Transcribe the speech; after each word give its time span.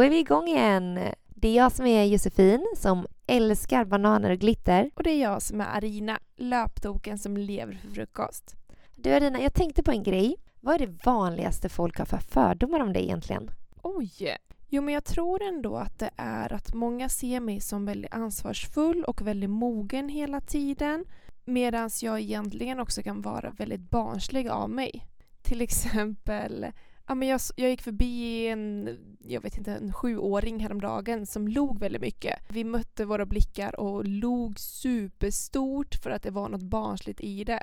Då 0.00 0.04
är 0.04 0.10
vi 0.10 0.18
igång 0.18 0.48
igen. 0.48 0.98
Det 1.28 1.48
är 1.48 1.56
jag 1.56 1.72
som 1.72 1.86
är 1.86 2.04
Josefin 2.04 2.66
som 2.76 3.06
älskar 3.26 3.84
bananer 3.84 4.30
och 4.30 4.38
glitter. 4.38 4.90
Och 4.94 5.02
det 5.02 5.10
är 5.10 5.22
jag 5.22 5.42
som 5.42 5.60
är 5.60 5.76
Arina, 5.76 6.20
löptoken 6.36 7.18
som 7.18 7.36
lever 7.36 7.74
för 7.74 7.88
frukost. 7.88 8.56
Du 8.94 9.12
Arina, 9.12 9.40
jag 9.40 9.54
tänkte 9.54 9.82
på 9.82 9.90
en 9.90 10.02
grej. 10.02 10.36
Vad 10.60 10.74
är 10.74 10.86
det 10.86 11.04
vanligaste 11.04 11.68
folk 11.68 11.98
har 11.98 12.04
för 12.04 12.18
fördomar 12.18 12.80
om 12.80 12.92
dig 12.92 13.02
egentligen? 13.02 13.50
Oj! 13.82 14.36
Jo, 14.68 14.82
men 14.82 14.94
jag 14.94 15.04
tror 15.04 15.42
ändå 15.42 15.76
att 15.76 15.98
det 15.98 16.10
är 16.16 16.52
att 16.52 16.74
många 16.74 17.08
ser 17.08 17.40
mig 17.40 17.60
som 17.60 17.86
väldigt 17.86 18.14
ansvarsfull 18.14 19.04
och 19.04 19.26
väldigt 19.26 19.50
mogen 19.50 20.08
hela 20.08 20.40
tiden. 20.40 21.04
Medan 21.44 21.90
jag 22.02 22.20
egentligen 22.20 22.80
också 22.80 23.02
kan 23.02 23.22
vara 23.22 23.50
väldigt 23.50 23.90
barnslig 23.90 24.48
av 24.48 24.70
mig. 24.70 25.06
Till 25.42 25.60
exempel 25.60 26.66
Ja, 27.10 27.14
men 27.14 27.28
jag, 27.28 27.40
jag 27.56 27.70
gick 27.70 27.82
förbi 27.82 28.46
en, 28.46 28.98
jag 29.28 29.40
vet 29.40 29.58
inte, 29.58 29.72
en 29.72 29.92
sjuåring 29.92 30.60
häromdagen 30.60 31.26
som 31.26 31.48
log 31.48 31.78
väldigt 31.78 32.02
mycket. 32.02 32.38
Vi 32.48 32.64
mötte 32.64 33.04
våra 33.04 33.26
blickar 33.26 33.80
och 33.80 34.04
log 34.04 34.60
superstort 34.60 35.94
för 35.94 36.10
att 36.10 36.22
det 36.22 36.30
var 36.30 36.48
något 36.48 36.62
barnsligt 36.62 37.20
i 37.20 37.44
det. 37.44 37.62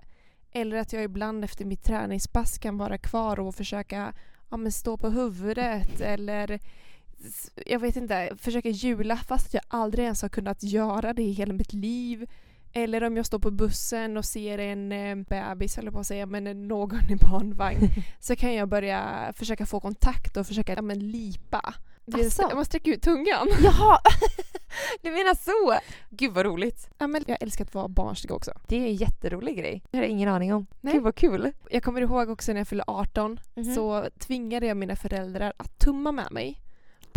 Eller 0.52 0.78
att 0.78 0.94
jag 0.94 1.04
ibland 1.04 1.44
efter 1.44 1.66
mitt 1.66 1.84
träningspass 1.84 2.58
kan 2.58 2.78
vara 2.78 2.98
kvar 2.98 3.40
och 3.40 3.55
försöka 3.55 4.14
ja, 4.50 4.58
men 4.58 4.72
stå 4.72 4.98
på 4.98 5.10
huvudet 5.10 6.02
eller 6.02 6.60
jag 7.66 7.80
vet 7.80 7.96
inte, 7.96 8.38
försöka 8.38 8.70
jula 8.70 9.18
fast 9.18 9.54
jag 9.54 9.64
aldrig 9.68 10.04
ens 10.04 10.22
har 10.22 10.30
kunnat 10.30 10.64
göra 10.64 11.14
det 11.14 11.24
i 11.24 11.32
hela 11.32 11.54
mitt 11.54 11.74
liv. 11.74 12.30
Eller 12.84 13.04
om 13.04 13.17
jag 13.17 13.26
står 13.26 13.40
på 13.40 13.52
bussen 13.52 14.17
och 14.17 14.26
ser 14.26 14.58
en 14.58 14.91
eh, 14.91 15.16
bebis, 15.16 15.77
eller 15.77 15.91
på 15.91 15.99
att 15.99 16.08
säga, 16.08 16.26
men 16.26 16.68
någon 16.68 17.12
i 17.12 17.16
barnvagn. 17.16 17.90
så 18.20 18.35
kan 18.35 18.54
jag 18.54 18.70
börja 18.70 19.34
försöka 19.35 19.65
få 19.65 19.79
kontakt 19.79 20.38
och 20.38 20.48
försöka 20.48 20.74
ja, 20.74 20.82
men, 20.82 20.99
lipa. 21.12 21.74
Asså? 22.13 22.55
Man 22.55 22.65
sträcker 22.65 22.91
ut 22.91 23.02
tungan. 23.02 23.48
Jaha! 23.63 23.99
du 25.02 25.12
menar 25.12 25.35
så! 25.35 25.79
Gud 26.10 26.34
vad 26.34 26.46
roligt. 26.46 26.90
Ja, 26.98 27.07
men 27.07 27.24
jag 27.27 27.37
älskar 27.41 27.65
att 27.65 27.74
vara 27.74 27.87
barnslig 27.87 28.32
också. 28.32 28.52
Det 28.68 28.76
är 28.76 28.82
en 28.82 28.96
jätterolig 28.96 29.57
grej. 29.57 29.84
Det 29.91 29.98
har 29.98 30.04
jag 30.04 30.12
ingen 30.12 30.30
aning 30.30 30.54
om. 30.54 30.68
Nej. 30.82 30.93
Gud 30.93 31.04
vad 31.04 31.15
kul. 31.15 31.52
Jag 31.70 31.84
kommer 31.84 32.02
ihåg 32.02 32.30
också 32.30 32.54
när 32.54 32.59
jag 32.59 32.68
fyllde 32.68 32.84
18 32.87 33.40
Mhm. 33.55 33.76
så 33.76 34.05
tvingade 34.20 34.65
jag 34.65 34.77
mina 34.77 34.96
föräldrar 34.96 35.54
att 35.57 35.80
tumma 35.80 36.12
med 36.12 36.32
mig 36.32 36.62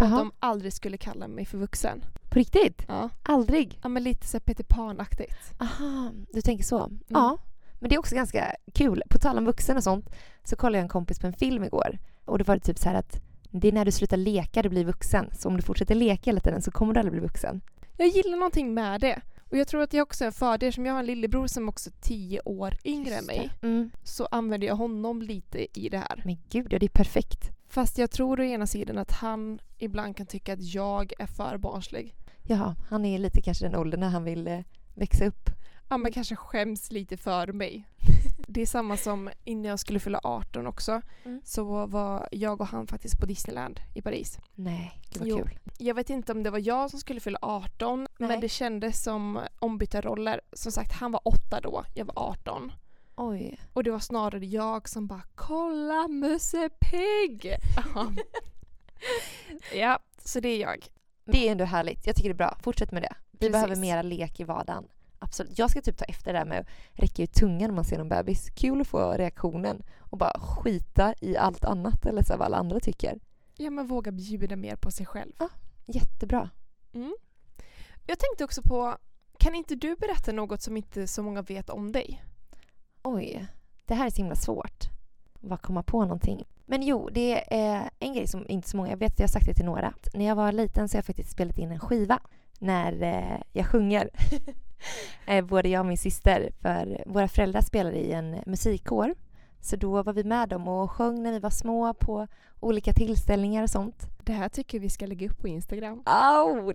på 0.01 0.05
att 0.05 0.11
Jaha. 0.11 0.19
de 0.19 0.33
aldrig 0.39 0.73
skulle 0.73 0.97
kalla 0.97 1.29
mig 1.29 1.45
för 1.45 1.59
vuxen. 1.59 2.05
På 2.31 2.39
riktigt? 2.39 2.85
Ja, 2.89 3.09
Aldrig? 3.23 3.79
ja 3.83 3.89
men 3.89 4.03
lite 4.03 4.27
så 4.27 4.41
Peter 4.41 4.65
Pan-aktigt. 4.65 5.53
Aha, 5.59 6.11
du 6.33 6.41
tänker 6.41 6.65
så. 6.65 6.91
Ja. 7.09 7.39
Men 7.81 7.89
det 7.89 7.95
är 7.95 7.99
också 7.99 8.15
ganska 8.15 8.55
kul. 8.75 9.03
På 9.11 9.19
tal 9.19 9.39
om 9.39 9.45
vuxen 9.45 9.77
och 9.77 9.83
sånt 9.83 10.11
så 10.45 10.57
kollade 10.57 10.79
jag 10.79 10.83
en 10.83 10.89
kompis 10.89 11.19
på 11.19 11.27
en 11.27 11.33
film 11.33 11.65
igår. 11.65 11.99
Och 12.25 12.39
då 12.39 12.45
var 12.45 12.55
det 12.55 12.61
typ 12.61 12.79
så 12.79 12.89
här 12.89 12.97
att 12.97 13.23
det 13.51 13.69
är 13.69 13.73
när 13.73 13.85
du 13.85 13.93
slutar 13.93 14.17
leka 14.17 14.63
du 14.63 14.69
blir 14.69 14.85
vuxen. 14.85 15.31
Så 15.39 15.49
om 15.49 15.57
du 15.57 15.63
fortsätter 15.63 15.95
leka 15.95 16.23
hela 16.31 16.41
tiden 16.41 16.63
så 16.63 16.71
kommer 16.71 16.95
du 16.95 17.01
aldrig 17.01 17.13
bli 17.13 17.21
vuxen. 17.21 17.61
Jag 17.97 18.09
gillar 18.09 18.37
någonting 18.37 18.75
med 18.75 19.01
det. 19.01 19.21
Och 19.51 19.57
jag 19.57 19.69
tror 19.69 19.83
att 19.83 19.93
jag 19.93 20.03
också 20.03 20.25
är 20.25 20.27
en 20.27 20.33
fördel, 20.33 20.73
som 20.73 20.87
jag 20.87 20.93
har 20.93 21.01
en 21.01 21.07
lillebror 21.07 21.47
som 21.47 21.69
också 21.69 21.91
är 21.91 21.95
tio 22.01 22.41
år 22.45 22.75
yngre 22.85 23.15
än 23.15 23.25
mig. 23.25 23.51
Mm. 23.63 23.91
Så 24.05 24.27
använder 24.31 24.67
jag 24.67 24.77
honom 24.77 25.23
lite 25.23 25.81
i 25.81 25.89
det 25.89 25.99
här. 25.99 26.23
Men 26.25 26.39
gud, 26.51 26.73
ja 26.73 26.79
det 26.79 26.87
är 26.87 26.91
perfekt. 26.91 27.51
Fast 27.71 27.99
jag 27.99 28.11
tror 28.11 28.41
å 28.41 28.45
ena 28.45 28.67
sidan 28.67 28.99
att 28.99 29.13
han 29.13 29.61
ibland 29.79 30.17
kan 30.17 30.27
tycka 30.27 30.53
att 30.53 30.63
jag 30.75 31.13
är 31.19 31.27
för 31.27 31.57
barnslig. 31.57 32.15
Jaha, 32.43 32.77
han 32.89 33.05
är 33.05 33.19
lite 33.19 33.43
kanske 33.43 33.65
den 33.65 33.77
åldern 33.77 34.01
när 34.01 34.09
han 34.09 34.25
vill 34.25 34.47
eh, 34.49 34.61
växa 34.95 35.27
upp. 35.27 35.51
Ja 35.89 35.97
men 35.97 36.13
kanske 36.13 36.37
skäms 36.37 36.91
lite 36.93 37.17
för 37.17 37.47
mig. 37.53 37.85
Det 38.49 38.63
är 38.63 38.67
samma 38.67 38.97
som 38.97 39.31
innan 39.45 39.65
jag 39.65 39.79
skulle 39.81 40.01
fylla 40.01 40.21
18 40.23 40.67
också. 40.67 41.03
Mm. 41.25 41.41
Så 41.45 41.87
var 41.87 42.29
jag 42.33 42.61
och 42.61 42.67
han 42.67 42.87
faktiskt 42.87 43.21
på 43.21 43.27
Disneyland 43.27 43.81
i 43.95 44.03
Paris. 44.03 44.39
Nej, 44.55 45.01
gud 45.11 45.19
vad 45.19 45.29
Jo. 45.29 45.37
kul. 45.37 45.59
Jag 45.79 45.95
vet 45.95 46.11
inte 46.11 46.33
om 46.33 46.43
det 46.43 46.51
var 46.51 46.59
jag 46.59 46.91
som 46.91 47.01
skulle 47.01 47.21
fylla 47.21 47.39
18 47.43 48.01
Nej. 48.19 48.29
men 48.29 48.41
det 48.41 48.49
kändes 48.49 49.03
som 49.03 49.41
ombytta 49.59 50.01
roller. 50.01 50.41
Som 50.53 50.73
sagt, 50.73 50.93
han 50.93 51.13
var 51.13 51.21
8 51.25 51.61
då, 51.63 51.85
jag 51.95 52.05
var 52.05 52.15
18. 52.17 52.73
Oj. 53.23 53.59
Och 53.73 53.85
det 53.85 53.91
var 53.91 53.99
snarare 53.99 54.47
jag 54.47 54.89
som 54.89 55.07
bara 55.07 55.23
“Kolla 55.35 56.09
Musse 56.09 56.71
Pigg!” 56.81 57.57
Ja. 57.95 58.13
ja, 59.75 59.99
så 60.25 60.41
det 60.41 60.49
är 60.49 60.61
jag. 60.61 60.87
Det 61.25 61.49
är 61.49 61.53
ändå 61.53 61.65
härligt. 61.65 62.07
Jag 62.07 62.17
tycker 62.17 62.29
det 62.29 62.35
är 62.35 62.37
bra. 62.37 62.59
Fortsätt 62.63 62.93
med 62.93 63.03
det. 63.03 63.15
Vi 63.31 63.39
Precis. 63.39 63.53
behöver 63.53 63.77
mera 63.77 64.03
lek 64.03 64.41
i 64.41 64.45
vardagen. 64.45 64.85
Absolut. 65.19 65.59
Jag 65.59 65.71
ska 65.71 65.81
typ 65.81 65.99
ta 65.99 66.05
efter 66.05 66.33
det 66.33 66.39
där 66.39 66.47
med 66.47 66.61
att 66.61 66.67
räcka 66.93 67.23
ut 67.23 67.33
tungan 67.33 67.69
när 67.69 67.75
man 67.75 67.85
ser 67.85 67.99
någon 67.99 68.09
bebis. 68.09 68.51
Kul 68.51 68.81
att 68.81 68.89
få 68.89 69.13
reaktionen 69.13 69.83
och 69.99 70.19
bara 70.19 70.41
skita 70.41 71.15
i 71.21 71.37
allt 71.37 71.65
annat 71.65 72.07
eller 72.07 72.23
så 72.23 72.37
vad 72.37 72.47
alla 72.47 72.57
andra 72.57 72.81
tycker. 72.81 73.19
Ja, 73.57 73.71
men 73.71 73.87
våga 73.87 74.13
bjuda 74.13 74.57
mer 74.57 74.77
på 74.77 74.91
sig 74.91 75.07
själv. 75.07 75.33
Jättebra. 75.87 76.51
Mm. 76.93 77.15
Jag 78.07 78.19
tänkte 78.19 78.45
också 78.45 78.63
på, 78.63 78.97
kan 79.39 79.55
inte 79.55 79.75
du 79.75 79.97
berätta 79.97 80.33
något 80.33 80.63
som 80.63 80.77
inte 80.77 81.07
så 81.07 81.23
många 81.23 81.43
vet 81.43 81.71
om 81.71 81.93
dig? 81.93 82.25
Oj, 83.03 83.47
det 83.87 83.95
här 83.95 84.07
är 84.07 84.11
så 84.11 84.17
himla 84.17 84.37
svårt. 84.37 84.85
Att 85.35 85.41
Bara 85.41 85.59
komma 85.59 85.83
på 85.83 86.03
någonting. 86.03 86.45
Men 86.67 86.83
jo, 86.83 87.09
det 87.13 87.55
är 87.55 87.91
en 87.99 88.15
grej 88.15 88.27
som 88.27 88.49
inte 88.49 88.69
så 88.69 88.77
många, 88.77 88.91
jag 88.91 88.97
vet 88.97 89.13
att 89.13 89.19
jag 89.19 89.27
har 89.27 89.33
sagt 89.33 89.47
det 89.47 89.55
till 89.55 89.65
några. 89.65 89.95
När 90.15 90.25
jag 90.27 90.35
var 90.35 90.53
liten 90.53 90.89
så 90.89 90.95
har 90.95 90.99
jag 90.99 91.07
faktiskt 91.07 91.31
spelat 91.31 91.59
in 91.59 91.71
en 91.71 91.81
skiva 91.81 92.21
när 92.59 93.03
eh, 93.03 93.41
jag 93.53 93.67
sjunger. 93.67 94.11
eh, 95.27 95.45
både 95.45 95.69
jag 95.69 95.81
och 95.81 95.87
min 95.87 95.99
syster. 95.99 96.51
För 96.61 97.05
våra 97.07 97.29
föräldrar 97.29 97.61
spelade 97.61 97.97
i 97.97 98.13
en 98.13 98.37
musikkår. 98.47 99.15
Så 99.61 99.77
då 99.77 100.03
var 100.03 100.13
vi 100.13 100.25
med 100.25 100.49
dem 100.49 100.69
och 100.69 100.91
sjöng 100.91 101.23
när 101.23 101.33
vi 101.33 101.39
var 101.39 101.51
små 101.51 101.95
på 101.95 102.27
olika 102.61 102.93
tillställningar 102.93 103.63
och 103.63 103.71
sånt. 103.71 104.07
Det 104.25 104.33
här 104.33 104.49
tycker 104.49 104.81
vi 104.81 104.91
ska 104.91 105.07
lägga 105.07 105.27
upp 105.27 105.39
på 105.39 105.49
Instagram. 105.49 106.03
Au! 106.05 106.73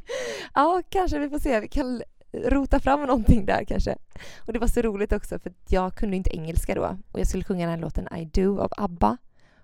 ja, 0.54 0.82
kanske 0.88 1.18
vi 1.18 1.30
får 1.30 1.38
se. 1.38 1.60
Vi 1.60 1.68
kan 1.68 2.02
rota 2.44 2.80
fram 2.80 3.00
någonting 3.00 3.46
där 3.46 3.64
kanske. 3.64 3.96
Och 4.38 4.52
det 4.52 4.58
var 4.58 4.66
så 4.66 4.82
roligt 4.82 5.12
också 5.12 5.38
för 5.38 5.52
jag 5.68 5.94
kunde 5.94 6.16
inte 6.16 6.36
engelska 6.36 6.74
då 6.74 6.98
och 7.12 7.20
jag 7.20 7.26
skulle 7.26 7.44
sjunga 7.44 7.66
den 7.66 7.74
här 7.74 7.80
låten 7.80 8.08
I 8.16 8.24
do 8.24 8.60
av 8.60 8.72
ABBA. 8.76 9.16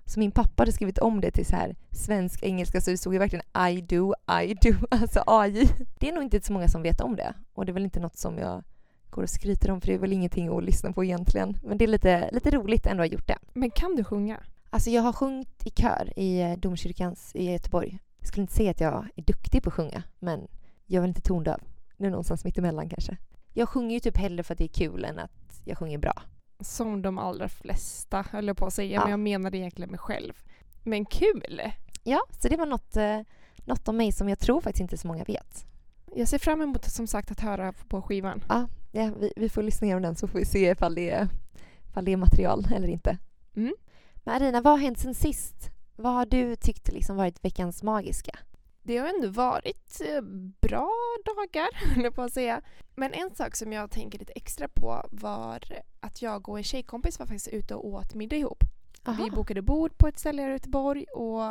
Så 0.04 0.20
min 0.20 0.31
pappa 0.31 0.62
hade 0.62 0.72
skrivit 0.72 0.98
om 0.98 1.20
det 1.20 1.30
till 1.30 1.47
så 1.47 1.56
här 1.56 1.76
svensk 1.91 2.42
engelska 2.42 2.80
så 2.80 2.91
det 2.91 2.98
stod 2.98 3.12
ju 3.12 3.19
verkligen 3.19 3.69
I 3.69 3.80
do, 3.80 4.14
I 4.42 4.54
do, 4.54 4.75
alltså 4.91 5.22
AI. 5.26 5.69
Det 5.98 6.09
är 6.09 6.12
nog 6.12 6.22
inte 6.22 6.41
så 6.41 6.53
många 6.53 6.69
som 6.69 6.82
vet 6.82 7.00
om 7.00 7.16
det 7.16 7.34
och 7.53 7.66
det 7.66 7.72
är 7.72 7.75
väl 7.75 7.84
inte 7.84 8.00
något 8.00 8.16
som 8.16 8.38
jag 8.38 8.64
går 9.10 9.22
och 9.22 9.30
skryter 9.30 9.70
om 9.70 9.80
för 9.80 9.88
det 9.88 9.94
är 9.94 9.98
väl 9.98 10.12
ingenting 10.12 10.59
att 10.59 10.64
lyssna 10.64 10.92
på 10.92 11.04
egentligen. 11.04 11.56
Men 11.62 11.78
det 11.78 11.84
är 11.84 11.88
lite, 11.88 12.30
lite 12.32 12.50
roligt 12.50 12.86
ändå 12.86 13.03
att 13.03 13.10
ha 13.10 13.14
gjort 13.14 13.28
det. 13.28 13.38
Men 13.53 13.70
kan 13.70 13.97
du 13.97 14.04
sjunga? 14.04 14.41
Alltså 14.70 14.91
jag 14.91 15.03
har 15.03 15.12
sjungit 15.12 15.66
i 15.66 15.70
kör 15.70 16.12
i 16.16 16.41
eh, 16.41 16.56
domkyrkans 16.56 17.30
i 17.34 17.50
Göteborg. 17.50 17.98
Jag 18.19 18.28
skulle 18.28 18.42
inte 18.42 18.54
säga 18.54 18.70
att 18.70 18.80
jag 18.80 19.09
är 19.16 19.22
duktig 19.22 19.62
på 19.62 19.70
att 19.70 19.75
sjunga, 19.75 20.03
men 20.19 20.48
jag 20.86 20.97
är 20.97 21.00
väl 21.00 21.10
inte 21.10 21.20
tondöv. 21.20 21.60
Är 22.00 22.10
någonstans 22.10 22.44
mittemellan 22.44 22.88
kanske. 22.88 23.16
Jag 23.52 23.68
sjunger 23.68 23.94
ju 23.94 24.00
typ 24.00 24.16
hellre 24.16 24.42
för 24.42 24.54
att 24.54 24.58
det 24.58 24.64
är 24.64 24.68
kul 24.68 25.04
än 25.04 25.18
att 25.18 25.60
jag 25.64 25.78
sjunger 25.78 25.98
bra. 25.98 26.22
Som 26.60 27.02
de 27.02 27.18
allra 27.18 27.48
flesta, 27.48 28.24
höll 28.30 28.46
jag 28.46 28.56
på 28.56 28.66
att 28.66 28.72
säga, 28.74 28.94
Ja. 28.94 29.00
men 29.00 29.10
jag 29.10 29.20
menade 29.20 29.58
egentligen 29.58 29.90
mig 29.90 29.98
själv. 29.98 30.32
Men 30.84 31.04
kul! 31.04 31.60
Ja, 32.02 32.20
så 32.42 32.48
det 32.48 32.56
var 32.56 32.66
något, 32.66 32.96
eh, 32.96 33.20
något 33.64 33.88
om 33.88 33.96
mig 33.96 34.12
som 34.12 34.28
jag 34.28 34.38
tror 34.38 34.60
faktiskt 34.60 34.80
inte 34.80 34.98
så 34.98 35.06
många 35.08 35.24
vet. 35.24 35.66
Jag 36.14 36.28
ser 36.28 36.38
fram 36.38 36.62
emot 36.62 36.84
som 36.84 37.06
sagt 37.06 37.30
att 37.30 37.40
höra 37.40 37.72
på 37.72 38.02
skivan. 38.02 38.44
Ja, 38.92 39.10
vi, 39.20 39.32
vi 39.36 39.48
får 39.48 39.62
lyssna 39.62 39.84
igenom 39.86 40.02
den 40.02 40.16
så 40.16 40.26
får 40.28 40.38
vi 40.38 40.44
se 40.44 40.70
ifall 40.70 40.94
det 40.94 41.10
är, 41.10 41.28
ifall 41.88 42.04
det 42.04 42.12
är 42.12 42.16
material 42.16 42.66
eller 42.74 42.88
inte. 42.88 43.18
Mm. 43.56 43.74
Men 44.14 44.34
Arina, 44.34 44.60
vad 44.60 44.72
har 44.72 44.78
hänt 44.78 44.98
sen 44.98 45.14
sist? 45.14 45.70
Vad 45.96 46.12
har 46.12 46.26
du 46.26 46.56
tyckt 46.56 46.92
liksom 46.92 47.16
varit 47.16 47.44
veckans 47.44 47.82
magiska? 47.82 48.38
Det 48.82 48.98
har 48.98 49.08
ändå 49.08 49.28
varit 49.28 50.00
eh, 50.00 50.20
bra 50.60 50.91
dagar, 51.24 51.68
höll 51.94 52.04
jag 52.04 52.14
på 52.14 52.22
att 52.22 52.32
säga. 52.32 52.62
Men 52.94 53.12
en 53.12 53.34
sak 53.34 53.56
som 53.56 53.72
jag 53.72 53.91
tänker 53.91 54.18
lite 54.18 54.32
extra 54.32 54.68
på 54.68 55.04
var 55.10 55.64
att 56.00 56.22
jag 56.22 56.48
och 56.48 56.59
en 56.59 56.65
tjejkompis 56.65 57.18
var 57.18 57.27
faktiskt 57.27 57.48
ute 57.48 57.74
och 57.74 57.86
åt 57.86 58.15
middag 58.15 58.36
ihop. 58.36 58.65
Aha. 59.04 59.24
Vi 59.24 59.30
bokade 59.30 59.62
bord 59.62 59.98
på 59.98 60.09
ett 60.09 60.18
ställe 60.18 60.48
i 60.48 60.50
Göteborg 60.50 61.04
och 61.04 61.42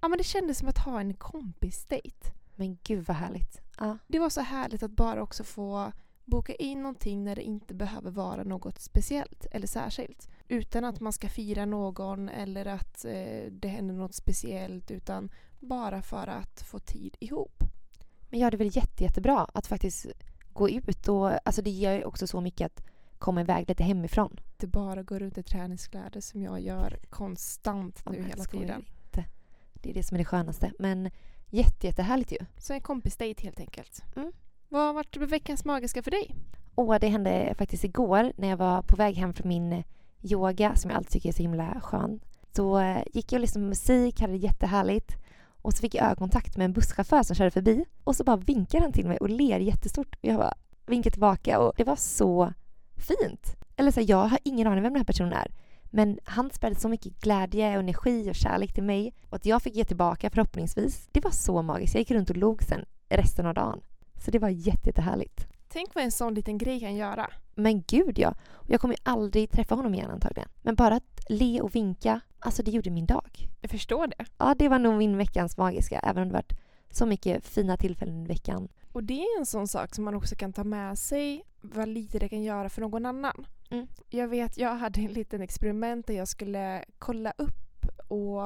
ja, 0.00 0.08
men 0.08 0.18
det 0.18 0.24
kändes 0.24 0.58
som 0.58 0.68
att 0.68 0.78
ha 0.78 1.00
en 1.00 1.14
kompisdejt. 1.14 2.32
Men 2.54 2.78
gud 2.82 3.04
vad 3.06 3.16
härligt. 3.16 3.60
Ja. 3.78 3.98
Det 4.06 4.18
var 4.18 4.30
så 4.30 4.40
härligt 4.40 4.82
att 4.82 4.90
bara 4.90 5.22
också 5.22 5.44
få 5.44 5.92
boka 6.24 6.54
in 6.54 6.82
någonting 6.82 7.24
när 7.24 7.36
det 7.36 7.42
inte 7.42 7.74
behöver 7.74 8.10
vara 8.10 8.44
något 8.44 8.80
speciellt 8.80 9.46
eller 9.50 9.66
särskilt. 9.66 10.28
Utan 10.48 10.84
att 10.84 11.00
man 11.00 11.12
ska 11.12 11.28
fira 11.28 11.64
någon 11.64 12.28
eller 12.28 12.66
att 12.66 13.04
eh, 13.04 13.50
det 13.50 13.68
händer 13.68 13.94
något 13.94 14.14
speciellt 14.14 14.90
utan 14.90 15.30
bara 15.60 16.02
för 16.02 16.26
att 16.26 16.60
få 16.60 16.78
tid 16.78 17.16
ihop. 17.20 17.62
Men 18.30 18.40
ja, 18.40 18.50
det 18.50 18.54
är 18.54 18.58
väl 18.58 18.76
jätte, 18.76 19.04
jättebra 19.04 19.46
att 19.54 19.66
faktiskt 19.66 20.06
gå 20.52 20.70
ut 20.70 21.08
och 21.08 21.48
alltså 21.48 21.62
det 21.62 21.70
ger 21.70 21.92
ju 21.92 22.04
också 22.04 22.26
så 22.26 22.40
mycket 22.40 22.66
att 22.66 22.84
komma 23.18 23.40
iväg 23.40 23.68
lite 23.68 23.84
hemifrån. 23.84 24.40
Det 24.56 24.66
bara 24.66 25.02
går 25.02 25.18
runt 25.18 25.38
i 25.38 25.42
träningskläder 25.42 26.20
som 26.20 26.42
jag 26.42 26.60
gör 26.60 26.98
konstant 27.10 28.02
nu 28.10 28.16
Ja, 28.16 28.24
hela 28.24 28.44
tiden. 28.44 28.84
Inte. 29.04 29.24
Det 29.74 29.90
är 29.90 29.94
det 29.94 30.02
som 30.02 30.14
är 30.14 30.18
det 30.18 30.24
skönaste. 30.24 30.72
Men 30.78 31.10
jätte, 31.50 31.86
jättehärligt 31.86 32.32
ju. 32.32 32.38
Så 32.58 32.72
en 32.72 32.80
kompisdejt 32.80 33.42
helt 33.42 33.60
enkelt. 33.60 34.02
Mm. 34.16 34.32
Vad 34.68 34.82
har 34.82 34.94
varit 34.94 35.16
veckans 35.16 35.64
magiska 35.64 36.02
för 36.02 36.10
dig? 36.10 36.34
Och 36.74 37.00
det 37.00 37.08
hände 37.08 37.54
faktiskt 37.58 37.84
igår 37.84 38.32
när 38.36 38.48
jag 38.48 38.56
var 38.56 38.82
på 38.82 38.96
väg 38.96 39.14
hem 39.14 39.34
från 39.34 39.48
min 39.48 39.84
yoga 40.22 40.76
som 40.76 40.90
jag 40.90 40.96
alltid 40.98 41.12
tycker 41.12 41.28
är 41.28 41.32
så 41.32 41.42
himla 41.42 41.80
skön. 41.80 42.20
Så 42.56 42.78
eh, 42.78 43.02
gick 43.12 43.32
jag 43.32 43.38
och 43.38 43.40
lyssnade 43.40 43.64
på 43.64 43.68
musik, 43.68 44.20
hade 44.20 44.32
det 44.32 44.38
jättehärligt. 44.38 45.16
Och 45.66 45.72
så 45.72 45.80
fick 45.80 45.94
jag 45.94 46.04
ögonkontakt 46.04 46.56
med 46.56 46.64
en 46.64 46.72
busschaufför 46.72 47.22
som 47.22 47.36
körde 47.36 47.50
förbi 47.50 47.84
och 48.04 48.16
så 48.16 48.24
bara 48.24 48.36
vinkar 48.36 48.80
han 48.80 48.92
till 48.92 49.06
mig 49.06 49.18
och 49.18 49.28
ler 49.28 49.58
jättestort. 49.58 50.14
Och 50.14 50.24
jag 50.24 50.36
bara 50.36 50.54
vinkar 50.86 51.10
tillbaka 51.10 51.60
och 51.60 51.72
det 51.76 51.84
var 51.84 51.96
så 51.96 52.52
fint. 52.96 53.56
Eller 53.76 53.90
så 53.90 54.00
här, 54.00 54.10
jag 54.10 54.26
har 54.26 54.38
ingen 54.42 54.66
aning 54.66 54.82
vem 54.82 54.92
den 54.92 55.00
här 55.00 55.04
personen 55.04 55.32
är. 55.32 55.50
Men 55.84 56.18
han 56.24 56.50
spelade 56.50 56.80
så 56.80 56.88
mycket 56.88 57.20
glädje, 57.20 57.74
och 57.74 57.80
energi 57.80 58.30
och 58.30 58.34
kärlek 58.34 58.72
till 58.72 58.82
mig 58.82 59.14
och 59.28 59.36
att 59.36 59.46
jag 59.46 59.62
fick 59.62 59.76
ge 59.76 59.84
tillbaka 59.84 60.30
förhoppningsvis. 60.30 61.08
Det 61.12 61.24
var 61.24 61.30
så 61.30 61.62
magiskt. 61.62 61.94
Jag 61.94 62.00
gick 62.00 62.10
runt 62.10 62.30
och 62.30 62.36
log 62.36 62.62
sen 62.62 62.84
resten 63.08 63.46
av 63.46 63.54
dagen. 63.54 63.80
Så 64.24 64.30
det 64.30 64.38
var 64.38 64.48
jätte, 64.48 64.88
jättehärligt. 64.88 65.46
Tänk 65.68 65.94
vad 65.94 66.04
en 66.04 66.12
sån 66.12 66.34
liten 66.34 66.58
grej 66.58 66.80
kan 66.80 66.96
göra. 66.96 67.30
Men 67.54 67.82
gud 67.82 68.18
ja. 68.18 68.34
Jag 68.66 68.80
kommer 68.80 68.94
ju 68.94 69.00
aldrig 69.02 69.50
träffa 69.50 69.74
honom 69.74 69.94
igen 69.94 70.10
antagligen. 70.10 70.48
Men 70.62 70.74
bara 70.74 70.94
att 70.94 71.24
le 71.28 71.60
och 71.60 71.74
vinka, 71.74 72.20
alltså 72.46 72.62
det 72.62 72.70
gjorde 72.70 72.90
min 72.90 73.06
dag. 73.06 73.48
Jag 73.60 73.70
förstår 73.70 74.06
det. 74.06 74.24
Ja, 74.38 74.54
det 74.58 74.68
var 74.68 74.78
nog 74.78 74.94
min 74.98 75.16
veckans 75.16 75.56
magiska, 75.56 75.98
även 75.98 76.22
om 76.22 76.28
det 76.28 76.34
varit 76.34 76.52
så 76.90 77.06
mycket 77.06 77.46
fina 77.46 77.76
tillfällen 77.76 78.24
i 78.24 78.26
veckan. 78.28 78.68
Och 78.92 79.04
det 79.04 79.20
är 79.20 79.38
en 79.38 79.46
sån 79.46 79.68
sak 79.68 79.94
som 79.94 80.04
man 80.04 80.14
också 80.14 80.34
kan 80.36 80.52
ta 80.52 80.64
med 80.64 80.98
sig, 80.98 81.42
vad 81.60 81.88
lite 81.88 82.18
det 82.18 82.28
kan 82.28 82.42
göra 82.42 82.68
för 82.68 82.80
någon 82.80 83.06
annan. 83.06 83.46
Mm. 83.70 83.86
Jag 84.10 84.28
vet, 84.28 84.58
jag 84.58 84.74
hade 84.76 85.00
en 85.00 85.12
liten 85.12 85.40
experiment 85.42 86.06
där 86.06 86.14
jag 86.14 86.28
skulle 86.28 86.84
kolla 86.98 87.32
upp 87.38 87.86
och 88.08 88.40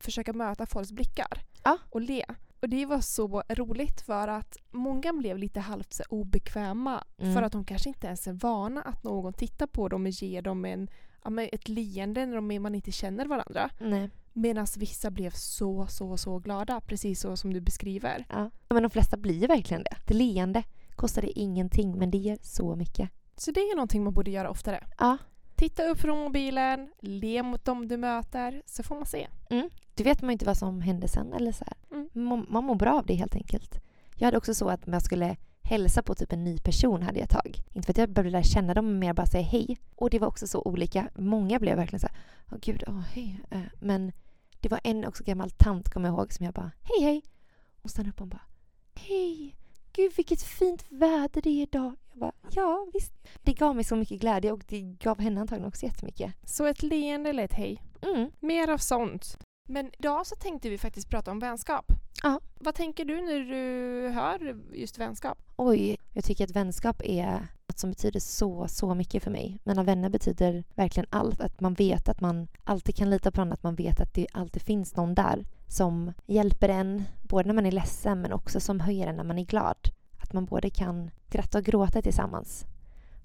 försöka 0.00 0.32
möta 0.32 0.66
folks 0.66 0.92
blickar 0.92 1.42
Ja. 1.64 1.78
och 1.90 2.00
le. 2.00 2.24
Och 2.60 2.68
det 2.68 2.86
var 2.86 3.00
så 3.00 3.42
roligt 3.48 4.00
för 4.00 4.28
att 4.28 4.56
många 4.70 5.12
blev 5.12 5.38
lite 5.38 5.60
halvt 5.60 6.00
obekväma 6.08 7.04
Mm. 7.18 7.34
för 7.34 7.42
att 7.42 7.52
de 7.52 7.64
kanske 7.64 7.88
inte 7.88 8.06
ens 8.06 8.26
är 8.26 8.32
vana 8.32 8.82
att 8.82 9.04
någon 9.04 9.32
tittar 9.32 9.66
på 9.66 9.88
dem 9.88 10.02
och 10.06 10.10
ger 10.10 10.42
dem 10.42 10.64
en, 10.64 10.88
ja, 11.24 11.30
men 11.30 11.48
ett 11.52 11.68
leende 11.68 12.26
när 12.26 12.58
man 12.58 12.74
inte 12.74 12.92
känner 12.92 13.26
varandra. 13.26 13.70
Nej. 13.78 14.10
Medan 14.32 14.66
vissa 14.76 15.10
blev 15.10 15.30
så, 15.30 15.86
så, 15.86 16.16
så 16.16 16.38
glada, 16.38 16.80
precis 16.80 17.20
så 17.20 17.36
som 17.36 17.52
du 17.52 17.60
beskriver. 17.60 18.26
Ja. 18.28 18.50
Men 18.68 18.82
de 18.82 18.90
flesta 18.90 19.16
blir 19.16 19.48
verkligen 19.48 19.82
det. 19.82 19.96
Det 20.06 20.14
leende 20.14 20.62
kostade 20.96 21.38
ingenting, 21.38 21.98
men 21.98 22.10
det 22.10 22.18
ger 22.18 22.38
så 22.42 22.76
mycket. 22.76 23.10
Så 23.36 23.50
det 23.50 23.60
är 23.60 23.76
någonting 23.76 24.04
man 24.04 24.14
borde 24.14 24.30
göra 24.30 24.50
oftare. 24.50 24.86
Ja. 24.98 25.18
Titta 25.56 25.84
upp 25.84 26.00
från 26.00 26.18
mobilen, 26.18 26.92
le 27.00 27.42
mot 27.42 27.64
dem 27.64 27.88
du 27.88 27.96
möter, 27.96 28.62
så 28.66 28.82
får 28.82 28.94
man 28.94 29.06
se. 29.06 29.28
Du 29.94 30.04
vet 30.04 30.22
man 30.22 30.30
ju 30.30 30.32
inte 30.32 30.46
vad 30.46 30.56
som 30.56 30.80
hände 30.80 31.08
sen. 31.08 31.32
Eller 31.32 31.52
så 31.52 31.64
här. 31.64 31.98
Mm. 31.98 32.10
Man, 32.12 32.46
man 32.50 32.64
mår 32.64 32.74
bra 32.74 32.98
av 32.98 33.06
det 33.06 33.14
helt 33.14 33.34
enkelt. 33.34 33.80
Jag 34.16 34.26
hade 34.26 34.36
också 34.36 34.54
så 34.54 34.68
att 34.68 34.86
om 34.86 34.92
jag 34.92 35.02
skulle 35.02 35.36
hälsa 35.64 36.02
på 36.02 36.14
typ 36.14 36.32
en 36.32 36.44
ny 36.44 36.58
person 36.58 37.02
hade 37.02 37.18
jag 37.20 37.28
tag. 37.28 37.62
Inte 37.72 37.86
för 37.86 37.92
att 37.92 37.98
jag 37.98 38.10
behövde 38.10 38.30
lära 38.30 38.42
känna 38.42 38.74
dem, 38.74 38.86
men 38.86 38.98
mer 38.98 39.12
bara 39.12 39.26
säga 39.26 39.44
hej. 39.44 39.78
Och 39.96 40.10
det 40.10 40.18
var 40.18 40.28
också 40.28 40.46
så 40.46 40.62
olika. 40.62 41.08
Många 41.14 41.58
blev 41.58 41.76
verkligen 41.76 42.00
så 42.00 42.06
här, 42.06 42.16
åh 42.52 42.58
gud, 42.60 42.84
åh 42.86 43.00
hej. 43.00 43.40
Eh, 43.50 43.60
Men 43.80 44.12
det 44.60 44.68
var 44.68 44.80
en 44.84 45.04
också 45.04 45.24
gammal 45.24 45.50
tant, 45.50 45.88
kommer 45.88 46.08
jag 46.08 46.18
ihåg, 46.18 46.32
som 46.32 46.44
jag 46.44 46.54
bara, 46.54 46.70
hej 46.82 47.04
hej. 47.06 47.22
Och 47.82 47.90
stannade 47.90 48.10
upp 48.10 48.20
och 48.20 48.26
bara, 48.26 48.42
hej. 48.94 49.56
Gud 49.92 50.12
vilket 50.16 50.42
fint 50.42 50.84
väder 50.88 51.42
det 51.42 51.50
är 51.50 51.62
idag. 51.62 51.96
Jag 52.10 52.18
bara, 52.20 52.32
ja 52.50 52.86
visst. 52.92 53.12
Det 53.42 53.52
gav 53.52 53.74
mig 53.74 53.84
så 53.84 53.96
mycket 53.96 54.20
glädje 54.20 54.52
och 54.52 54.64
det 54.68 54.80
gav 54.80 55.20
henne 55.20 55.40
antagligen 55.40 55.68
också 55.68 55.86
jättemycket. 55.86 56.34
Så 56.44 56.64
ett 56.66 56.82
leende 56.82 57.30
eller 57.30 57.44
ett 57.44 57.52
hej. 57.52 57.82
Mm. 58.02 58.30
Mer 58.40 58.68
av 58.68 58.78
sånt. 58.78 59.38
Men 59.68 59.90
idag 59.98 60.26
så 60.26 60.36
tänkte 60.36 60.70
vi 60.70 60.78
faktiskt 60.78 61.10
prata 61.10 61.30
om 61.30 61.38
vänskap. 61.38 61.92
Ja. 62.22 62.40
Vad 62.58 62.74
tänker 62.74 63.04
du 63.04 63.20
när 63.20 63.40
du 63.40 64.08
hör 64.08 64.60
just 64.72 64.98
vänskap? 64.98 65.38
Oj, 65.56 65.96
jag 66.12 66.24
tycker 66.24 66.44
att 66.44 66.50
vänskap 66.50 67.02
är 67.04 67.46
något 67.66 67.78
som 67.78 67.90
betyder 67.90 68.20
så, 68.20 68.68
så 68.68 68.94
mycket 68.94 69.22
för 69.22 69.30
mig. 69.30 69.58
Mina 69.64 69.82
vänner 69.82 70.08
betyder 70.08 70.64
verkligen 70.74 71.06
allt. 71.10 71.40
Att 71.40 71.60
man 71.60 71.74
vet 71.74 72.08
att 72.08 72.20
man 72.20 72.48
alltid 72.64 72.96
kan 72.96 73.10
lita 73.10 73.30
på 73.30 73.40
någon, 73.40 73.52
att 73.52 73.62
man 73.62 73.74
vet 73.74 74.00
att 74.00 74.14
det 74.14 74.26
alltid 74.32 74.62
finns 74.62 74.96
någon 74.96 75.14
där 75.14 75.46
som 75.68 76.12
hjälper 76.26 76.68
en, 76.68 77.04
både 77.22 77.46
när 77.46 77.54
man 77.54 77.66
är 77.66 77.72
ledsen 77.72 78.20
men 78.20 78.32
också 78.32 78.60
som 78.60 78.80
höjer 78.80 79.06
en 79.06 79.16
när 79.16 79.24
man 79.24 79.38
är 79.38 79.44
glad. 79.44 79.78
Att 80.18 80.32
man 80.32 80.44
både 80.44 80.70
kan 80.70 81.10
skratta 81.28 81.58
och 81.58 81.64
gråta 81.64 82.02
tillsammans. 82.02 82.64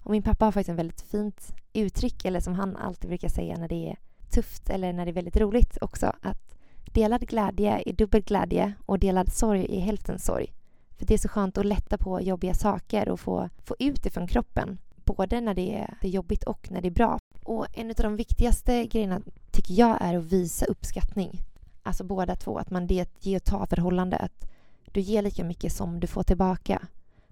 Och 0.02 0.10
min 0.10 0.22
pappa 0.22 0.44
har 0.44 0.52
faktiskt 0.52 0.68
en 0.68 0.76
väldigt 0.76 1.00
fint 1.00 1.54
uttryck, 1.72 2.24
eller 2.24 2.40
som 2.40 2.54
han 2.54 2.76
alltid 2.76 3.08
brukar 3.08 3.28
säga 3.28 3.56
när 3.56 3.68
det 3.68 3.88
är 3.88 3.96
tufft 4.30 4.70
eller 4.70 4.92
när 4.92 5.04
det 5.04 5.10
är 5.10 5.12
väldigt 5.12 5.36
roligt 5.36 5.78
också, 5.80 6.12
att 6.22 6.56
delad 6.92 7.20
glädje 7.20 7.82
är 7.86 7.92
dubbel 7.92 8.22
glädje 8.22 8.72
och 8.86 8.98
delad 8.98 9.32
sorg 9.32 9.76
är 9.76 9.80
hälften 9.80 10.18
sorg. 10.18 10.52
För 10.98 11.06
det 11.06 11.14
är 11.14 11.18
så 11.18 11.28
skönt 11.28 11.58
att 11.58 11.66
lätta 11.66 11.98
på 11.98 12.20
jobbiga 12.20 12.54
saker 12.54 13.08
och 13.08 13.20
få, 13.20 13.48
få 13.64 13.76
ut 13.78 14.02
det 14.02 14.10
från 14.10 14.26
kroppen. 14.26 14.78
Både 15.04 15.40
när 15.40 15.54
det 15.54 15.74
är, 15.74 16.08
jobbigt 16.08 16.44
och 16.44 16.70
när 16.70 16.80
det 16.80 16.88
är 16.88 16.90
bra. 16.90 17.18
Och 17.44 17.66
en 17.72 17.90
av 17.90 17.94
de 17.96 18.16
viktigaste 18.16 18.84
grejerna 18.84 19.20
tycker 19.50 19.74
jag 19.74 19.96
är 20.00 20.16
att 20.16 20.24
visa 20.24 20.66
uppskattning. 20.66 21.40
Alltså 21.82 22.04
båda 22.04 22.36
två. 22.36 22.58
Att 22.58 22.70
man 22.70 22.86
det 22.86 22.98
är 22.98 23.02
ett 23.02 23.26
ge 23.26 23.36
och 23.36 23.44
ta 23.44 23.66
förhållande. 23.66 24.16
Att 24.16 24.50
du 24.92 25.00
ger 25.00 25.22
lika 25.22 25.44
mycket 25.44 25.72
som 25.72 26.00
du 26.00 26.06
får 26.06 26.22
tillbaka. 26.22 26.82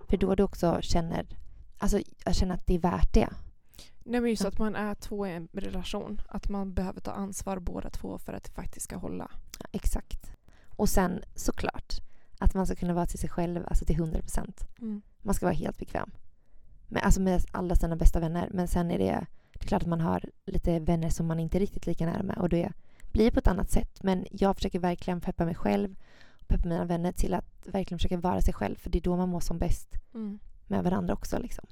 För 0.08 0.16
då 0.16 0.34
du 0.34 0.42
också 0.42 0.78
känner, 0.80 1.26
alltså 1.78 2.00
jag 2.24 2.34
känner 2.34 2.54
att 2.54 2.66
det 2.66 2.74
är 2.74 2.78
värt 2.78 3.14
det. 3.14 3.28
Nej 4.10 4.20
men 4.20 4.30
just 4.30 4.44
att 4.44 4.58
man 4.58 4.76
är 4.76 4.94
två 4.94 5.26
i 5.26 5.32
en 5.32 5.48
relation. 5.52 6.20
Att 6.28 6.48
man 6.48 6.74
behöver 6.74 7.00
ta 7.00 7.10
ansvar 7.10 7.58
båda 7.58 7.90
två 7.90 8.18
för 8.18 8.32
att 8.32 8.44
det 8.44 8.50
faktiskt 8.50 8.84
ska 8.84 8.96
hålla. 8.96 9.30
Ja, 9.58 9.66
exakt. 9.72 10.32
Och 10.76 10.88
sen 10.88 11.22
såklart 11.34 11.94
att 12.38 12.54
man 12.54 12.66
ska 12.66 12.74
kunna 12.74 12.94
vara 12.94 13.06
till 13.06 13.18
sig 13.18 13.30
själv, 13.30 13.64
alltså 13.66 13.84
till 13.84 13.96
100 13.96 14.20
procent. 14.20 14.66
Mm. 14.80 15.02
Man 15.22 15.34
ska 15.34 15.46
vara 15.46 15.54
helt 15.54 15.78
bekväm. 15.78 16.10
Med, 16.86 17.02
alltså 17.02 17.20
med 17.20 17.44
alla 17.52 17.74
sina 17.74 17.96
bästa 17.96 18.20
vänner. 18.20 18.48
Men 18.52 18.68
sen 18.68 18.90
är 18.90 18.98
det, 18.98 19.26
det 19.52 19.64
är 19.64 19.68
klart 19.68 19.82
att 19.82 19.88
man 19.88 20.00
har 20.00 20.24
lite 20.46 20.78
vänner 20.80 21.08
som 21.08 21.26
man 21.26 21.40
inte 21.40 21.58
är 21.58 21.60
riktigt 21.60 21.86
lika 21.86 22.06
nära 22.06 22.22
med. 22.22 22.38
Och 22.38 22.48
det 22.48 22.72
blir 23.12 23.30
på 23.30 23.38
ett 23.38 23.46
annat 23.46 23.70
sätt. 23.70 24.02
Men 24.02 24.26
jag 24.30 24.56
försöker 24.56 24.78
verkligen 24.78 25.20
peppa 25.20 25.44
mig 25.44 25.54
själv 25.54 25.96
och 26.40 26.48
peppa 26.48 26.68
mina 26.68 26.84
vänner 26.84 27.12
till 27.12 27.34
att 27.34 27.66
verkligen 27.66 27.98
försöka 27.98 28.16
vara 28.16 28.40
sig 28.40 28.54
själv. 28.54 28.76
För 28.76 28.90
det 28.90 28.98
är 28.98 29.02
då 29.02 29.16
man 29.16 29.28
mår 29.28 29.40
som 29.40 29.58
bäst 29.58 29.88
Mm. 30.14 30.38
med 30.66 30.84
varandra 30.84 31.14
också. 31.14 31.38
Liksom. 31.38 31.64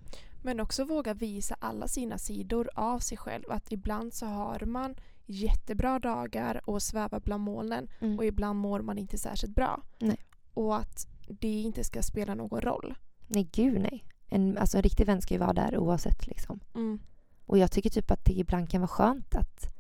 Men 0.47 0.61
också 0.61 0.85
våga 0.85 1.15
visa 1.15 1.57
alla 1.59 1.89
sina 1.89 2.19
sidor 2.19 2.69
av 2.75 2.99
sig 2.99 3.19
själv. 3.19 3.45
Att 3.51 3.73
ibland 3.73 4.15
så 4.15 4.27
har 4.27 4.61
man 4.67 4.95
jättebra 5.27 5.99
dagar 5.99 6.61
och 6.71 6.83
svävar 6.83 7.21
bland 7.21 7.43
molnen 7.43 7.89
Mm. 8.01 8.19
och 8.19 8.25
ibland 8.25 8.59
mår 8.59 8.81
man 8.81 8.99
inte 8.99 9.19
särskilt 9.19 9.55
bra. 9.55 9.83
Nej. 9.99 10.17
Och 10.55 10.77
att 10.77 11.07
det 11.29 11.61
inte 11.61 11.85
ska 11.85 12.03
spela 12.03 12.35
någon 12.35 12.61
roll. 12.61 12.95
Nej, 13.27 13.49
gud 13.53 13.81
nej. 13.81 14.05
En, 14.27 14.59
alltså, 14.59 14.77
en 14.77 14.83
riktig 14.83 15.07
vän 15.07 15.23
ska 15.23 15.35
ju 15.35 15.41
vara 15.41 15.53
där 15.53 15.79
oavsett. 15.79 16.27
Liksom. 16.27 16.61
Mm. 16.75 16.99
Och 17.47 17.59
jag 17.59 17.71
tycker 17.71 17.91
typ 17.91 18.11
att 18.11 18.25
det 18.25 18.33
ibland 18.33 18.71
kan 18.71 18.81
vara 18.81 18.89
skönt 18.89 19.35
att 19.35 19.75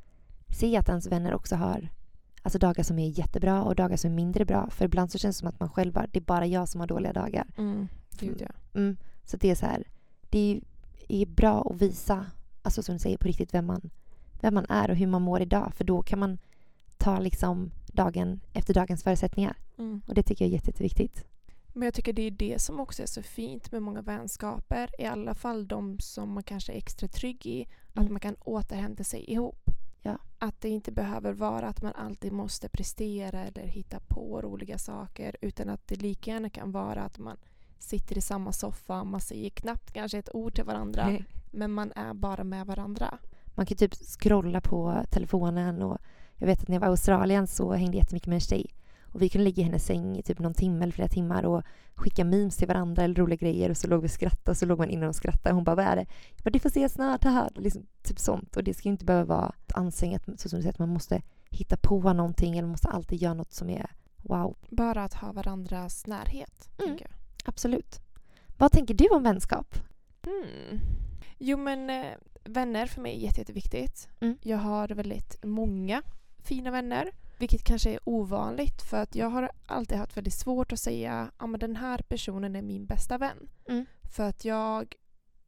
se 0.59 0.77
att 0.77 0.89
ens 0.89 1.07
vänner 1.07 1.35
också 1.35 1.57
har 1.57 1.89
alltså 2.43 2.59
dagar 2.59 2.85
som 2.85 2.99
är 2.99 3.19
jättebra 3.19 3.63
och 3.63 3.75
dagar 3.77 3.97
som 3.97 4.11
är 4.11 4.15
mindre 4.15 4.45
bra. 4.45 4.71
För 4.71 4.85
ibland 4.85 5.13
så 5.13 5.19
känns 5.19 5.37
det 5.37 5.41
som 5.41 5.49
att 5.49 5.61
man 5.61 5.71
själv 5.71 5.93
bara, 5.93 6.07
det 6.07 6.19
är 6.19 6.25
bara 6.25 6.47
jag 6.47 6.69
som 6.69 6.81
har 6.81 6.87
dåliga 6.89 7.13
dagar. 7.13 7.47
Mm. 7.59 7.89
Gud 8.19 8.41
ja. 8.41 8.81
Mm. 8.81 8.97
Så 9.25 9.37
det 9.37 9.51
är 9.51 9.55
så 9.55 9.67
här, 9.67 9.85
det 10.31 10.61
är 11.09 11.27
bra 11.27 11.63
att 11.71 11.83
visa, 11.83 12.27
alltså 12.63 12.83
som 12.83 12.95
du 12.95 12.99
säger, 12.99 13.19
på 13.19 13.29
riktigt 13.29 13.55
vem 13.55 13.67
man, 13.67 13.91
vem 14.41 14.55
man 14.55 14.67
är 14.69 14.91
och 14.91 14.97
hur 14.97 15.07
man 15.07 15.23
mår 15.23 15.41
idag. 15.43 15.75
För 15.75 15.85
då 15.85 16.03
kan 16.03 16.19
man 16.19 16.39
ta 16.97 17.19
liksom 17.19 17.71
dagen 17.87 18.41
efter 18.53 18.75
dagens 18.75 19.03
förutsättningar. 19.03 19.57
Mm. 19.79 20.03
Och 20.07 20.15
det 20.15 20.23
tycker 20.23 20.45
jag 20.45 20.49
är 20.51 20.55
jätte, 20.55 20.71
jätteviktigt. 20.71 21.25
Men 21.73 21.83
jag 21.87 21.95
tycker 21.95 22.13
det 22.13 22.23
är 22.23 22.31
det 22.31 22.63
som 22.63 22.81
också 22.81 23.03
är 23.03 23.07
så 23.07 23.23
fint 23.23 23.73
med 23.73 23.83
många 23.83 24.03
vänskaper. 24.03 24.91
I 24.99 25.05
alla 25.05 25.35
fall 25.35 25.69
de 25.69 25.99
som 26.01 26.33
man 26.33 26.43
kanske 26.43 26.73
är 26.73 26.77
extra 26.77 27.09
trygg 27.09 27.47
i. 27.47 27.67
Att 27.93 27.97
Mm. 28.01 28.13
man 28.13 28.21
kan 28.21 28.35
återhämta 28.35 29.05
sig 29.05 29.31
ihop. 29.33 29.71
Ja. 30.03 30.19
Att 30.39 30.61
det 30.61 30.69
inte 30.69 30.93
behöver 30.93 31.33
vara 31.33 31.69
att 31.69 31.83
man 31.83 31.93
alltid 31.93 32.33
måste 32.33 32.69
prestera 32.69 33.45
eller 33.45 33.67
hitta 33.67 34.01
på 34.01 34.43
roliga 34.43 34.79
saker. 34.79 35.37
Utan 35.41 35.69
att 35.69 35.87
det 35.89 35.97
lika 35.97 36.31
gärna 36.31 36.51
kan 36.51 36.73
vara 36.73 37.03
att 37.03 37.19
man 37.19 37.37
sitter 37.79 38.19
i 38.19 38.21
samma 38.21 38.53
soffa. 38.53 39.05
Man 39.05 39.21
säger 39.21 39.51
knappt 39.51 39.93
kanske 39.93 40.19
ett 40.19 40.35
ord 40.35 40.55
till 40.55 40.65
varandra. 40.65 41.19
Men 41.51 41.73
man 41.73 41.93
är 41.97 42.15
bara 42.15 42.45
med 42.45 42.67
varandra. 42.67 43.19
Man 43.47 43.67
kan 43.67 43.77
typ 43.77 43.95
scrolla 43.95 44.61
på 44.61 45.05
telefonen 45.11 45.83
och 45.83 45.99
jag 46.37 46.47
vet 46.47 46.63
att 46.63 46.69
när 46.69 46.75
jag 46.75 46.81
var 46.81 46.89
i 46.89 46.91
Australien 46.91 47.47
så 47.47 47.73
hängde 47.73 47.97
jag 47.97 48.03
jättemycket 48.03 48.29
med 48.29 48.37
en 48.37 48.41
tjej. 48.41 48.67
Och 49.13 49.23
vi 49.23 49.29
kunde 49.29 49.45
ligga 49.45 49.61
i 49.61 49.65
hennes 49.65 49.87
säng 49.87 50.17
i 50.17 50.23
typ 50.23 50.39
någon 50.39 50.55
timme 50.55 50.83
eller 50.83 50.93
flera 50.93 51.09
timmar 51.09 51.43
och 51.43 51.63
skicka 51.95 52.25
memes 52.25 52.57
till 52.57 52.69
varandra 52.69 53.03
eller 53.03 53.15
roliga 53.15 53.37
grejer 53.37 53.71
och 53.71 53.77
så 53.77 53.89
låg 53.89 54.01
vi 54.01 54.07
och 54.07 54.11
skrattade 54.11 54.51
och 54.51 54.57
så 54.57 54.67
låg 54.67 54.79
man 54.79 54.91
inne 54.91 55.09
och 55.09 55.15
skrattade. 55.15 55.55
Hon 55.55 55.65
bara, 55.65 55.77
vad 55.77 55.85
är 55.85 55.97
det? 55.97 56.07
Jag 56.37 56.45
bara, 56.45 56.51
du 56.51 56.59
får 56.59 56.71
se 56.71 56.89
snart, 56.89 57.25
haha. 57.25 57.51
Liksom, 57.55 57.87
typ 58.03 58.19
sånt. 58.19 58.57
Och 58.57 58.65
det 58.65 58.75
ska 58.75 58.89
ju 58.89 58.93
inte 58.93 59.05
behöva 59.05 59.35
vara 59.35 59.53
ansträngt, 59.75 60.41
så 60.41 60.49
som 60.49 60.59
du 60.59 60.63
säger, 60.63 60.73
att 60.73 60.79
man 60.79 60.89
måste 60.89 61.23
hitta 61.51 61.77
på 61.77 62.13
någonting 62.13 62.59
eller 62.59 62.69
måste 62.69 62.89
alltid 62.89 63.23
göra 63.23 63.35
något 63.35 63.53
som 63.53 63.71
är 63.71 63.91
wow. 64.17 64.57
Bara 64.71 65.05
att 65.05 65.15
ha 65.15 65.33
varandras 65.33 66.07
närhet. 66.07 66.69
Mm. 66.79 66.89
tänker 66.89 67.05
jag. 67.05 67.16
Absolut. 67.47 68.01
Vad 68.59 68.73
tänker 68.73 68.95
du 68.95 69.09
om 69.09 69.23
vänskap? 69.23 69.75
Mm. 70.27 70.81
Jo 71.39 71.59
men 71.59 71.91
eh, 71.91 72.13
vänner 72.45 72.87
för 72.87 73.01
mig 73.01 73.17
är 73.17 73.19
jätte, 73.19 73.41
jätteviktigt. 73.41 74.09
Mm. 74.21 74.39
Jag 74.43 74.59
har 74.59 74.89
väldigt 74.89 75.45
många 75.45 76.03
fina 76.45 76.71
vänner. 76.71 77.13
Vilket 77.39 77.65
kanske 77.65 77.91
är 77.91 77.99
ovanligt 78.05 78.83
för 78.83 78.97
att 78.97 79.15
jag 79.15 79.31
har 79.31 79.51
alltid 79.67 79.99
haft 79.99 80.17
väldigt 80.17 80.35
svårt 80.35 80.73
att 80.73 80.81
säga 80.81 81.31
att 81.37 81.51
men 81.51 81.61
den 81.61 81.77
här 81.77 81.99
personen 81.99 82.57
är 82.57 82.63
min 82.63 82.87
bästa 82.87 83.19
vän. 83.19 83.49
Mm. 83.69 83.87
För 84.17 84.23
att 84.23 84.45
jag, 84.45 84.95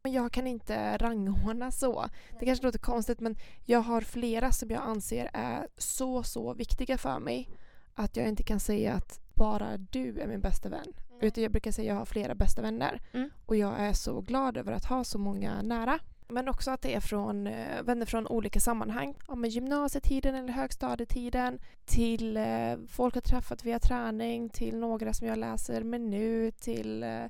jag 0.03 0.33
kan 0.33 0.47
inte 0.47 0.97
rangordna 0.97 1.71
så. 1.71 2.09
Det 2.41 2.47
kanske 2.47 2.65
låter 2.65 2.79
konstigt 2.79 3.21
men 3.21 3.37
jag 3.65 3.81
har 3.81 4.01
flera 4.01 4.53
som 4.53 4.71
jag 4.71 4.83
anser 4.83 5.31
är 5.33 5.69
så, 5.77 6.23
så 6.23 6.55
viktiga 6.55 6.99
för 6.99 7.19
mig. 7.19 7.49
att 7.95 8.17
jag 8.17 8.29
inte 8.29 8.43
kan 8.43 8.61
säga 8.61 8.95
att 8.95 9.21
bara 9.35 9.77
du 9.77 10.21
är 10.21 10.27
min 10.27 10.41
bästa 10.41 10.69
vän. 10.69 10.93
Utan 11.21 11.43
jag 11.43 11.53
brukar 11.53 11.73
säga 11.73 11.93
att 11.93 11.95
jag 11.95 12.01
har 12.01 12.07
flera 12.07 12.35
bästa 12.35 12.63
vänner. 12.63 13.01
Mm. 13.13 13.31
Och 13.47 13.57
jag 13.57 13.81
är 13.81 13.93
så 13.93 14.21
glad 14.21 14.57
över 14.57 14.73
att 14.73 14.85
ha 14.85 15.05
så 15.05 15.19
många 15.19 15.63
nära. 15.63 15.99
Men 16.29 16.49
också 16.49 16.71
att 16.71 16.83
det 16.83 16.95
är 16.95 17.01
från 17.01 17.47
eh, 17.47 17.83
vänner 17.83 18.07
från 18.07 18.27
olika 18.27 18.61
sammanhang. 18.61 19.15
Ja, 19.29 19.35
men 19.35 19.51
gymnasietiden 19.51 20.35
eller 20.35 20.53
högstadietiden. 20.53 21.59
Till 21.85 22.37
eh, 22.37 22.77
folk 22.89 23.17
jag 23.17 23.25
träffat 23.25 23.65
via 23.65 23.79
träning. 23.79 24.49
Till 24.49 24.77
några 24.77 25.13
som 25.13 25.27
jag 25.27 25.39
läser 25.39 25.85
med 25.85 26.01
nu. 26.01 26.51
Till 26.51 27.03
eh, 27.03 27.27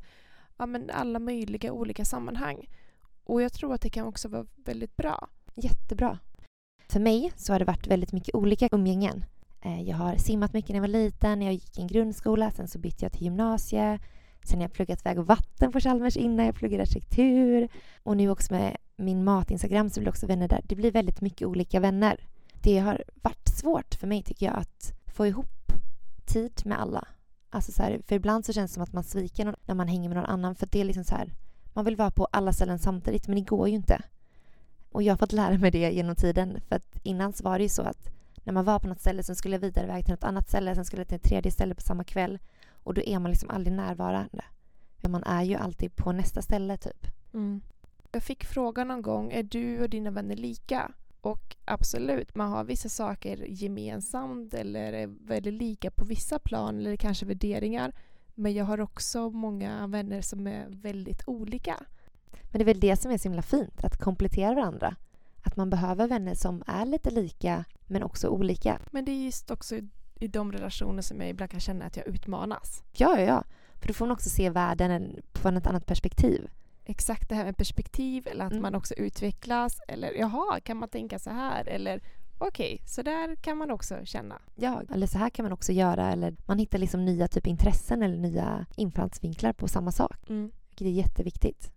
ja, 0.56 0.66
men 0.66 0.90
alla 0.90 1.18
möjliga 1.18 1.72
olika 1.72 2.04
sammanhang. 2.04 2.68
Och 3.24 3.42
jag 3.42 3.52
tror 3.52 3.74
att 3.74 3.80
det 3.80 3.90
kan 3.90 4.06
också 4.06 4.28
vara 4.28 4.46
väldigt 4.56 4.96
bra. 4.96 5.28
Jättebra. 5.54 6.18
För 6.88 7.00
mig 7.00 7.32
så 7.36 7.52
har 7.52 7.58
det 7.58 7.64
varit 7.64 7.86
väldigt 7.86 8.12
mycket 8.12 8.34
olika 8.34 8.68
umgängen. 8.72 9.24
Eh, 9.60 9.82
jag 9.82 9.96
har 9.96 10.16
simmat 10.16 10.52
mycket 10.52 10.68
när 10.68 10.76
jag 10.76 10.80
var 10.80 10.88
liten, 10.88 11.42
jag 11.42 11.52
gick 11.52 11.78
i 11.78 11.80
en 11.80 11.86
grundskola, 11.86 12.50
sen 12.50 12.68
så 12.68 12.78
bytte 12.78 13.04
jag 13.04 13.12
till 13.12 13.22
gymnasie. 13.22 13.98
Sen 14.42 14.58
har 14.58 14.64
jag 14.64 14.72
pluggat 14.72 15.06
väg 15.06 15.18
och 15.18 15.26
vatten 15.26 15.72
på 15.72 15.80
Chalmers 15.80 16.16
innan 16.16 16.46
jag 16.46 16.54
pluggade 16.54 16.82
arkitektur. 16.82 17.68
Och 18.02 18.16
nu 18.16 18.30
också 18.30 18.52
med 18.52 18.76
min 18.96 19.24
mat-instagram 19.24 19.90
så 19.90 20.00
blir 20.00 20.04
det 20.04 20.10
också 20.10 20.26
vänner 20.26 20.48
där. 20.48 20.60
Det 20.64 20.76
blir 20.76 20.92
väldigt 20.92 21.20
mycket 21.20 21.48
olika 21.48 21.80
vänner. 21.80 22.26
Det 22.62 22.78
har 22.78 23.04
varit 23.22 23.48
svårt 23.48 23.94
för 23.94 24.06
mig 24.06 24.22
tycker 24.22 24.46
jag 24.46 24.56
att 24.56 24.92
få 25.06 25.26
ihop 25.26 25.72
tid 26.26 26.62
med 26.64 26.80
alla. 26.80 27.08
Alltså 27.50 27.72
så 27.72 27.82
här, 27.82 28.00
för 28.06 28.16
ibland 28.16 28.46
så 28.46 28.52
känns 28.52 28.70
det 28.70 28.74
som 28.74 28.82
att 28.82 28.92
man 28.92 29.04
sviker 29.04 29.44
någon, 29.44 29.54
när 29.66 29.74
man 29.74 29.88
hänger 29.88 30.08
med 30.08 30.16
någon 30.16 30.26
annan. 30.26 30.54
För 30.54 30.68
det 30.70 30.80
är 30.80 30.84
liksom 30.84 31.04
så 31.04 31.14
här, 31.14 31.32
man 31.72 31.84
vill 31.84 31.96
vara 31.96 32.10
på 32.10 32.24
alla 32.24 32.52
ställen 32.52 32.78
samtidigt 32.78 33.28
men 33.28 33.36
det 33.36 33.44
går 33.44 33.68
ju 33.68 33.74
inte. 33.74 34.02
Och 34.90 35.02
jag 35.02 35.12
har 35.12 35.18
fått 35.18 35.32
lära 35.32 35.58
mig 35.58 35.70
det 35.70 35.90
genom 35.90 36.16
tiden. 36.16 36.60
För 36.68 36.76
att 36.76 36.98
innan 37.02 37.32
så 37.32 37.44
var 37.44 37.58
det 37.58 37.62
ju 37.62 37.68
så 37.68 37.82
att 37.82 38.17
när 38.48 38.52
man 38.52 38.64
var 38.64 38.78
på 38.78 38.88
något 38.88 39.00
ställe 39.00 39.22
så 39.22 39.34
skulle 39.34 39.54
jag 39.54 39.60
vidare 39.60 39.86
iväg 39.86 40.04
till 40.04 40.14
något 40.14 40.24
annat 40.24 40.48
ställe, 40.48 40.74
sen 40.74 40.84
skulle 40.84 41.00
jag 41.00 41.08
till 41.08 41.16
ett 41.16 41.22
tredje 41.22 41.52
ställe 41.52 41.74
på 41.74 41.80
samma 41.80 42.04
kväll. 42.04 42.38
Och 42.70 42.94
då 42.94 43.02
är 43.02 43.18
man 43.18 43.30
liksom 43.30 43.50
aldrig 43.50 43.76
närvarande. 43.76 44.44
För 44.98 45.08
man 45.08 45.22
är 45.22 45.42
ju 45.42 45.54
alltid 45.54 45.96
på 45.96 46.12
nästa 46.12 46.42
ställe 46.42 46.76
typ. 46.76 47.06
Jag 48.12 48.22
fick 48.22 48.44
frågan 48.44 48.88
någon 48.88 49.02
gång, 49.02 49.32
är 49.32 49.42
du 49.42 49.82
och 49.82 49.90
dina 49.90 50.10
vänner 50.10 50.36
lika? 50.36 50.92
Och 51.20 51.56
absolut, 51.64 52.34
man 52.34 52.50
har 52.50 52.64
vissa 52.64 52.88
saker 52.88 53.44
gemensamt 53.48 54.54
eller 54.54 54.92
är 54.92 55.06
väldigt 55.06 55.54
lika 55.54 55.90
på 55.90 56.04
vissa 56.04 56.38
plan 56.38 56.78
eller 56.78 56.96
kanske 56.96 57.26
värderingar. 57.26 57.92
Men 58.34 58.54
jag 58.54 58.64
har 58.64 58.80
också 58.80 59.30
många 59.30 59.86
vänner 59.86 60.20
som 60.20 60.46
är 60.46 60.66
väldigt 60.68 61.22
olika. 61.26 61.76
Men 62.42 62.58
det 62.58 62.62
är 62.62 62.74
väl 62.74 62.80
det 62.80 62.96
som 62.96 63.10
är 63.10 63.18
så 63.18 63.28
himla 63.28 63.42
fint, 63.42 63.84
att 63.84 63.96
komplettera 63.96 64.54
varandra. 64.54 64.96
Att 65.48 65.56
man 65.56 65.70
behöver 65.70 66.08
vänner 66.08 66.34
som 66.34 66.62
är 66.66 66.86
lite 66.86 67.10
lika 67.10 67.64
men 67.86 68.02
också 68.02 68.28
olika. 68.28 68.80
Men 68.90 69.04
det 69.04 69.12
är 69.12 69.24
just 69.24 69.50
också 69.50 69.74
i, 70.20 70.26
de 70.28 70.52
relationer 70.52 71.02
som 71.02 71.20
jag 71.20 71.30
ibland 71.30 71.50
kan 71.50 71.60
känna 71.60 71.84
att 71.84 71.96
jag 71.96 72.06
utmanas. 72.06 72.82
Ja, 72.92 73.18
ja, 73.20 73.24
ja. 73.26 73.44
För 73.80 73.88
då 73.88 73.94
får 73.94 74.06
man 74.06 74.12
också 74.14 74.28
se 74.30 74.50
världen 74.50 75.22
från 75.34 75.56
ett 75.56 75.66
annat 75.66 75.86
perspektiv. 75.86 76.48
Exakt 76.84 77.28
det 77.28 77.34
här 77.34 77.44
med 77.44 77.56
perspektiv 77.56 78.26
eller 78.26 78.44
att 78.44 78.50
Mm. 78.52 78.62
man 78.62 78.74
också 78.74 78.94
utvecklas. 78.94 79.80
Eller 79.88 80.12
jaha, 80.12 80.60
kan 80.60 80.76
man 80.76 80.88
tänka 80.88 81.18
så 81.18 81.30
här? 81.30 81.68
Eller 81.68 82.02
okej, 82.38 82.82
så 82.86 83.02
där 83.02 83.34
kan 83.36 83.58
man 83.58 83.70
också 83.70 84.04
känna. 84.04 84.42
Ja, 84.56 84.82
eller 84.92 85.06
så 85.06 85.18
här 85.18 85.30
kan 85.30 85.42
man 85.44 85.52
också 85.52 85.72
göra. 85.72 86.12
Eller 86.12 86.36
man 86.46 86.58
hittar 86.58 86.78
liksom 86.78 87.04
nya 87.04 87.28
typ 87.28 87.46
intressen 87.46 88.02
eller 88.02 88.16
nya 88.16 88.66
infallsvinklar 88.76 89.52
på 89.52 89.68
samma 89.68 89.92
sak. 89.92 90.16
Vilket 90.28 90.86
är 90.86 90.90
jätteviktigt. 90.90 91.72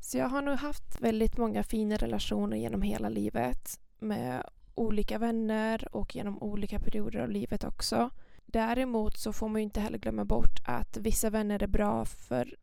Så 0.00 0.18
jag 0.18 0.28
har 0.28 0.42
nog 0.42 0.54
haft 0.54 1.00
väldigt 1.00 1.36
många 1.36 1.62
fina 1.62 1.96
relationer 1.96 2.56
genom 2.56 2.82
hela 2.82 3.08
livet 3.08 3.80
med 3.98 4.42
olika 4.74 5.18
vänner 5.18 5.88
och 5.92 6.16
genom 6.16 6.42
olika 6.42 6.78
perioder 6.78 7.20
av 7.20 7.30
livet 7.30 7.64
också. 7.64 8.10
Däremot 8.46 9.18
så 9.18 9.32
får 9.32 9.48
man 9.48 9.60
ju 9.60 9.64
inte 9.64 9.80
heller 9.80 9.98
glömma 9.98 10.24
bort 10.24 10.60
att 10.64 10.96
vissa 10.96 11.30
vänner 11.30 11.62
är 11.62 11.66
bra 11.66 12.04
för 12.04 12.56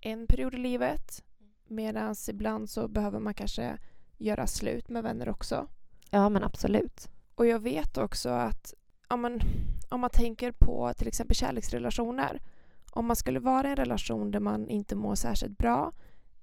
en 0.00 0.26
period 0.26 0.54
i 0.54 0.58
livet 0.58 1.22
medan 1.68 2.14
ibland 2.28 2.70
så 2.70 2.88
behöver 2.88 3.18
man 3.18 3.34
kanske 3.34 3.78
göra 4.18 4.46
slut 4.46 4.88
med 4.88 5.02
vänner 5.02 5.28
också. 5.28 5.66
Ja, 6.10 6.28
men 6.28 6.44
absolut. 6.44 7.08
Och 7.34 7.46
jag 7.46 7.58
vet 7.58 7.98
också 7.98 8.28
att 8.28 8.74
om 9.08 9.20
man, 9.20 9.40
om 9.88 10.00
man 10.00 10.10
tänker 10.10 10.52
på 10.52 10.92
till 10.96 11.08
exempel 11.08 11.36
kärleksrelationer. 11.36 12.42
Om 12.90 13.06
man 13.06 13.16
skulle 13.16 13.40
vara 13.40 13.66
i 13.66 13.70
en 13.70 13.76
relation 13.76 14.30
där 14.30 14.40
man 14.40 14.68
inte 14.68 14.96
mår 14.96 15.14
särskilt 15.14 15.58
bra, 15.58 15.92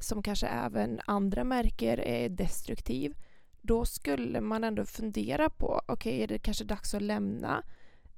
som 0.04 0.24
kanske 0.24 0.48
även 0.48 1.00
andra 1.06 1.44
märker 1.44 2.00
är 2.00 2.30
destruktiv, 2.30 3.14
då 3.62 3.86
skulle 3.86 4.42
man 4.42 4.64
ändå 4.64 4.86
fundera 4.86 5.50
på, 5.50 5.82
okej 5.88 6.24
är 6.24 6.28
det 6.28 6.40
kanske 6.40 6.64
dags 6.64 6.94
att 6.94 7.02
lämna? 7.02 7.64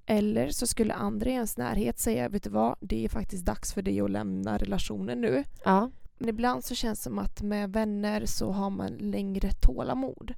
Eller 0.06 0.50
så 0.50 0.68
skulle 0.68 0.94
andra 0.94 1.30
i 1.30 1.34
ens 1.34 1.58
närhet 1.58 2.00
säga, 2.00 2.30
vet 2.30 2.44
du 2.44 2.50
vad, 2.50 2.75
det 2.82 3.06
är 3.06 3.10
faktiskt 3.10 3.46
dags 3.46 3.74
för 3.74 3.82
dig 3.82 4.02
att 4.02 4.12
lämna 4.12 4.58
relationen 4.58 5.22
nu. 5.22 5.44
Ja, 5.66 5.92
Men 6.18 6.30
ibland 6.30 6.63
så 6.63 6.75
känns 6.75 7.00
det 7.00 7.04
som 7.04 7.20
att 7.20 7.42
med 7.42 7.74
vänner 7.74 8.25
så 8.25 8.52
har 8.52 8.70
man 8.70 8.94
längre 8.94 9.50
tålamod. 9.52 10.34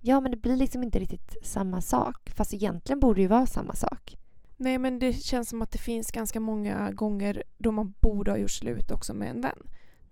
ja 0.00 0.20
men 0.20 0.30
det 0.30 0.36
blir 0.36 0.56
liksom 0.56 0.82
inte 0.82 0.98
riktigt 0.98 1.36
samma 1.42 1.80
sak. 1.80 2.30
Fast 2.36 2.54
egentligen 2.54 3.00
borde 3.00 3.14
det 3.18 3.22
ju 3.22 3.28
vara 3.28 3.46
samma 3.46 3.74
sak. 3.74 4.16
Nej, 4.56 4.78
men 4.78 4.98
det 4.98 5.12
känns 5.12 5.48
som 5.48 5.62
att 5.62 5.70
det 5.70 5.78
finns 5.78 6.10
ganska 6.10 6.40
många 6.40 6.90
gånger 6.90 7.42
då 7.58 7.72
man 7.72 7.94
borde 8.00 8.30
ha 8.30 8.38
gjort 8.38 8.50
slut 8.50 8.90
också 8.90 9.14
med 9.14 9.30
en 9.30 9.40
vän. 9.40 9.58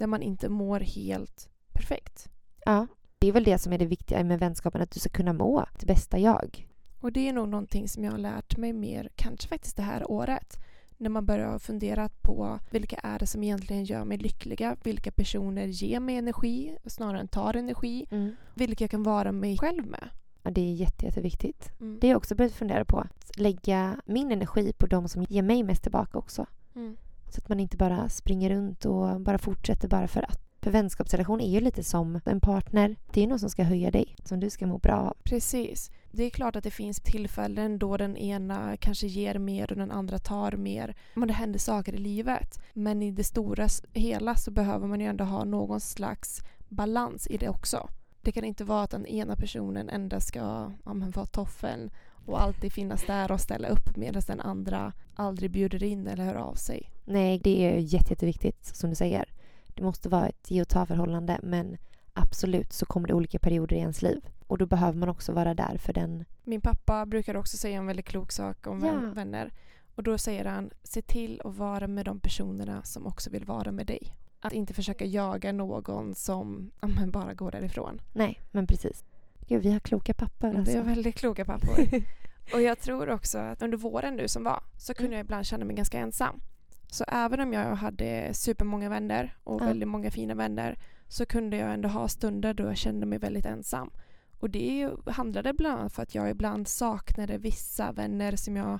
Där 0.00 0.06
man 0.06 0.22
inte 0.22 0.48
mår 0.48 0.80
helt 0.80 1.48
perfekt. 1.72 2.28
Ja. 2.64 2.86
Det 3.18 3.28
är 3.28 3.32
väl 3.32 3.44
det 3.44 3.58
som 3.58 3.72
är 3.72 3.78
det 3.78 3.86
viktiga 3.86 4.24
med 4.24 4.38
vänskapen, 4.38 4.82
att 4.82 4.90
du 4.90 5.00
ska 5.00 5.10
kunna 5.10 5.32
må 5.32 5.66
det 5.80 5.86
bästa 5.86 6.18
jag. 6.18 6.68
Och 7.00 7.12
det 7.12 7.28
är 7.28 7.32
nog 7.32 7.48
någonting 7.48 7.88
som 7.88 8.04
jag 8.04 8.10
har 8.10 8.18
lärt 8.18 8.56
mig 8.56 8.72
mer, 8.72 9.10
kanske 9.14 9.48
faktiskt 9.48 9.76
det 9.76 9.82
här 9.82 10.10
året. 10.10 10.56
När 10.96 11.10
man 11.10 11.26
börjar 11.26 11.58
fundera 11.58 12.08
på 12.22 12.58
vilka 12.70 12.96
är 12.96 13.18
det 13.18 13.26
som 13.26 13.42
egentligen 13.42 13.84
gör 13.84 14.04
mig 14.04 14.18
lyckliga? 14.18 14.76
Vilka 14.82 15.12
personer 15.12 15.66
ger 15.66 16.00
mig 16.00 16.16
energi 16.16 16.76
snarare 16.86 17.20
än 17.20 17.28
tar 17.28 17.56
energi? 17.56 18.06
Vilka 18.54 18.84
jag 18.84 18.90
kan 18.90 19.02
vara 19.02 19.32
mig 19.32 19.58
själv 19.58 19.86
med? 19.86 20.08
Ja, 20.42 20.50
det 20.50 20.60
är 20.60 20.74
jätte, 20.74 21.06
jätteviktigt. 21.06 21.70
Mm. 21.80 21.98
Det 22.00 22.06
har 22.06 22.10
jag 22.10 22.18
också 22.18 22.34
börjat 22.34 22.52
fundera 22.52 22.84
på. 22.84 22.98
Att 22.98 23.38
lägga 23.38 24.00
min 24.06 24.32
energi 24.32 24.72
på 24.72 24.86
de 24.86 25.08
som 25.08 25.26
ger 25.28 25.42
mig 25.42 25.62
mest 25.62 25.82
tillbaka 25.82 26.18
också. 26.18 26.46
Mm. 26.74 26.96
Så 27.30 27.38
att 27.38 27.48
man 27.48 27.60
inte 27.60 27.76
bara 27.76 28.08
springer 28.08 28.50
runt 28.50 28.84
och 28.84 29.20
bara 29.20 29.38
fortsätter 29.38 29.88
bara 29.88 30.08
för 30.08 30.22
att. 30.22 30.40
För 30.62 30.70
vänskapsrelation 30.70 31.40
är 31.40 31.48
ju 31.50 31.60
lite 31.60 31.82
som 31.84 32.20
en 32.24 32.40
partner. 32.40 32.96
Det 33.12 33.22
är 33.22 33.26
någon 33.26 33.38
som 33.38 33.50
ska 33.50 33.62
höja 33.62 33.90
dig, 33.90 34.16
som 34.24 34.40
du 34.40 34.50
ska 34.50 34.66
må 34.66 34.78
bra 34.78 34.96
av. 34.96 35.16
Precis. 35.22 35.90
Det 36.10 36.24
är 36.24 36.30
klart 36.30 36.56
att 36.56 36.64
det 36.64 36.70
finns 36.70 37.00
tillfällen 37.00 37.78
då 37.78 37.96
den 37.96 38.16
ena 38.16 38.76
kanske 38.76 39.06
ger 39.06 39.38
mer 39.38 39.70
och 39.70 39.78
den 39.78 39.90
andra 39.90 40.18
tar 40.18 40.52
mer. 40.52 40.96
Men 41.14 41.28
det 41.28 41.34
händer 41.34 41.58
saker 41.58 41.94
i 41.94 41.98
livet. 41.98 42.60
Men 42.72 43.02
i 43.02 43.10
det 43.10 43.24
stora 43.24 43.68
hela 43.92 44.34
så 44.34 44.50
behöver 44.50 44.86
man 44.86 45.00
ju 45.00 45.06
ändå 45.06 45.24
ha 45.24 45.44
någon 45.44 45.80
slags 45.80 46.40
balans 46.68 47.26
i 47.26 47.36
det 47.36 47.48
också. 47.48 47.88
Det 48.22 48.32
kan 48.32 48.44
inte 48.44 48.64
vara 48.64 48.82
att 48.82 48.90
den 48.90 49.06
ena 49.06 49.36
personen 49.36 49.88
endast 49.88 50.28
ska 50.28 50.38
ja, 50.84 50.94
vara 51.14 51.26
toffeln 51.26 51.90
och 52.32 52.42
alltid 52.42 52.72
finnas 52.72 53.06
där 53.06 53.32
och 53.32 53.40
ställa 53.40 53.68
upp 53.68 53.96
medan 53.96 54.22
den 54.26 54.40
andra 54.40 54.92
aldrig 55.14 55.50
bjuder 55.50 55.82
in 55.82 56.06
eller 56.06 56.24
hör 56.24 56.34
av 56.34 56.54
sig. 56.54 56.90
Nej, 57.04 57.38
det 57.44 57.64
är 57.66 57.78
jätte, 57.78 58.12
jätteviktigt 58.12 58.64
som 58.64 58.90
du 58.90 58.96
säger. 58.96 59.32
Det 59.66 59.82
måste 59.82 60.08
vara 60.08 60.28
ett 60.28 60.50
ge 60.50 60.62
och 60.62 60.68
ta 60.68 60.86
förhållande 60.86 61.40
men 61.42 61.76
absolut 62.12 62.72
så 62.72 62.86
kommer 62.86 63.08
det 63.08 63.14
olika 63.14 63.38
perioder 63.38 63.76
i 63.76 63.78
ens 63.78 64.02
liv. 64.02 64.24
Och 64.46 64.58
då 64.58 64.66
behöver 64.66 64.98
man 64.98 65.08
också 65.08 65.32
vara 65.32 65.54
där 65.54 65.76
för 65.78 65.92
den. 65.92 66.24
Min 66.44 66.60
pappa 66.60 67.06
brukar 67.06 67.34
också 67.36 67.56
säga 67.56 67.78
en 67.78 67.86
väldigt 67.86 68.06
klok 68.06 68.32
sak 68.32 68.66
om 68.66 68.80
Ja. 68.84 68.92
vän- 68.92 69.14
vänner. 69.14 69.52
Och 69.94 70.02
då 70.02 70.18
säger 70.18 70.44
han, 70.44 70.70
se 70.82 71.02
till 71.02 71.40
att 71.44 71.56
vara 71.56 71.86
med 71.88 72.04
de 72.04 72.20
personerna 72.20 72.82
som 72.82 73.06
också 73.06 73.30
vill 73.30 73.44
vara 73.44 73.72
med 73.72 73.86
dig. 73.86 74.14
Att 74.40 74.52
inte 74.52 74.74
försöka 74.74 75.04
jaga 75.04 75.52
någon 75.52 76.14
som 76.14 76.70
ja, 76.80 76.88
bara 77.06 77.34
går 77.34 77.50
därifrån. 77.50 78.00
Nej, 78.12 78.40
men 78.50 78.66
precis. 78.66 79.04
Gud, 79.50 79.62
vi 79.62 79.72
har 79.72 79.80
kloka 79.80 80.14
pappor 80.14 80.48
Det 80.48 80.54
är 80.56 80.58
alltså. 80.58 80.80
väldigt 80.82 81.14
kloka 81.14 81.44
pappor. 81.44 81.78
Och 82.54 82.62
jag 82.62 82.78
tror 82.80 83.10
också 83.10 83.38
att 83.38 83.62
under 83.62 83.78
våren 83.78 84.16
nu 84.16 84.28
som 84.28 84.44
var 84.44 84.62
så 84.78 84.94
kunde 84.94 85.06
Mm. 85.08 85.16
jag 85.18 85.24
ibland 85.24 85.46
känna 85.46 85.64
mig 85.64 85.76
ganska 85.76 85.98
ensam. 85.98 86.40
Så 86.88 87.04
även 87.08 87.40
om 87.40 87.52
jag 87.52 87.74
hade 87.76 88.30
supermånga 88.34 88.88
vänner 88.88 89.36
och 89.44 89.60
Ja. 89.62 89.66
väldigt 89.66 89.88
många 89.88 90.10
fina 90.10 90.34
vänner 90.34 90.78
så 91.08 91.26
kunde 91.26 91.56
jag 91.56 91.72
ändå 91.74 91.88
ha 91.88 92.08
stunder 92.08 92.54
då 92.54 92.64
jag 92.64 92.76
kände 92.76 93.06
mig 93.06 93.18
väldigt 93.18 93.46
ensam. 93.46 93.90
Och 94.38 94.50
det 94.50 94.90
handlade 95.06 95.52
bland 95.52 95.80
annat 95.80 95.92
för 95.92 96.02
att 96.02 96.14
jag 96.14 96.30
ibland 96.30 96.68
saknade 96.68 97.38
vissa 97.38 97.92
vänner 97.92 98.36
som 98.36 98.56
jag 98.56 98.78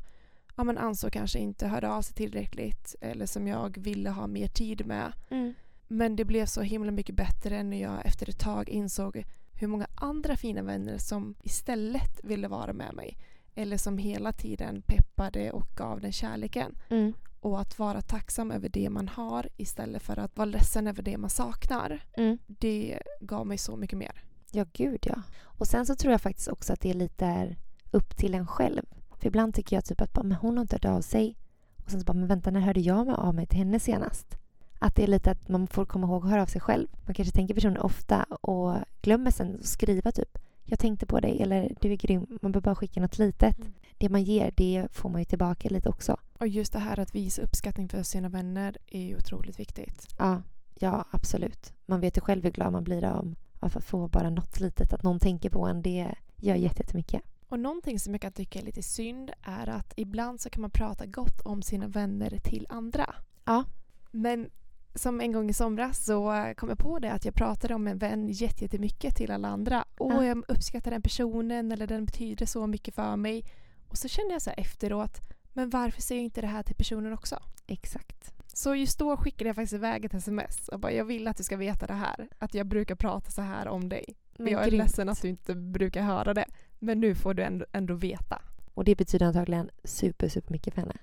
ja, 0.56 0.64
men 0.64 0.78
ansåg 0.78 1.12
kanske 1.12 1.38
inte 1.38 1.66
hörde 1.68 1.88
av 1.90 2.02
sig 2.02 2.14
tillräckligt 2.16 2.94
eller 3.00 3.26
som 3.26 3.46
jag 3.46 3.78
ville 3.78 4.10
ha 4.10 4.26
mer 4.26 4.48
tid 4.48 4.86
med. 4.86 5.12
Mm. 5.30 5.54
Men 5.88 6.16
det 6.16 6.24
blev 6.24 6.46
så 6.46 6.60
himla 6.62 6.90
mycket 6.90 7.14
bättre 7.14 7.62
när 7.62 7.80
jag 7.82 8.06
efter 8.06 8.28
ett 8.28 8.38
tag 8.40 8.68
insåg 8.68 9.24
hur 9.60 9.68
många 9.68 9.86
andra 9.94 10.36
fina 10.36 10.62
vänner 10.62 10.98
som 10.98 11.34
istället 11.42 12.20
ville 12.22 12.48
vara 12.48 12.72
med 12.72 12.94
mig. 12.94 13.18
Eller 13.54 13.76
som 13.76 13.98
hela 13.98 14.32
tiden 14.32 14.82
peppade 14.86 15.52
och 15.52 15.66
gav 15.76 16.00
den 16.00 16.12
kärleken. 16.12 16.78
Mm. 16.88 17.12
Och 17.40 17.60
att 17.60 17.78
vara 17.78 18.00
tacksam 18.00 18.50
över 18.50 18.68
det 18.68 18.90
man 18.90 19.08
har 19.08 19.48
istället 19.56 20.02
för 20.02 20.18
att 20.18 20.36
vara 20.36 20.44
ledsen 20.44 20.86
över 20.86 21.02
det 21.02 21.18
man 21.18 21.30
saknar. 21.30 22.04
Mm. 22.12 22.38
Det 22.46 23.02
gav 23.20 23.46
mig 23.46 23.58
så 23.58 23.76
mycket 23.76 23.98
mer. 23.98 24.24
Ja, 24.50 24.64
gud 24.72 25.06
ja. 25.06 25.22
Och 25.42 25.66
sen 25.66 25.86
så 25.86 25.96
tror 25.96 26.12
jag 26.12 26.20
faktiskt 26.20 26.48
också 26.48 26.72
att 26.72 26.80
det 26.80 26.94
lite 26.94 27.26
är 27.26 27.56
upp 27.90 28.16
till 28.16 28.34
en 28.34 28.46
själv. 28.46 28.82
För 29.18 29.26
ibland 29.26 29.54
tycker 29.54 29.76
jag 29.76 29.84
typ 29.84 30.00
att 30.00 30.12
bara, 30.12 30.22
men 30.22 30.36
hon 30.36 30.56
har 30.56 30.62
inte 30.62 30.74
hört 30.76 30.84
av 30.84 31.00
sig. 31.00 31.36
Och 31.84 31.90
sen 31.90 32.00
så 32.00 32.04
bara, 32.04 32.18
men 32.18 32.28
vänta, 32.28 32.50
när 32.50 32.60
hörde 32.60 32.80
jag 32.80 33.08
av 33.08 33.34
mig 33.34 33.46
till 33.46 33.58
henne 33.58 33.80
senast? 33.80 34.39
Att 34.82 34.94
det 34.94 35.02
är 35.02 35.06
lite 35.06 35.30
att 35.30 35.48
man 35.48 35.66
får 35.66 35.84
komma 35.84 36.06
ihåg 36.06 36.24
att 36.24 36.30
höra 36.30 36.42
av 36.42 36.46
sig 36.46 36.60
själv. 36.60 36.88
Man 37.04 37.14
kanske 37.14 37.34
tänker 37.34 37.54
personen 37.54 37.76
ofta 37.76 38.24
och 38.24 38.76
glömmer 39.02 39.30
sen 39.30 39.54
att 39.54 39.66
skriva 39.66 40.12
typ 40.12 40.38
jag 40.70 40.78
tänkte 40.78 41.06
på 41.06 41.20
dig 41.20 41.42
eller 41.42 41.76
du 41.80 41.92
är 41.92 41.96
grym. 41.96 42.26
Man 42.42 42.52
behöver 42.52 42.64
bara 42.64 42.74
skicka 42.74 43.00
något 43.00 43.18
litet. 43.18 43.58
Mm. 43.58 43.72
Det 43.98 44.08
man 44.08 44.22
ger, 44.22 44.52
det 44.56 44.86
får 44.92 45.08
man 45.08 45.20
ju 45.20 45.24
tillbaka 45.24 45.68
lite 45.68 45.88
också. 45.88 46.16
Och 46.38 46.48
just 46.48 46.72
det 46.72 46.78
här 46.78 47.00
att 47.00 47.14
visa 47.14 47.42
uppskattning 47.42 47.88
för 47.88 48.02
sina 48.02 48.28
vänner 48.28 48.76
är 48.86 49.00
ju 49.00 49.16
otroligt 49.16 49.60
viktigt. 49.60 50.14
Ja, 50.18 50.42
ja 50.74 51.04
absolut. 51.10 51.72
Man 51.86 52.00
vet 52.00 52.16
ju 52.16 52.20
själv 52.20 52.42
hur 52.42 52.50
glad 52.50 52.72
man 52.72 52.84
blir 52.84 53.04
av 53.04 53.34
att 53.60 53.84
få 53.84 54.08
bara 54.08 54.30
något 54.30 54.60
litet. 54.60 54.92
Att 54.92 55.02
någon 55.02 55.18
tänker 55.18 55.50
på 55.50 55.66
en, 55.66 55.82
det 55.82 56.14
gör 56.36 56.54
jättemycket. 56.54 57.22
Och 57.48 57.60
någonting 57.60 57.98
som 57.98 58.14
jag 58.14 58.20
kan 58.20 58.32
tycka 58.32 58.58
är 58.58 58.64
lite 58.64 58.82
synd 58.82 59.30
är 59.42 59.68
att 59.68 59.92
ibland 59.96 60.40
så 60.40 60.50
kan 60.50 60.60
man 60.60 60.70
prata 60.70 61.06
gott 61.06 61.40
om 61.40 61.62
sina 61.62 61.88
vänner 61.88 62.38
till 62.38 62.66
andra. 62.68 63.14
Ja. 63.44 63.64
Men 64.10 64.50
som 64.94 65.20
en 65.20 65.32
gång 65.32 65.50
i 65.50 65.52
somras 65.52 66.04
så 66.04 66.52
kom 66.56 66.68
jag 66.68 66.78
på 66.78 66.98
det 66.98 67.12
att 67.12 67.24
jag 67.24 67.34
pratade 67.34 67.74
om 67.74 67.86
en 67.86 67.98
vän 67.98 68.28
jätte- 68.28 68.64
jättemycket 68.64 69.16
till 69.16 69.30
alla 69.30 69.48
andra. 69.48 69.84
Och 69.98 70.12
Ja. 70.12 70.24
jag 70.24 70.42
uppskattar 70.48 70.90
den 70.90 71.02
personen 71.02 71.72
eller 71.72 71.86
den 71.86 72.04
betyder 72.04 72.46
så 72.46 72.66
mycket 72.66 72.94
för 72.94 73.16
mig. 73.16 73.44
Och 73.88 73.98
så 73.98 74.08
kände 74.08 74.32
jag 74.32 74.42
så 74.42 74.50
efteråt, 74.50 75.20
men 75.52 75.70
varför 75.70 76.02
säger 76.02 76.20
jag 76.20 76.24
inte 76.24 76.40
det 76.40 76.46
här 76.46 76.62
till 76.62 76.74
personen 76.76 77.12
också? 77.12 77.38
Exakt. 77.66 78.34
Så 78.54 78.74
just 78.74 78.98
då 78.98 79.16
skickade 79.16 79.48
jag 79.48 79.56
faktiskt 79.56 79.72
iväg 79.72 80.04
ett 80.04 80.14
sms 80.14 80.68
och 80.68 80.80
bara 80.80 80.92
jag 80.92 81.04
vill 81.04 81.28
att 81.28 81.36
du 81.36 81.42
ska 81.44 81.56
veta 81.56 81.86
det 81.86 81.92
här. 81.94 82.28
Att 82.38 82.54
jag 82.54 82.66
brukar 82.66 82.94
prata 82.94 83.30
så 83.30 83.42
här 83.42 83.68
om 83.68 83.88
dig. 83.88 84.04
Men 84.38 84.52
jag 84.52 84.62
är 84.62 84.70
grymt. 84.70 84.82
ledsen 84.84 85.08
att 85.08 85.22
du 85.22 85.28
inte 85.28 85.54
brukar 85.54 86.02
höra 86.02 86.34
det. 86.34 86.46
Men 86.78 87.00
nu 87.00 87.14
får 87.14 87.34
du 87.34 87.42
ändå, 87.42 87.66
ändå 87.72 87.94
veta. 87.94 88.42
Och 88.74 88.84
det 88.84 88.94
betyder 88.96 89.26
antagligen 89.26 89.70
super, 89.84 90.28
super 90.28 90.52
mycket 90.52 90.74
för 90.74 90.80
henne. 90.80 90.96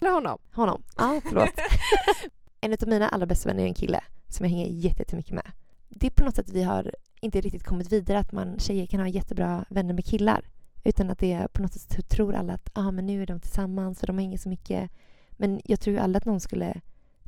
Eller 0.00 0.10
honom. 0.10 0.38
Honom. 0.52 0.82
Ja, 0.96 1.20
förlåt. 1.24 1.48
en 2.64 2.72
av 2.72 2.88
mina 2.88 3.08
allra 3.08 3.26
bästa 3.26 3.48
vänner 3.48 3.62
är 3.62 3.66
en 3.66 3.74
kille 3.74 4.00
som 4.28 4.46
jag 4.46 4.50
hänger 4.50 4.66
jätte- 4.66 5.02
jättemycket 5.02 5.34
med. 5.34 5.52
Det 5.88 6.06
är 6.06 6.10
på 6.10 6.24
något 6.24 6.34
sätt 6.34 6.50
vi 6.50 6.62
har 6.62 6.94
inte 7.20 7.40
riktigt 7.40 7.64
kommit 7.64 7.92
vidare 7.92 8.18
att 8.18 8.32
man 8.32 8.58
tjejer 8.58 8.86
kan 8.86 9.00
ha 9.00 9.08
jättebra 9.08 9.64
vänner 9.68 9.94
med 9.94 10.04
killar. 10.04 10.48
Utan 10.84 11.10
att 11.10 11.18
det 11.18 11.32
är 11.32 11.48
på 11.48 11.62
något 11.62 11.72
sätt 11.72 12.08
tror 12.08 12.34
alla 12.34 12.52
att 12.52 12.70
ah, 12.72 12.90
men 12.90 13.06
nu 13.06 13.22
är 13.22 13.26
de 13.26 13.40
tillsammans 13.40 14.00
och 14.00 14.06
de 14.06 14.18
hänger 14.18 14.38
så 14.38 14.48
mycket. 14.48 14.90
Men 15.30 15.60
jag 15.64 15.80
tror 15.80 15.98
aldrig 15.98 16.20
att 16.20 16.24
någon 16.24 16.40
skulle 16.40 16.80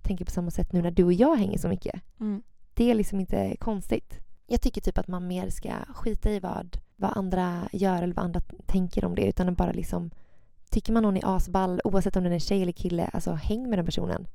tänka 0.02 0.24
på 0.24 0.30
samma 0.30 0.50
sätt 0.50 0.72
nu 0.72 0.82
när 0.82 0.90
du 0.90 1.04
och 1.04 1.12
jag 1.12 1.36
hänger 1.36 1.58
så 1.58 1.68
mycket. 1.68 2.00
Mm. 2.20 2.42
Det 2.74 2.90
är 2.90 2.94
liksom 2.94 3.20
inte 3.20 3.56
konstigt. 3.56 4.18
Jag 4.46 4.60
tycker 4.60 4.80
typ 4.80 4.98
att 4.98 5.08
man 5.08 5.26
mer 5.26 5.50
ska 5.50 5.70
skita 5.88 6.30
i 6.30 6.40
vad, 6.40 6.78
vad 6.96 7.16
andra 7.16 7.68
gör 7.72 8.02
eller 8.02 8.14
vad 8.14 8.24
andra 8.24 8.40
tänker 8.66 9.04
om 9.04 9.14
det 9.14 9.26
utan 9.28 9.48
att 9.48 9.56
bara 9.56 9.72
liksom 9.72 10.10
Tycker 10.70 10.92
man 10.92 11.02
någon 11.02 11.16
är 11.16 11.36
asball 11.36 11.80
oavsett 11.84 12.16
om 12.16 12.24
den 12.24 12.32
är 12.32 12.38
tjej 12.38 12.62
eller 12.62 12.72
kille, 12.72 13.10
alltså 13.12 13.32
häng 13.32 13.70
med 13.70 13.78
den 13.78 13.86
personen. 13.86 14.26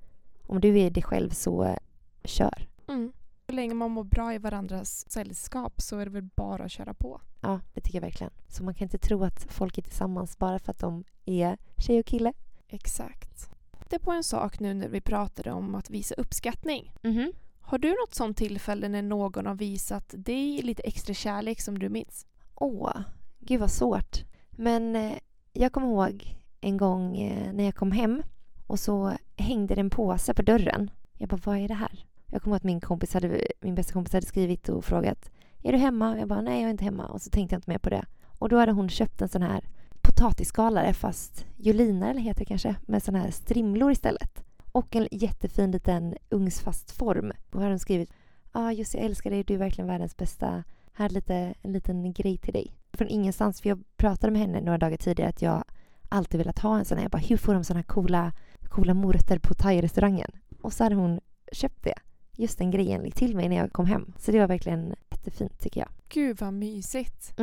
Om 0.51 0.61
du 0.61 0.79
är 0.79 0.89
dig 0.89 1.03
själv 1.03 1.29
så 1.29 1.77
kör. 2.23 2.67
Mm. 2.87 3.11
Så 3.45 3.51
länge 3.51 3.73
man 3.73 3.91
mår 3.91 4.03
bra 4.03 4.33
i 4.33 4.37
varandras 4.37 5.11
sällskap 5.11 5.81
så 5.81 5.97
är 5.97 6.05
det 6.05 6.11
väl 6.11 6.29
bara 6.35 6.63
att 6.63 6.71
köra 6.71 6.93
på. 6.93 7.21
Ja, 7.41 7.59
det 7.73 7.81
tycker 7.81 7.97
jag 7.97 8.01
verkligen. 8.01 8.33
Så 8.47 8.63
man 8.63 8.73
kan 8.73 8.85
inte 8.85 8.97
tro 8.97 9.23
att 9.23 9.43
folk 9.49 9.77
är 9.77 9.81
tillsammans 9.81 10.37
bara 10.37 10.59
för 10.59 10.71
att 10.71 10.79
de 10.79 11.03
är 11.25 11.57
tjej 11.77 11.99
och 11.99 12.05
kille. 12.05 12.33
Exakt. 12.67 13.49
Det 13.89 13.95
är 13.95 13.99
på 13.99 14.11
en 14.11 14.23
sak 14.23 14.59
nu 14.59 14.73
när 14.73 14.87
vi 14.87 15.01
pratade 15.01 15.51
om 15.51 15.75
att 15.75 15.89
visa 15.89 16.15
uppskattning. 16.15 16.93
Mhm. 17.01 17.31
Har 17.61 17.77
du 17.77 17.89
något 17.89 18.15
sånt 18.15 18.37
tillfälle 18.37 18.87
när 18.89 19.01
någon 19.01 19.45
har 19.45 19.55
visat 19.55 20.13
dig 20.17 20.61
lite 20.61 20.83
extra 20.83 21.13
kärlek 21.13 21.61
som 21.61 21.79
du 21.79 21.89
minns? 21.89 22.25
Åh, 22.55 22.91
gud 23.39 23.59
vad 23.59 23.71
svårt. 23.71 24.23
Men 24.51 24.95
eh, 24.95 25.17
jag 25.53 25.71
kommer 25.71 25.87
ihåg 25.87 26.37
en 26.61 26.77
gång 26.77 27.17
eh, 27.17 27.53
när 27.53 27.63
jag 27.63 27.75
kom 27.75 27.91
hem 27.91 28.23
och 28.67 28.79
så 28.79 29.13
hängde 29.41 29.75
det 29.75 29.81
en 29.81 29.89
påse 29.89 30.33
på 30.33 30.41
dörren. 30.41 30.91
Jag 31.17 31.29
bara, 31.29 31.39
vad 31.43 31.57
är 31.57 31.67
det 31.67 31.73
här? 31.73 32.05
Jag 32.27 32.41
kommer 32.41 32.55
ihåg 32.55 32.57
att 32.57 32.63
min, 32.63 32.81
kompis 32.81 33.13
hade, 33.13 33.47
min 33.61 33.75
bästa 33.75 33.93
kompis 33.93 34.13
hade 34.13 34.25
skrivit 34.25 34.69
och 34.69 34.85
frågat, 34.85 35.31
är 35.63 35.71
du 35.71 35.77
hemma? 35.77 36.19
Jag 36.19 36.27
bara, 36.27 36.41
nej 36.41 36.61
jag 36.61 36.67
är 36.67 36.71
inte 36.71 36.83
hemma. 36.83 37.05
Och 37.05 37.21
så 37.21 37.29
tänkte 37.29 37.53
jag 37.53 37.57
inte 37.57 37.69
mer 37.69 37.77
på 37.77 37.89
det. 37.89 38.05
Och 38.39 38.49
då 38.49 38.57
hade 38.57 38.71
hon 38.71 38.89
köpt 38.89 39.21
en 39.21 39.29
sån 39.29 39.41
här 39.41 39.63
potatisskalare 40.01 40.93
fast 40.93 41.45
Jolina 41.57 42.09
eller 42.09 42.21
heter 42.21 42.39
det 42.39 42.45
kanske, 42.45 42.75
med 42.85 43.03
såna 43.03 43.19
här 43.19 43.31
strimlor 43.31 43.91
istället. 43.91 44.43
Och 44.71 44.95
en 44.95 45.07
jättefin 45.11 45.71
liten 45.71 46.15
ugnsfast 46.29 46.91
form. 46.91 47.29
Och 47.29 47.51
då 47.51 47.59
hade 47.59 47.71
hon 47.71 47.79
skrivit, 47.79 48.13
ja 48.53 48.59
ah, 48.59 48.71
just 48.71 48.93
jag 48.93 49.03
älskar 49.03 49.29
dig, 49.29 49.43
du 49.43 49.53
är 49.53 49.57
verkligen 49.57 49.87
världens 49.87 50.17
bästa 50.17 50.63
här 50.93 51.05
är 51.05 51.13
lite, 51.13 51.53
en 51.61 51.73
liten 51.73 52.13
grej 52.13 52.37
till 52.37 52.53
dig. 52.53 52.75
Från 52.93 53.07
ingenstans, 53.07 53.61
för 53.61 53.69
jag 53.69 53.83
pratade 53.97 54.31
med 54.31 54.41
henne 54.41 54.61
några 54.61 54.77
dagar 54.77 54.97
tidigare 54.97 55.29
att 55.29 55.41
jag 55.41 55.63
alltid 56.09 56.37
velat 56.37 56.59
ha 56.59 56.77
en 56.77 56.85
sån 56.85 56.97
här. 56.97 57.05
Jag 57.05 57.11
bara, 57.11 57.17
hur 57.17 57.37
får 57.37 57.53
de 57.53 57.63
såna 57.63 57.77
här 57.77 57.83
coola, 57.83 58.31
coola 58.71 58.93
morötter 58.93 59.39
på 59.39 59.53
thai-restaurangen? 59.53 60.31
Och 60.61 60.73
så 60.73 60.83
hade 60.83 60.95
hon 60.95 61.19
köpt 61.51 61.83
det, 61.83 61.95
just 62.37 62.57
den 62.57 62.71
grejen, 62.71 63.11
till 63.11 63.35
mig 63.35 63.49
när 63.49 63.55
jag 63.55 63.73
kom 63.73 63.85
hem. 63.85 64.13
Så 64.17 64.31
det 64.31 64.39
var 64.39 64.47
verkligen 64.47 64.95
jättefint 65.11 65.59
tycker 65.59 65.79
jag. 65.79 65.89
Gud 66.09 66.39
vad 66.39 66.53
mysigt. 66.53 67.33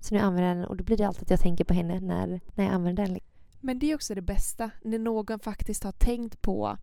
Så 0.00 0.14
nu 0.14 0.20
använder 0.20 0.48
jag 0.48 0.56
den 0.56 0.64
och 0.64 0.76
då 0.76 0.84
blir 0.84 0.96
det 0.96 1.04
alltid 1.04 1.22
att 1.22 1.30
jag 1.30 1.40
tänker 1.40 1.64
på 1.64 1.74
henne 1.74 2.00
när, 2.00 2.40
när 2.54 2.64
jag 2.64 2.74
använder 2.74 3.06
den. 3.06 3.18
Men 3.60 3.78
det 3.78 3.90
är 3.90 3.94
också 3.94 4.14
det 4.14 4.22
bästa, 4.22 4.70
när 4.82 4.98
någon 4.98 5.38
faktiskt 5.38 5.84
har 5.84 5.92
tänkt 5.92 6.42
på 6.42 6.76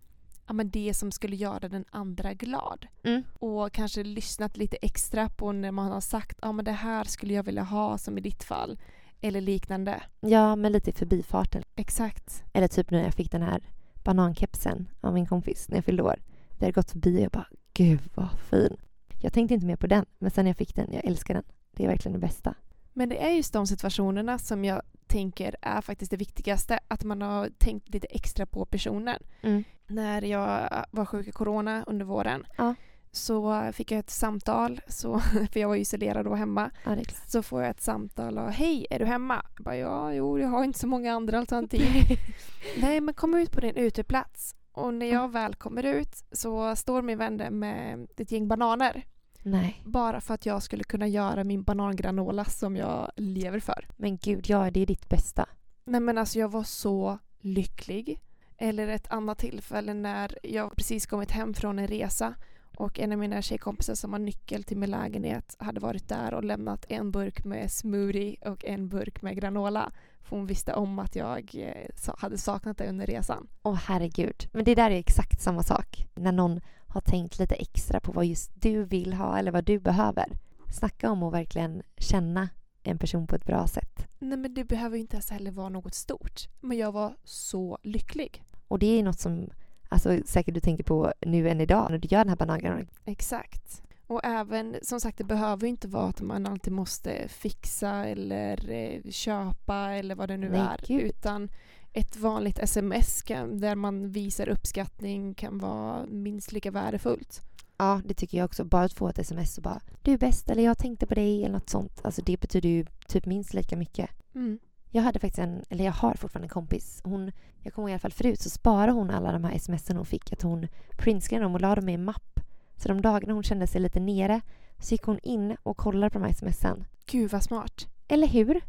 ja, 0.47 0.53
men 0.53 0.69
det 0.69 0.93
som 0.93 1.11
skulle 1.11 1.35
göra 1.35 1.69
den 1.69 1.85
andra 1.91 2.33
glad. 2.33 2.87
Mm. 3.03 3.23
Och 3.33 3.71
kanske 3.71 4.03
lyssnat 4.03 4.57
lite 4.57 4.77
extra 4.81 5.29
på 5.29 5.51
när 5.51 5.71
man 5.71 5.91
har 5.91 6.01
sagt 6.01 6.39
ja 6.41 6.51
men 6.51 6.65
det 6.65 6.71
här 6.71 7.03
skulle 7.03 7.33
jag 7.33 7.43
vilja 7.43 7.63
ha 7.63 7.97
som 7.97 8.17
i 8.17 8.21
ditt 8.21 8.43
fall. 8.43 8.79
Eller 9.21 9.41
liknande. 9.41 10.01
Ja, 10.19 10.55
men 10.55 10.71
lite 10.71 10.89
i 10.89 10.93
förbifarten. 10.93 11.63
Exakt. 11.75 12.43
Eller 12.53 12.67
typ 12.67 12.91
när 12.91 13.03
jag 13.03 13.13
fick 13.13 13.31
den 13.31 13.41
här 13.41 13.61
banankepsen 14.03 14.87
av 15.01 15.13
min 15.13 15.25
kompis 15.25 15.69
när 15.69 15.77
jag 15.77 15.85
fyllde 15.85 16.03
år. 16.03 16.19
Vi 16.49 16.65
hade 16.65 16.71
gått 16.71 16.91
förbi 16.91 17.17
och 17.17 17.21
jag 17.21 17.31
bara, 17.31 17.47
gud 17.73 17.99
vad 18.15 18.29
fin. 18.49 18.77
Jag 19.21 19.33
tänkte 19.33 19.53
inte 19.53 19.65
mer 19.65 19.75
på 19.75 19.87
den, 19.87 20.05
men 20.19 20.31
sen 20.31 20.45
när 20.45 20.49
jag 20.49 20.57
fick 20.57 20.75
den, 20.75 20.93
jag 20.93 21.05
älskar 21.05 21.33
den. 21.33 21.43
Det 21.71 21.83
är 21.83 21.87
verkligen 21.87 22.13
det 22.13 22.27
bästa. 22.27 22.53
Men 22.93 23.09
det 23.09 23.23
är 23.23 23.29
just 23.29 23.53
de 23.53 23.67
situationerna 23.67 24.37
som 24.37 24.65
jag 24.65 24.81
tänker 25.07 25.55
är 25.61 25.81
faktiskt 25.81 26.11
det 26.11 26.17
viktigaste. 26.17 26.79
Att 26.87 27.03
man 27.03 27.21
har 27.21 27.49
tänkt 27.57 27.89
lite 27.89 28.07
extra 28.07 28.45
på 28.45 28.65
personen. 28.65 29.23
Mm. 29.41 29.63
När 29.87 30.21
jag 30.21 30.69
var 30.91 31.05
sjuk 31.05 31.27
i 31.27 31.31
corona 31.31 31.83
under 31.87 32.05
våren 32.05 32.45
Ja. 32.57 32.75
Så 33.12 33.71
fick 33.74 33.91
jag 33.91 34.00
ett 34.00 34.10
samtal, 34.10 34.82
så, 34.88 35.19
för 35.52 35.60
jag 35.60 35.67
var 35.67 35.76
isolerad 35.76 36.26
då 36.26 36.36
hemma. 36.36 36.71
Ja. 36.86 36.97
Så 37.28 37.43
får 37.43 37.62
jag 37.62 37.69
ett 37.69 37.82
samtal 37.82 38.38
och 38.38 38.52
hej, 38.52 38.88
är 38.89 39.00
du 39.00 39.06
hemma? 39.06 39.45
Jag 39.56 39.63
bara, 39.63 39.78
ja, 39.78 40.13
jo, 40.13 40.39
jag 40.39 40.47
har 40.47 40.63
inte 40.63 40.80
så 40.80 40.88
många 40.88 41.13
andra 41.13 41.38
alternativ. 41.39 42.17
Nej, 42.82 43.02
men 43.02 43.13
kom 43.13 43.36
ut 43.36 43.52
på 43.52 43.60
din 43.60 43.76
uteplats. 43.76 44.56
Och 44.71 44.93
när 44.93 45.06
jag 45.06 45.32
väl 45.32 45.56
kommer 45.56 45.84
ut 45.84 46.24
så 46.32 46.76
står 46.76 47.02
min 47.02 47.17
vän 47.17 47.38
där 47.38 47.50
med 47.50 48.08
ett 48.17 48.32
gäng 48.32 48.47
bananer. 48.47 49.06
Nej, 49.43 49.82
Bara 49.86 50.21
för 50.21 50.34
att 50.34 50.45
jag 50.45 50.63
skulle 50.63 50.84
kunna 50.84 51.08
göra 51.08 51.43
min 51.43 51.63
banangranola 51.63 52.45
som 52.45 52.76
jag 52.76 53.12
lever 53.15 53.60
för. 53.60 53.88
men 53.97 54.17
gud, 54.17 54.50
ja, 54.50 54.71
det 54.71 54.80
är 54.80 54.86
ditt 54.86 55.10
bästa. 55.10 55.45
Nej 55.86 56.02
men 56.02 56.17
alltså 56.17 56.39
jag 56.39 56.52
var 56.52 56.63
så 56.63 57.19
lycklig. 57.39 58.19
Eller 58.58 58.88
ett 58.88 59.12
annat 59.12 59.38
tillfälle 59.38 59.93
när 59.93 60.38
jag 60.43 60.76
precis 60.76 61.06
kommit 61.06 61.32
hem 61.32 61.54
från 61.54 61.80
en 61.80 61.88
resa 61.88 62.34
och 62.81 62.99
en 62.99 63.11
av 63.11 63.17
mina 63.17 63.41
tjejkompisar 63.41 63.95
som 63.95 64.11
har 64.13 64.19
nyckel 64.19 64.63
till 64.63 64.77
min 64.77 64.89
lägenhet 64.89 65.55
hade 65.59 65.79
varit 65.79 66.07
där 66.07 66.33
och 66.33 66.43
lämnat 66.43 66.85
en 66.89 67.11
burk 67.11 67.43
med 67.43 67.71
smoothie 67.71 68.35
och 68.49 68.65
en 68.65 68.89
burk 68.89 69.21
med 69.21 69.35
granola. 69.35 69.91
För 70.21 70.35
hon 70.35 70.45
visste 70.45 70.73
om 70.73 70.99
att 70.99 71.15
jag 71.15 71.55
eh, 71.55 72.13
hade 72.17 72.37
saknat 72.37 72.77
det 72.77 72.89
under 72.89 73.05
resan. 73.05 73.47
Åh 73.63 73.75
herregud. 73.75 74.49
Men 74.53 74.65
det 74.65 74.75
där 74.75 74.91
är 74.91 74.95
exakt 74.95 75.41
samma 75.41 75.63
sak. 75.63 76.07
När 76.15 76.31
någon 76.31 76.61
har 76.87 77.01
tänkt 77.01 77.39
lite 77.39 77.55
extra 77.55 77.99
på 77.99 78.11
vad 78.11 78.25
just 78.25 78.51
du 78.53 78.83
vill 78.83 79.13
ha 79.13 79.37
eller 79.37 79.51
vad 79.51 79.65
du 79.65 79.79
behöver. 79.79 80.25
Snacka 80.69 81.11
om 81.11 81.23
att 81.23 81.33
verkligen 81.33 81.83
känna 81.97 82.49
en 82.83 82.97
person 82.97 83.27
på 83.27 83.35
ett 83.35 83.45
bra 83.45 83.67
sätt. 83.67 84.07
Nej 84.19 84.37
men 84.37 84.53
det 84.53 84.63
behöver 84.63 84.95
ju 84.95 85.01
inte 85.01 85.15
ens 85.15 85.29
heller 85.29 85.51
vara 85.51 85.69
något 85.69 85.93
stort. 85.93 86.47
Men 86.61 86.77
jag 86.77 86.91
var 86.91 87.15
så 87.23 87.77
lycklig. 87.83 88.43
Och 88.67 88.79
det 88.79 88.99
är 88.99 89.03
något 89.03 89.19
som 89.19 89.49
alltså, 89.91 90.17
säkert 90.25 90.54
du 90.54 90.60
tänker 90.60 90.84
på 90.84 91.13
nu 91.21 91.49
än 91.49 91.62
idag 91.62 91.88
när 91.91 91.97
du 91.97 92.08
gör 92.12 92.19
den 92.19 92.30
här 92.30 92.36
banangranolan. 92.36 92.88
Exakt. 93.06 93.82
Och 94.08 94.21
även, 94.23 94.75
som 94.82 94.99
sagt, 94.99 95.17
det 95.17 95.23
behöver 95.23 95.63
ju 95.63 95.69
inte 95.69 95.88
vara 95.88 96.06
att 96.08 96.21
man 96.21 96.47
alltid 96.47 96.73
måste 96.73 97.27
fixa 97.27 98.06
eller 98.06 98.69
eh, 98.69 99.12
köpa 99.12 99.75
eller 99.75 100.15
vad 100.15 100.30
det 100.30 100.38
nu 100.38 100.49
Nej, 100.49 100.60
är. 100.60 100.86
gud. 100.88 101.01
Utan 101.01 101.49
ett 101.93 102.17
vanligt 102.17 102.60
sms 102.60 103.21
kan, 103.21 103.60
där 103.60 103.75
man 103.75 104.12
visar 104.12 104.49
uppskattning 104.49 105.34
kan 105.34 105.58
vara 105.58 106.06
minst 106.06 106.51
lika 106.51 106.71
värdefullt. 106.71 107.41
Ja, 107.77 108.01
det 108.06 108.13
tycker 108.13 108.38
jag 108.38 108.45
också. 108.45 108.63
Bara 108.63 108.84
att 108.84 108.93
få 108.93 109.08
ett 109.10 109.19
sms 109.19 109.58
och 109.58 109.63
bara 109.63 109.82
du 110.01 110.13
är 110.13 110.17
bäst 110.17 110.49
eller 110.49 110.63
jag 110.63 110.77
tänkte 110.77 111.08
på 111.08 111.15
dig 111.15 111.43
eller 111.43 111.54
något 111.54 111.69
sånt. 111.69 112.01
Alltså 112.04 112.21
det 112.21 112.39
betyder 112.41 112.69
ju 112.69 112.86
typ 113.08 113.25
minst 113.25 113.54
lika 113.54 113.75
mycket. 113.77 114.10
Mm. 114.36 114.60
Jag 114.91 115.01
hade 115.01 115.19
faktiskt 115.19 115.39
en, 115.39 115.63
eller 115.69 115.86
jag 115.86 115.91
har 115.91 116.13
fortfarande 116.13 116.45
en 116.45 116.49
kompis. 116.49 117.01
Hon, 117.04 117.32
jag 117.60 117.73
kommer 117.73 117.88
ihåg 117.88 117.91
i 117.91 117.93
alla 117.93 117.99
fall 117.99 118.12
förut 118.12 118.39
så 118.39 118.49
sparade 118.49 118.91
hon 118.91 119.10
alla 119.10 119.32
de 119.32 119.43
här 119.43 119.58
smsen 119.58 119.97
hon 119.97 120.06
fick. 120.06 120.34
Att 120.34 120.41
hon 120.41 120.67
printscreenade 120.97 121.45
dem 121.45 121.56
och 121.56 121.62
la 121.62 121.75
dem 121.75 121.89
i 121.89 121.93
en 121.93 122.04
mapp. 122.04 122.39
Så 122.77 122.88
de 122.88 123.01
dagarna 123.01 123.34
hon 123.34 123.43
kände 123.43 123.67
sig 123.67 123.82
lite 123.82 123.99
nere 123.99 124.41
så 124.80 124.93
gick 124.93 125.04
hon 125.04 125.19
in 125.23 125.56
och 125.63 125.77
kollade 125.77 126.10
på 126.10 126.19
de 126.19 126.25
här 126.25 126.34
smsen. 126.34 126.84
Gud 127.06 127.32
vad 127.32 127.43
smart. 127.43 127.88
Eller 128.08 128.27
hur? 128.27 128.62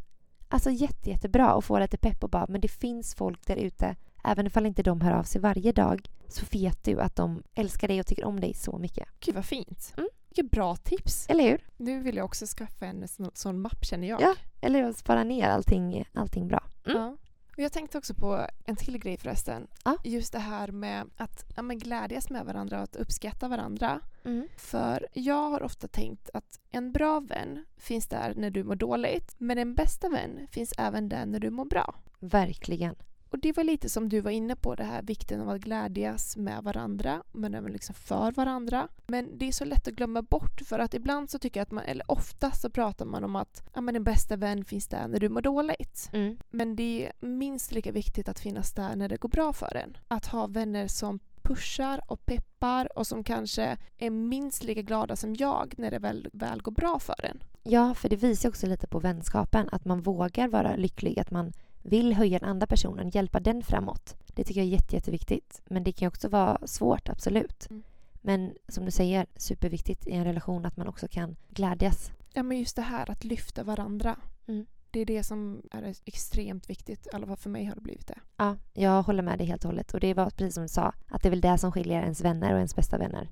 alltså 0.52 0.70
jätte, 0.70 1.10
jättebra 1.10 1.50
att 1.50 1.64
få 1.64 1.78
lite 1.78 1.96
pepp 1.96 2.24
och 2.24 2.30
bara, 2.30 2.46
men 2.48 2.60
det 2.60 2.68
finns 2.68 3.14
folk 3.14 3.46
där 3.46 3.56
ute. 3.56 3.96
Även 4.24 4.46
ifall 4.46 4.66
inte 4.66 4.82
de 4.82 5.00
hör 5.00 5.12
av 5.12 5.22
sig 5.22 5.40
varje 5.40 5.72
dag 5.72 6.10
så 6.28 6.46
vet 6.50 6.84
du 6.84 7.00
att 7.00 7.16
de 7.16 7.42
älskar 7.54 7.88
dig 7.88 8.00
och 8.00 8.06
tycker 8.06 8.24
om 8.24 8.40
dig 8.40 8.54
så 8.54 8.78
mycket. 8.78 9.08
Gud 9.20 9.34
vad 9.34 9.44
fint. 9.44 9.94
Mm. 9.96 10.08
Vilket 10.32 10.50
bra 10.50 10.76
tips. 10.76 11.26
Eller 11.28 11.44
hur? 11.50 11.64
Nu 11.76 12.00
vill 12.00 12.16
jag 12.16 12.24
också 12.24 12.46
skaffa 12.46 12.86
en 12.86 13.08
sån, 13.08 13.30
sån 13.34 13.60
mapp 13.60 13.84
känner 13.84 14.08
jag. 14.08 14.20
Ja. 14.20 14.34
Eller 14.60 14.92
spara 14.92 15.24
ner 15.24 15.48
allting, 15.48 16.04
allting 16.12 16.48
bra. 16.48 16.64
Mm. 16.86 16.98
Ja. 16.98 17.16
Och 17.52 17.58
jag 17.58 17.72
tänkte 17.72 17.98
också 17.98 18.14
på 18.14 18.46
en 18.64 18.76
till 18.76 18.98
grej 18.98 19.16
förresten. 19.16 19.66
Ja. 19.84 19.96
Just 20.04 20.32
det 20.32 20.38
här 20.38 20.68
med 20.68 21.10
att 21.16 21.44
ja, 21.56 21.62
men 21.62 21.78
glädjas 21.78 22.30
med 22.30 22.46
varandra 22.46 22.76
och 22.76 22.82
att 22.82 22.96
uppskatta 22.96 23.48
varandra. 23.48 24.00
Mm. 24.24 24.48
För 24.56 25.06
jag 25.12 25.50
har 25.50 25.62
ofta 25.62 25.88
tänkt 25.88 26.30
att 26.34 26.60
en 26.70 26.92
bra 26.92 27.20
vän 27.20 27.64
finns 27.76 28.06
där 28.06 28.34
när 28.36 28.50
du 28.50 28.64
mår 28.64 28.76
dåligt. 28.76 29.34
Men 29.38 29.58
en 29.58 29.74
bästa 29.74 30.08
vän 30.08 30.46
finns 30.50 30.72
även 30.78 31.08
där 31.08 31.26
när 31.26 31.40
du 31.40 31.50
mår 31.50 31.64
bra. 31.64 31.94
Verkligen. 32.18 32.94
Och 33.32 33.38
det 33.38 33.56
var 33.56 33.64
lite 33.64 33.88
som 33.88 34.08
du 34.08 34.20
var 34.20 34.30
inne 34.30 34.56
på, 34.56 34.74
det 34.74 34.84
här 34.84 35.02
vikten 35.02 35.40
av 35.40 35.48
att 35.48 35.60
glädjas 35.60 36.36
med 36.36 36.62
varandra, 36.62 37.22
men 37.32 37.54
även 37.54 37.72
liksom 37.72 37.94
för 37.94 38.32
varandra. 38.32 38.88
Men 39.06 39.38
det 39.38 39.48
är 39.48 39.52
så 39.52 39.64
lätt 39.64 39.88
att 39.88 39.94
glömma 39.94 40.22
bort 40.22 40.60
för 40.66 40.78
att 40.78 40.94
ibland 40.94 41.30
så 41.30 41.38
tycker 41.38 41.60
jag 41.60 41.62
att 41.62 41.70
man, 41.70 41.84
eller 41.84 42.10
ofta 42.10 42.50
så 42.50 42.70
pratar 42.70 43.04
man 43.04 43.24
om 43.24 43.36
att 43.36 43.62
ja, 43.74 43.80
men 43.80 43.96
en 43.96 44.04
bästa 44.04 44.36
vän 44.36 44.64
finns 44.64 44.88
där 44.88 45.08
när 45.08 45.20
du 45.20 45.28
mår 45.28 45.40
dåligt. 45.40 46.10
Mm. 46.12 46.38
Men 46.50 46.76
det 46.76 47.06
är 47.06 47.26
minst 47.26 47.72
lika 47.72 47.92
viktigt 47.92 48.28
att 48.28 48.40
finnas 48.40 48.72
där 48.72 48.96
när 48.96 49.08
det 49.08 49.16
går 49.16 49.28
bra 49.28 49.52
för 49.52 49.76
en. 49.76 49.96
Att 50.08 50.26
ha 50.26 50.46
vänner 50.46 50.86
som 50.88 51.20
pushar 51.42 52.00
och 52.06 52.26
peppar 52.26 52.98
och 52.98 53.06
som 53.06 53.24
kanske 53.24 53.76
är 53.98 54.10
minst 54.10 54.64
lika 54.64 54.82
glada 54.82 55.16
som 55.16 55.34
jag 55.34 55.74
när 55.78 55.90
det 55.90 55.98
väl, 55.98 56.28
väl 56.32 56.62
går 56.62 56.72
bra 56.72 56.98
för 56.98 57.24
en. 57.24 57.42
Ja, 57.62 57.94
för 57.94 58.08
det 58.08 58.16
visar 58.16 58.48
också 58.48 58.66
lite 58.66 58.86
på 58.86 58.98
vänskapen. 58.98 59.68
Att 59.72 59.84
man 59.84 60.00
vågar 60.00 60.48
vara 60.48 60.76
lycklig, 60.76 61.18
att 61.18 61.30
man 61.30 61.52
vill 61.82 62.14
höja 62.14 62.38
den 62.38 62.48
andra 62.48 62.66
personen, 62.66 63.10
hjälpa 63.10 63.40
den 63.40 63.62
framåt. 63.62 64.16
Det 64.26 64.44
tycker 64.44 64.60
jag 64.60 64.66
är 64.66 64.72
jätte, 64.72 64.96
jätteviktigt. 64.96 65.62
Men 65.64 65.84
det 65.84 65.92
kan 65.92 66.08
också 66.08 66.28
vara 66.28 66.58
svårt, 66.66 67.08
absolut. 67.08 67.70
Mm. 67.70 67.82
Men 68.12 68.54
som 68.68 68.84
du 68.84 68.90
säger, 68.90 69.26
superviktigt 69.36 70.06
i 70.06 70.12
en 70.12 70.24
relation 70.24 70.66
att 70.66 70.76
man 70.76 70.88
också 70.88 71.08
kan 71.08 71.36
glädjas. 71.48 72.12
Ja 72.32 72.42
men 72.42 72.58
just 72.58 72.76
det 72.76 72.82
här 72.82 73.10
att 73.10 73.24
lyfta 73.24 73.64
varandra. 73.64 74.16
Mm. 74.46 74.66
Det 74.90 75.00
är 75.00 75.06
det 75.06 75.22
som 75.22 75.62
är 75.70 75.94
extremt 76.04 76.70
viktigt, 76.70 77.06
i 77.06 77.10
alla 77.12 77.26
fall 77.26 77.36
för 77.36 77.50
mig 77.50 77.64
har 77.64 77.74
det 77.74 77.80
blivit 77.80 78.06
det. 78.06 78.18
Ja, 78.36 78.56
jag 78.72 79.02
håller 79.02 79.22
med 79.22 79.38
dig 79.38 79.46
helt 79.46 79.64
och 79.64 79.70
hållet. 79.70 79.94
Och 79.94 80.00
det 80.00 80.14
var 80.14 80.30
precis 80.30 80.54
som 80.54 80.62
du 80.62 80.68
sa, 80.68 80.92
att 81.08 81.22
det 81.22 81.28
är 81.28 81.30
väl 81.30 81.40
det 81.40 81.58
som 81.58 81.72
skiljer 81.72 82.02
ens 82.02 82.20
vänner 82.20 82.52
och 82.52 82.58
ens 82.58 82.76
bästa 82.76 82.98
vänner. 82.98 83.28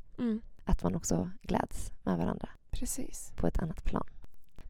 Att 0.64 0.82
man 0.82 0.94
också 0.94 1.30
gläds 1.42 1.92
med 2.02 2.18
varandra 2.18 2.48
Precis. 2.70 3.32
på 3.36 3.46
ett 3.46 3.58
annat 3.58 3.84
plan. 3.84 4.06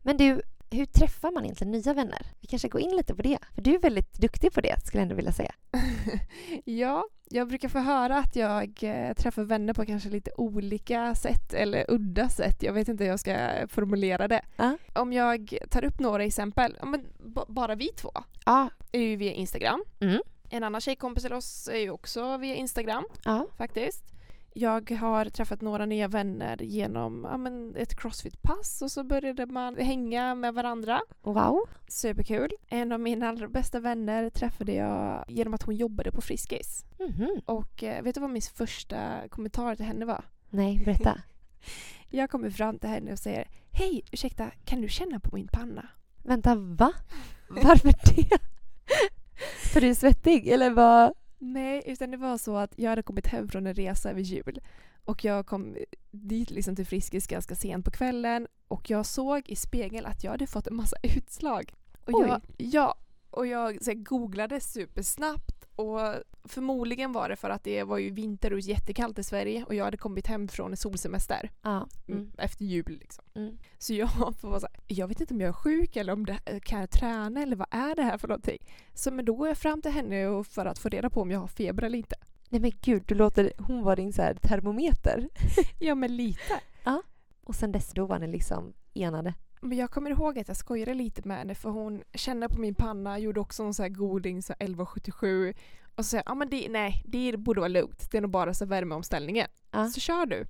Men 0.02 0.16
du, 0.16 0.42
hur 0.70 0.87
träffar 0.87 1.30
man 1.30 1.44
egentligen 1.44 1.70
nya 1.72 1.94
vänner? 1.94 2.26
Vi 2.40 2.46
kanske 2.46 2.68
går 2.68 2.80
in 2.80 2.96
lite 2.96 3.14
på 3.14 3.22
det. 3.22 3.38
För 3.54 3.62
du 3.62 3.74
är 3.74 3.78
väldigt 3.78 4.12
duktig 4.18 4.52
på 4.52 4.61
det, 4.61 4.87
skulle 4.87 4.98
jag 5.00 5.02
ändå 5.02 5.14
vilja 5.14 5.33
säga. 5.33 5.52
ja, 6.64 7.04
jag 7.24 7.48
brukar 7.48 7.68
få 7.68 7.78
höra 7.78 8.16
att 8.18 8.37
jag 8.37 8.78
eh, 8.83 9.12
träffar 9.14 9.42
vänner 9.42 9.74
på 9.74 9.87
kanske 9.87 10.09
lite 10.09 10.30
olika 10.37 11.14
sätt 11.14 11.54
eller 11.54 11.85
udda 11.90 12.28
sätt. 12.28 12.62
Jag 12.62 12.72
vet 12.72 12.88
inte 12.88 13.04
hur 13.04 13.11
jag 13.11 13.20
ska 13.20 13.48
formulera 13.68 14.28
det. 14.28 14.42
Ja. 14.56 14.76
Om 14.94 15.12
jag 15.12 15.59
tar 15.70 15.85
upp 15.85 16.00
några 16.00 16.24
exempel, 16.24 16.76
men 16.85 17.06
bara 17.48 17.74
vi 17.74 17.88
två 17.88 18.11
Ja. 18.44 18.68
är 18.92 19.00
ju 19.00 19.16
via 19.16 19.33
Instagram. 19.33 19.85
Mm. 20.00 20.20
En 20.50 20.64
annan 20.64 20.80
tjejkompis 20.80 21.22
till 21.24 21.33
oss 21.33 21.68
är 21.68 21.78
ju 21.78 21.90
också 21.90 22.37
via 22.37 22.54
Instagram 22.54 23.04
Ja. 23.24 23.46
faktiskt. 23.59 24.04
Jag 24.52 24.90
har 24.90 25.24
träffat 25.24 25.60
några 25.60 25.86
nya 25.86 26.08
vänner 26.08 26.62
genom 26.62 27.26
ja, 27.30 27.36
men 27.36 27.76
ett 27.76 27.96
crossfit-pass 27.96 28.82
och 28.82 28.90
så 28.90 29.04
började 29.04 29.46
man 29.46 29.76
hänga 29.76 30.34
med 30.34 30.54
varandra. 30.54 31.00
Wow. 31.22 31.60
Superkul. 31.88 32.50
En 32.68 32.92
av 32.92 33.00
mina 33.00 33.28
allra 33.28 33.48
bästa 33.48 33.80
vänner 33.80 34.30
träffade 34.30 34.72
jag 34.72 35.24
genom 35.28 35.54
att 35.54 35.62
hon 35.62 35.76
jobbade 35.76 36.12
på 36.12 36.20
Friskis. 36.20 36.84
Mhm. 36.98 37.40
Och 37.44 37.82
eh, 37.82 38.02
vet 38.02 38.14
du 38.14 38.20
vad 38.20 38.30
min 38.30 38.42
första 38.42 39.28
kommentar 39.28 39.76
till 39.76 39.86
henne 39.86 40.04
var? 40.04 40.24
Nej, 40.50 40.82
berätta. 40.84 41.22
Jag 42.08 42.30
kommer 42.30 42.50
fram 42.50 42.78
till 42.78 42.90
henne 42.90 43.12
och 43.12 43.18
säger 43.18 43.48
Hej, 43.72 44.02
ursäkta, 44.12 44.50
kan 44.64 44.80
du 44.80 44.88
känna 44.88 45.20
på 45.20 45.36
min 45.36 45.48
panna? 45.48 45.88
Vänta, 46.22 46.54
va? 46.54 46.92
Varför 47.48 47.88
det? 47.88 48.38
För 49.72 49.80
du 49.80 49.90
är 49.90 49.94
svettig, 49.94 50.48
eller 50.48 50.70
vad? 50.70 51.12
Nej, 51.42 51.83
utan 51.87 52.11
det 52.11 52.16
var 52.16 52.38
så 52.38 52.57
att 52.57 52.72
jag 52.76 52.90
hade 52.90 53.03
kommit 53.03 53.26
hem 53.26 53.48
från 53.48 53.66
en 53.66 53.74
resa 53.74 54.11
över 54.11 54.20
jul 54.20 54.61
och 55.05 55.24
jag 55.24 55.46
kom 55.46 55.76
dit 56.11 56.50
liksom 56.50 56.76
till 56.76 56.87
Friskis 56.87 57.26
ganska 57.26 57.55
sent 57.55 57.85
på 57.85 57.90
kvällen 57.90 58.46
och 58.68 58.90
jag 58.90 59.07
såg 59.07 59.48
i 59.48 59.57
spegeln 59.57 60.07
att 60.07 60.24
jag 60.24 60.31
hade 60.31 60.46
fått 60.46 60.66
en 60.66 60.76
massa 60.76 60.96
utslag. 61.03 61.74
Och 62.05 62.14
Oj. 62.14 62.29
jag, 62.29 62.40
ja, 62.57 62.94
och 63.31 63.46
jag 63.46 63.85
så 63.85 63.90
här, 63.90 63.98
googlade 63.98 64.61
supersnabbt 64.61 65.49
och 65.80 66.14
förmodligen 66.44 67.12
var 67.12 67.28
det 67.28 67.36
för 67.36 67.50
att 67.50 67.64
det 67.64 67.82
var 67.84 67.98
ju 67.98 68.10
vinter 68.10 68.52
och 68.52 68.60
jättekallt 68.60 69.18
i 69.18 69.24
Sverige 69.24 69.64
och 69.64 69.74
jag 69.74 69.84
hade 69.84 69.96
kommit 69.96 70.26
hem 70.26 70.48
från 70.48 70.70
en 70.70 70.76
solsemester 70.76 71.50
Ja. 71.62 71.88
mm. 72.08 72.32
Efter 72.38 72.64
jul. 72.64 72.98
Liksom. 73.00 73.24
Mm. 73.34 73.58
Så 73.78 73.94
jag 73.94 74.10
får 74.40 74.48
vara 74.48 74.60
så 74.60 74.66
här, 74.66 74.80
jag 74.86 75.08
vet 75.08 75.20
inte 75.20 75.34
om 75.34 75.40
jag 75.40 75.48
är 75.48 75.52
sjuk 75.52 75.96
eller 75.96 76.12
om 76.12 76.26
det, 76.26 76.60
kan 76.62 76.80
jag 76.80 76.90
träna 76.90 77.42
eller 77.42 77.56
vad 77.56 77.68
är 77.70 77.94
det 77.94 78.02
här 78.02 78.18
för 78.18 78.28
någonting? 78.28 78.58
Så 78.94 79.10
men 79.10 79.24
då 79.24 79.34
går 79.34 79.48
jag 79.48 79.58
fram 79.58 79.82
till 79.82 79.90
henne 79.90 80.44
för 80.44 80.66
att 80.66 80.78
få 80.78 80.88
reda 80.88 81.10
på 81.10 81.22
om 81.22 81.30
jag 81.30 81.40
har 81.40 81.46
feber 81.46 81.82
eller 81.82 81.98
inte. 81.98 82.16
Nej 82.48 82.60
men 82.60 82.72
gud, 82.80 83.02
du 83.06 83.14
låter 83.14 83.52
hon 83.58 83.82
var 83.82 83.96
din 83.96 84.12
så 84.12 84.22
här 84.22 84.34
termometer. 84.34 85.28
Ja 85.78 85.94
men 85.94 86.16
lite. 86.16 86.60
Och 87.44 87.54
sen 87.54 87.72
dess 87.72 87.92
då 87.92 88.06
var 88.06 88.18
ni 88.18 88.26
liksom 88.26 88.72
enade. 88.94 89.34
Men 89.60 89.78
jag 89.78 89.90
kommer 89.90 90.10
ihåg 90.10 90.38
att 90.38 90.48
jag 90.48 90.56
skojade 90.56 90.94
lite 90.94 91.28
med 91.28 91.36
henne 91.38 91.54
för 91.54 91.70
hon 91.70 92.02
kände 92.14 92.48
på 92.48 92.60
min 92.60 92.74
panna, 92.74 93.18
gjorde 93.18 93.40
också 93.40 93.62
en 93.62 93.74
sån 93.74 93.82
här 93.82 93.90
goding, 93.90 94.42
så 94.42 94.52
här 94.52 94.56
1177 94.64 95.54
och 95.94 96.04
så 96.04 96.08
sa 96.10 96.16
jag, 96.16 96.24
ja 96.26 96.34
men 96.34 96.50
det, 96.50 96.66
nej 96.70 97.02
det 97.06 97.36
borde 97.36 97.60
vara 97.60 97.68
lugnt, 97.68 98.10
det 98.10 98.16
är 98.16 98.22
nog 98.22 98.30
bara 98.30 98.54
så 98.54 98.66
värmeomställningen. 98.66 99.46
Ja. 99.70 99.88
Så 99.88 100.00
kör 100.00 100.26
du. 100.26 100.46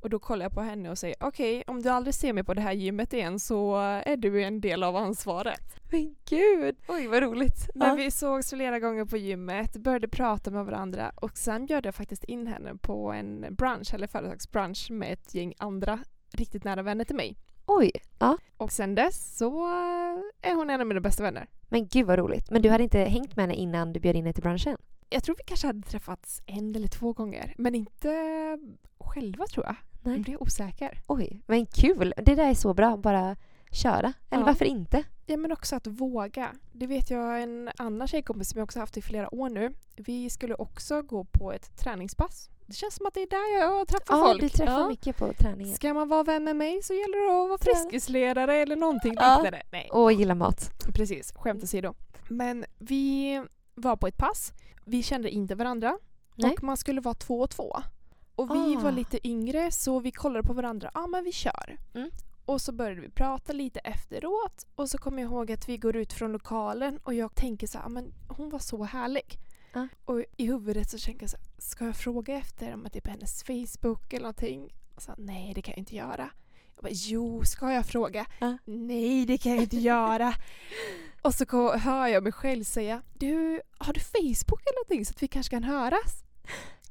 Och 0.00 0.10
då 0.10 0.18
kollar 0.18 0.44
jag 0.44 0.52
på 0.52 0.60
henne 0.60 0.90
och 0.90 0.98
säger, 0.98 1.16
okej 1.20 1.64
om 1.66 1.82
du 1.82 1.88
aldrig 1.88 2.14
ser 2.14 2.32
mig 2.32 2.44
på 2.44 2.54
det 2.54 2.60
här 2.60 2.72
gymmet 2.72 3.12
igen 3.12 3.40
så 3.40 3.76
är 3.80 4.16
du 4.16 4.42
en 4.42 4.60
del 4.60 4.82
av 4.82 4.96
ansvaret. 4.96 5.60
Men 5.92 6.16
gud! 6.28 6.76
Oj, 6.88 7.06
vad 7.06 7.22
roligt. 7.22 7.68
Men 7.74 7.88
Ja. 7.88 7.94
vi 7.94 8.10
sågs 8.10 8.50
flera 8.50 8.78
gånger 8.78 9.04
på 9.04 9.16
gymmet, 9.16 9.76
började 9.76 10.08
prata 10.08 10.50
med 10.50 10.64
varandra 10.64 11.12
och 11.16 11.38
sen 11.38 11.66
bjöd 11.66 11.86
jag 11.86 11.94
faktiskt 11.94 12.24
in 12.24 12.46
henne 12.46 12.74
på 12.76 13.12
en 13.12 13.54
brunch, 13.54 13.94
eller 13.94 14.06
företagsbrunch 14.06 14.90
med 14.90 15.12
ett 15.12 15.34
gäng 15.34 15.54
andra 15.58 15.98
riktigt 16.32 16.64
nära 16.64 16.82
vänner 16.82 17.04
till 17.04 17.16
mig. 17.16 17.36
Oj, 17.72 17.90
ja. 18.18 18.38
Och 18.56 18.72
sen 18.72 18.94
dess 18.94 19.36
så 19.36 19.66
är 20.42 20.54
hon 20.54 20.70
en 20.70 20.80
av 20.80 20.86
mina 20.86 21.00
bästa 21.00 21.22
vänner. 21.22 21.46
Men 21.68 21.86
gud 21.88 22.06
vad 22.06 22.18
roligt. 22.18 22.50
Men 22.50 22.62
du 22.62 22.70
hade 22.70 22.84
inte 22.84 22.98
hängt 22.98 23.36
med 23.36 23.42
henne 23.42 23.54
innan 23.54 23.92
du 23.92 24.00
bjöd 24.00 24.16
in 24.16 24.24
henne 24.24 24.32
till 24.32 24.42
branschen? 24.42 24.76
Jag 25.10 25.24
tror 25.24 25.34
vi 25.38 25.44
kanske 25.46 25.66
hade 25.66 25.82
träffats 25.82 26.42
en 26.46 26.76
eller 26.76 26.88
två 26.88 27.12
gånger, 27.12 27.54
men 27.58 27.74
inte 27.74 28.08
själva 28.98 29.46
tror 29.46 29.66
jag. 29.66 29.76
Nej. 30.02 30.16
Nu 30.16 30.22
blir 30.22 30.32
jag 30.34 30.42
osäker. 30.42 30.98
Oj, 31.06 31.42
men 31.46 31.66
kul. 31.66 32.14
Det 32.16 32.34
där 32.34 32.50
är 32.50 32.54
så 32.54 32.74
bra. 32.74 32.96
Bara 32.96 33.36
köra. 33.72 34.12
Eller 34.30 34.42
Ja. 34.42 34.46
varför 34.46 34.64
inte? 34.64 35.02
Ja 35.26 35.36
men 35.36 35.52
också 35.52 35.76
att 35.76 35.86
våga. 35.86 36.52
Det 36.72 36.86
vet 36.86 37.10
jag 37.10 37.42
en 37.42 37.70
annan 37.76 38.08
tjejkompis 38.08 38.48
som 38.50 38.58
jag 38.58 38.64
också 38.64 38.80
haft 38.80 38.96
i 38.96 39.02
flera 39.02 39.34
år 39.34 39.48
nu. 39.48 39.72
Vi 39.96 40.30
skulle 40.30 40.54
också 40.54 41.02
gå 41.02 41.24
på 41.24 41.52
ett 41.52 41.76
träningspass. 41.78 42.50
Det 42.70 42.76
känns 42.76 42.94
som 42.94 43.06
att 43.06 43.14
det 43.14 43.22
är 43.22 43.26
där 43.26 43.60
jag 43.60 43.88
träffar 43.88 44.16
Ja, 44.16 44.24
folk. 44.24 44.40
du 44.40 44.48
träffar 44.48 44.80
Ja. 44.80 44.88
mycket 44.88 45.16
på 45.16 45.32
träningen. 45.32 45.74
Ska 45.74 45.94
man 45.94 46.08
vara 46.08 46.22
vän 46.22 46.44
med 46.44 46.56
mig 46.56 46.82
så 46.82 46.94
gäller 46.94 47.26
det 47.26 47.42
att 47.42 47.48
vara 47.48 47.58
friskisledare 47.58 48.56
eller 48.56 48.76
någonting 48.76 49.14
Ja. 49.16 49.36
liknande. 49.36 49.62
Nej, 49.72 49.88
Och 49.92 50.12
gilla 50.12 50.34
mat. 50.34 50.70
precis. 50.94 51.32
Skämt 51.32 51.62
åsido. 51.62 51.94
Men 52.28 52.64
vi 52.78 53.42
var 53.74 53.96
på 53.96 54.06
ett 54.06 54.16
pass. 54.16 54.52
Vi 54.84 55.02
kände 55.02 55.30
inte 55.30 55.54
varandra. 55.54 55.98
Nej. 56.34 56.50
Och 56.52 56.62
man 56.62 56.76
skulle 56.76 57.00
vara 57.00 57.14
två 57.14 57.40
och 57.40 57.50
två. 57.50 57.76
Och 58.34 58.50
vi 58.50 58.76
Ah. 58.76 58.80
var 58.80 58.92
lite 58.92 59.28
yngre 59.28 59.70
så 59.70 60.00
vi 60.00 60.12
kollade 60.12 60.42
på 60.48 60.52
varandra. 60.52 60.90
Ja 60.94 61.06
men 61.06 61.24
vi 61.24 61.32
kör. 61.32 61.78
Mm. 61.94 62.10
Och 62.44 62.60
så 62.60 62.72
började 62.72 63.00
vi 63.00 63.10
prata 63.10 63.52
lite 63.52 63.80
efteråt. 63.80 64.66
Och 64.74 64.90
så 64.90 64.98
kommer 64.98 65.22
jag 65.22 65.30
ihåg 65.32 65.52
att 65.52 65.68
vi 65.68 65.76
går 65.76 65.96
ut 65.96 66.12
från 66.12 66.32
lokalen 66.32 66.98
och 67.04 67.14
jag 67.14 67.34
tänker 67.34 67.66
så 67.66 67.78
här, 67.78 67.86
"Ah, 67.86 67.88
men 67.88 68.12
hon 68.28 68.50
var 68.50 68.58
så 68.58 68.82
härlig. 68.84 69.38
Ja. 69.72 69.88
Och 70.04 70.24
i 70.36 70.46
huvudet 70.46 70.90
så 70.90 70.98
tänker 70.98 71.22
jag 71.22 71.30
så 71.30 71.36
här, 71.36 71.46
ska 71.58 71.84
jag 71.84 71.96
fråga 71.96 72.38
efter 72.38 72.74
om 72.74 72.88
typ 72.92 73.06
hennes 73.06 73.42
Facebook 73.42 74.12
eller 74.12 74.22
någonting? 74.22 74.74
Och 74.94 75.02
så, 75.02 75.14
nej 75.18 75.54
det 75.54 75.62
kan 75.62 75.72
jag 75.72 75.78
inte 75.78 75.96
göra. 75.96 76.30
Jag 76.74 76.82
bara, 76.82 76.92
jo 76.92 77.44
ska 77.44 77.72
jag 77.72 77.86
fråga? 77.86 78.26
Ja. 78.38 78.58
Nej 78.64 79.26
det 79.26 79.38
kan 79.38 79.52
jag 79.52 79.62
inte 79.62 79.76
göra. 79.76 80.34
Och 81.22 81.34
så 81.34 81.76
hör 81.76 82.06
jag 82.06 82.22
mig 82.22 82.32
själv 82.32 82.64
säga, 82.64 83.02
du 83.18 83.60
har 83.78 83.92
du 83.92 84.00
Facebook 84.00 84.60
eller 84.60 84.78
någonting 84.78 85.04
så 85.04 85.10
att 85.10 85.22
vi 85.22 85.28
kanske 85.28 85.50
kan 85.50 85.64
höras? 85.64 86.24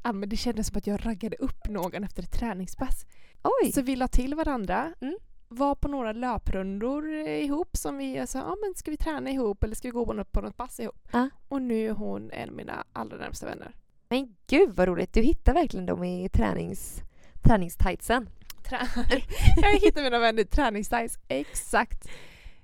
Ja, 0.03 0.11
men 0.11 0.29
det 0.29 0.37
kändes 0.37 0.67
som 0.67 0.77
att 0.77 0.87
jag 0.87 1.05
raggade 1.05 1.35
upp 1.35 1.67
någon 1.67 2.03
efter 2.03 2.23
ett 2.23 2.31
träningspass. 2.31 3.05
Oj! 3.43 3.71
Så 3.71 3.81
vi 3.81 3.95
la 3.95 4.07
till 4.07 4.35
varandra. 4.35 4.93
Mm. 5.01 5.17
Var 5.51 5.75
på 5.75 5.87
några 5.87 6.11
löprundor 6.13 7.09
ihop 7.27 7.77
som 7.77 7.97
vi 7.97 8.27
sa, 8.27 8.39
ja 8.39 8.55
men 8.61 8.73
ska 8.75 8.91
vi 8.91 8.97
träna 8.97 9.29
ihop 9.29 9.63
eller 9.63 9.75
ska 9.75 9.87
vi 9.87 9.91
gå 9.91 10.05
på 10.05 10.13
något, 10.13 10.31
på 10.31 10.41
något 10.41 10.57
pass 10.57 10.79
ihop? 10.79 11.07
Ja. 11.11 11.29
Och 11.47 11.61
nu 11.61 11.85
är 11.87 11.91
hon 11.91 12.31
en 12.31 12.49
av 12.49 12.55
mina 12.55 12.83
allra 12.93 13.17
närmsta 13.17 13.45
vänner. 13.45 13.75
Men 14.09 14.35
gud 14.47 14.69
vad 14.75 14.87
roligt. 14.87 15.13
Du 15.13 15.21
hittar 15.21 15.53
verkligen 15.53 15.85
dem 15.85 16.03
i 16.03 16.29
tränings, 16.29 17.01
träningstightsen. 17.43 18.29
Trä- 18.63 18.87
jag 19.61 19.79
hittar 19.79 20.03
mina 20.03 20.19
vänner 20.19 20.41
i 20.41 20.45
träningstights, 20.45 21.17
exakt. 21.27 22.09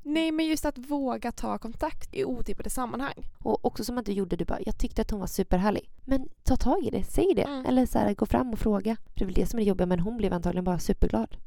Nej, 0.04 0.32
men 0.32 0.46
just 0.46 0.66
att 0.66 0.78
våga 0.78 1.32
ta 1.32 1.58
kontakt 1.58 2.16
i 2.16 2.26
otippade 2.26 2.70
sammanhang. 2.70 3.14
Och 3.40 3.66
också 3.66 3.84
som 3.84 3.98
att 3.98 4.06
du 4.06 4.12
gjorde, 4.12 4.36
du 4.36 4.46
bara 4.46 4.60
“jag 4.66 4.78
tyckte 4.78 5.02
att 5.02 5.12
hon 5.12 5.20
var 5.20 5.28
superhärlig”. 5.28 5.90
Men 6.04 6.30
ta 6.44 6.56
tag 6.56 6.84
i 6.84 6.90
det, 6.90 7.04
säg 7.04 7.34
det. 7.36 7.42
Mm. 7.44 7.66
Eller 7.66 7.86
så 7.86 8.00
här, 8.00 8.14
gå 8.14 8.26
fram 8.26 8.54
och 8.54 8.60
fråga. 8.60 8.96
För 8.96 9.20
det 9.20 9.24
är 9.24 9.26
väl 9.26 9.34
det 9.34 9.46
som 9.46 9.60
är 9.60 9.64
det 9.64 9.68
jobbiga, 9.68 9.86
men 9.86 10.00
hon 10.00 10.18
blev 10.18 10.34
antagligen 10.34 10.64
bara 10.64 10.80
superglad. 10.80 11.38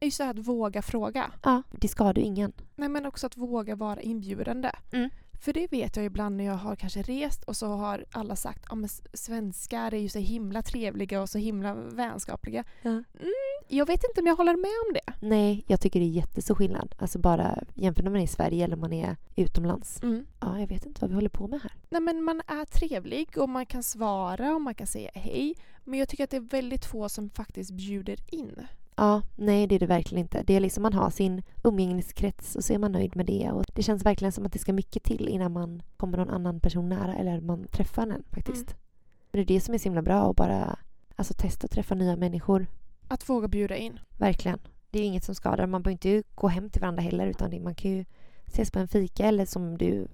Just 0.00 0.18
det 0.18 0.24
här 0.24 0.30
att 0.30 0.38
våga 0.48 0.82
fråga. 0.82 1.32
Ja, 1.42 1.62
det 1.70 1.88
skadar 1.88 2.22
ju 2.22 2.26
ingen. 2.26 2.52
Nej, 2.76 2.88
men 2.88 3.06
också 3.06 3.26
att 3.26 3.36
våga 3.36 3.74
vara 3.76 4.00
inbjudande. 4.00 4.70
Mm. 4.92 5.10
För 5.40 5.52
det 5.52 5.72
vet 5.72 5.96
jag 5.96 6.04
ibland 6.04 6.36
när 6.36 6.44
jag 6.44 6.54
har 6.56 6.76
kanske 6.76 7.02
rest 7.02 7.42
och 7.44 7.56
så 7.56 7.66
har 7.66 8.04
alla 8.12 8.36
sagt 8.36 8.64
att 8.72 8.84
s- 8.84 9.02
svenskar 9.12 9.94
är 9.94 9.98
ju 9.98 10.08
så 10.08 10.18
himla 10.18 10.62
trevliga 10.62 11.22
och 11.22 11.28
så 11.28 11.38
himla 11.38 11.74
vänskapliga. 11.74 12.64
Ja. 12.82 12.90
Mm, 12.90 13.04
jag 13.68 13.86
vet 13.86 14.04
inte 14.10 14.20
om 14.20 14.26
jag 14.26 14.36
håller 14.36 14.56
med 14.56 14.70
om 14.88 14.92
det. 14.94 15.26
Nej, 15.28 15.64
jag 15.66 15.80
tycker 15.80 16.00
det 16.00 16.06
är 16.06 16.08
jättestor 16.08 16.54
skillnad. 16.54 16.94
Alltså 16.98 17.18
bara 17.18 17.58
jämfört 17.74 18.04
när 18.04 18.10
man 18.10 18.20
är 18.20 18.24
i 18.24 18.28
Sverige 18.28 18.64
eller 18.64 18.74
om 18.74 18.80
man 18.80 18.92
är 18.92 19.16
utomlands. 19.36 20.02
Mm. 20.02 20.26
Ja, 20.40 20.60
jag 20.60 20.66
vet 20.66 20.86
inte 20.86 21.00
vad 21.00 21.10
vi 21.10 21.14
håller 21.14 21.28
på 21.28 21.48
med 21.48 21.60
här. 21.62 21.72
Nej, 21.90 22.00
men 22.00 22.22
man 22.22 22.40
är 22.46 22.64
trevlig 22.64 23.38
och 23.38 23.48
man 23.48 23.66
kan 23.66 23.82
svara 23.82 24.54
och 24.54 24.60
man 24.60 24.74
kan 24.74 24.86
säga 24.86 25.10
hej. 25.14 25.54
Men 25.84 25.98
jag 25.98 26.08
tycker 26.08 26.24
att 26.24 26.30
det 26.30 26.36
är 26.36 26.40
väldigt 26.50 26.84
få 26.84 27.08
som 27.08 27.30
faktiskt 27.30 27.70
bjuder 27.70 28.18
in. 28.34 28.66
Ja, 28.96 29.22
nej 29.34 29.66
det 29.66 29.74
är 29.74 29.78
det 29.78 29.86
verkligen 29.86 30.24
inte. 30.24 30.42
Det 30.42 30.56
är 30.56 30.60
liksom 30.60 30.82
man 30.82 30.92
har 30.92 31.10
sin 31.10 31.42
umgängeskrets 31.64 32.56
och 32.56 32.64
så 32.64 32.72
är 32.72 32.78
man 32.78 32.92
nöjd 32.92 33.16
med 33.16 33.26
det. 33.26 33.50
Och 33.50 33.64
det 33.74 33.82
känns 33.82 34.04
verkligen 34.04 34.32
som 34.32 34.46
att 34.46 34.52
det 34.52 34.58
ska 34.58 34.72
mycket 34.72 35.02
till 35.02 35.28
innan 35.28 35.52
man 35.52 35.82
kommer 35.96 36.18
någon 36.18 36.30
annan 36.30 36.60
person 36.60 36.88
nära 36.88 37.14
eller 37.14 37.40
man 37.40 37.66
träffar 37.68 38.02
en 38.02 38.24
faktiskt. 38.30 38.70
Mm. 38.70 38.78
Det 39.30 39.40
är 39.40 39.44
det 39.44 39.60
som 39.60 39.74
är 39.74 39.78
så 39.78 39.84
himla 39.84 40.02
bra 40.02 40.30
att 40.30 40.36
bara 40.36 40.78
alltså, 41.16 41.34
testa 41.34 41.64
att 41.64 41.70
träffa 41.70 41.94
nya 41.94 42.16
människor. 42.16 42.66
Att 43.08 43.28
våga 43.28 43.48
bjuda 43.48 43.76
in. 43.76 44.00
Verkligen. 44.18 44.58
Det 44.90 44.98
är 44.98 45.04
inget 45.04 45.24
som 45.24 45.34
skadar. 45.34 45.66
Man 45.66 45.82
behöver 45.82 46.08
inte 46.08 46.28
gå 46.34 46.48
hem 46.48 46.70
till 46.70 46.80
varandra 46.80 47.02
heller 47.02 47.26
utan 47.26 47.50
det, 47.50 47.60
man 47.60 47.74
kan 47.74 47.90
ju 47.90 48.04
ses 48.46 48.70
på 48.70 48.78
en 48.78 48.88
fika 48.88 49.26
eller 49.26 49.46
som 49.46 49.78
du 49.78 50.08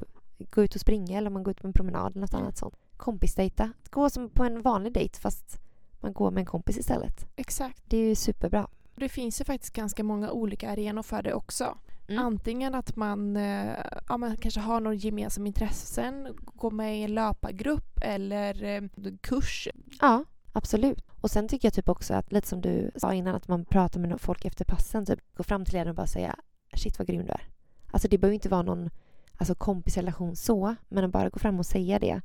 gå 0.50 0.64
ut 0.64 0.74
och 0.74 0.80
springa 0.80 1.18
eller 1.18 1.30
man 1.30 1.42
går 1.42 1.50
ut 1.50 1.60
på 1.60 1.66
en 1.66 1.72
promenad 1.72 2.12
eller 2.12 2.20
något 2.20 2.34
annat 2.34 2.58
sånt. 2.58 2.74
Kompisdejta. 2.96 3.72
Gå 3.90 4.10
som 4.10 4.30
på 4.30 4.44
en 4.44 4.62
vanlig 4.62 4.92
dejt 4.92 5.18
fast 5.20 5.60
man 6.02 6.12
går 6.12 6.30
med 6.30 6.40
en 6.40 6.46
kompis 6.46 6.78
istället. 6.78 7.26
Exakt. 7.36 7.82
Det 7.84 7.96
är 7.96 8.08
ju 8.08 8.14
superbra. 8.14 8.68
Det 8.94 9.08
finns 9.08 9.40
ju 9.40 9.44
faktiskt 9.44 9.72
ganska 9.72 10.04
många 10.04 10.30
olika 10.30 10.70
arenor 10.70 11.02
för 11.02 11.22
det 11.22 11.34
också. 11.34 11.78
Mm. 12.08 12.24
Antingen 12.24 12.74
att 12.74 12.96
man, 12.96 13.36
eh, 13.36 13.74
ja, 14.08 14.16
man 14.16 14.36
kanske 14.36 14.60
har 14.60 14.80
några 14.80 14.94
gemensamma 14.94 15.46
intressen, 15.46 16.28
går 16.36 16.70
med 16.70 16.98
i 16.98 17.02
en 17.02 17.14
löpargrupp 17.14 17.98
eller 18.02 18.64
eh, 18.64 18.82
kurs. 19.20 19.68
Ja, 20.00 20.24
absolut. 20.52 21.04
Och 21.20 21.30
sen 21.30 21.48
tycker 21.48 21.66
jag 21.66 21.74
typ 21.74 21.88
också 21.88 22.14
att, 22.14 22.32
lite 22.32 22.48
som 22.48 22.60
du 22.60 22.90
sa 22.96 23.14
innan, 23.14 23.34
att 23.34 23.48
man 23.48 23.64
pratar 23.64 24.00
med 24.00 24.20
folk 24.20 24.44
efter 24.44 24.64
passen. 24.64 25.06
Typ 25.06 25.20
gå 25.34 25.42
fram 25.42 25.64
till 25.64 25.74
ledaren 25.74 25.90
och 25.90 25.96
bara 25.96 26.06
säga 26.06 26.36
shit 26.74 26.98
vad 26.98 27.06
grym 27.08 27.26
du 27.26 27.32
är. 27.32 27.48
Alltså 27.90 28.08
det 28.08 28.18
behöver 28.18 28.34
inte 28.34 28.48
vara 28.48 28.62
någon 28.62 28.90
alltså, 29.36 29.54
kompisrelation 29.54 30.36
så, 30.36 30.74
men 30.88 31.04
att 31.04 31.10
bara 31.10 31.28
gå 31.28 31.38
fram 31.38 31.58
och 31.58 31.66
säga 31.66 31.98
det. 31.98 32.20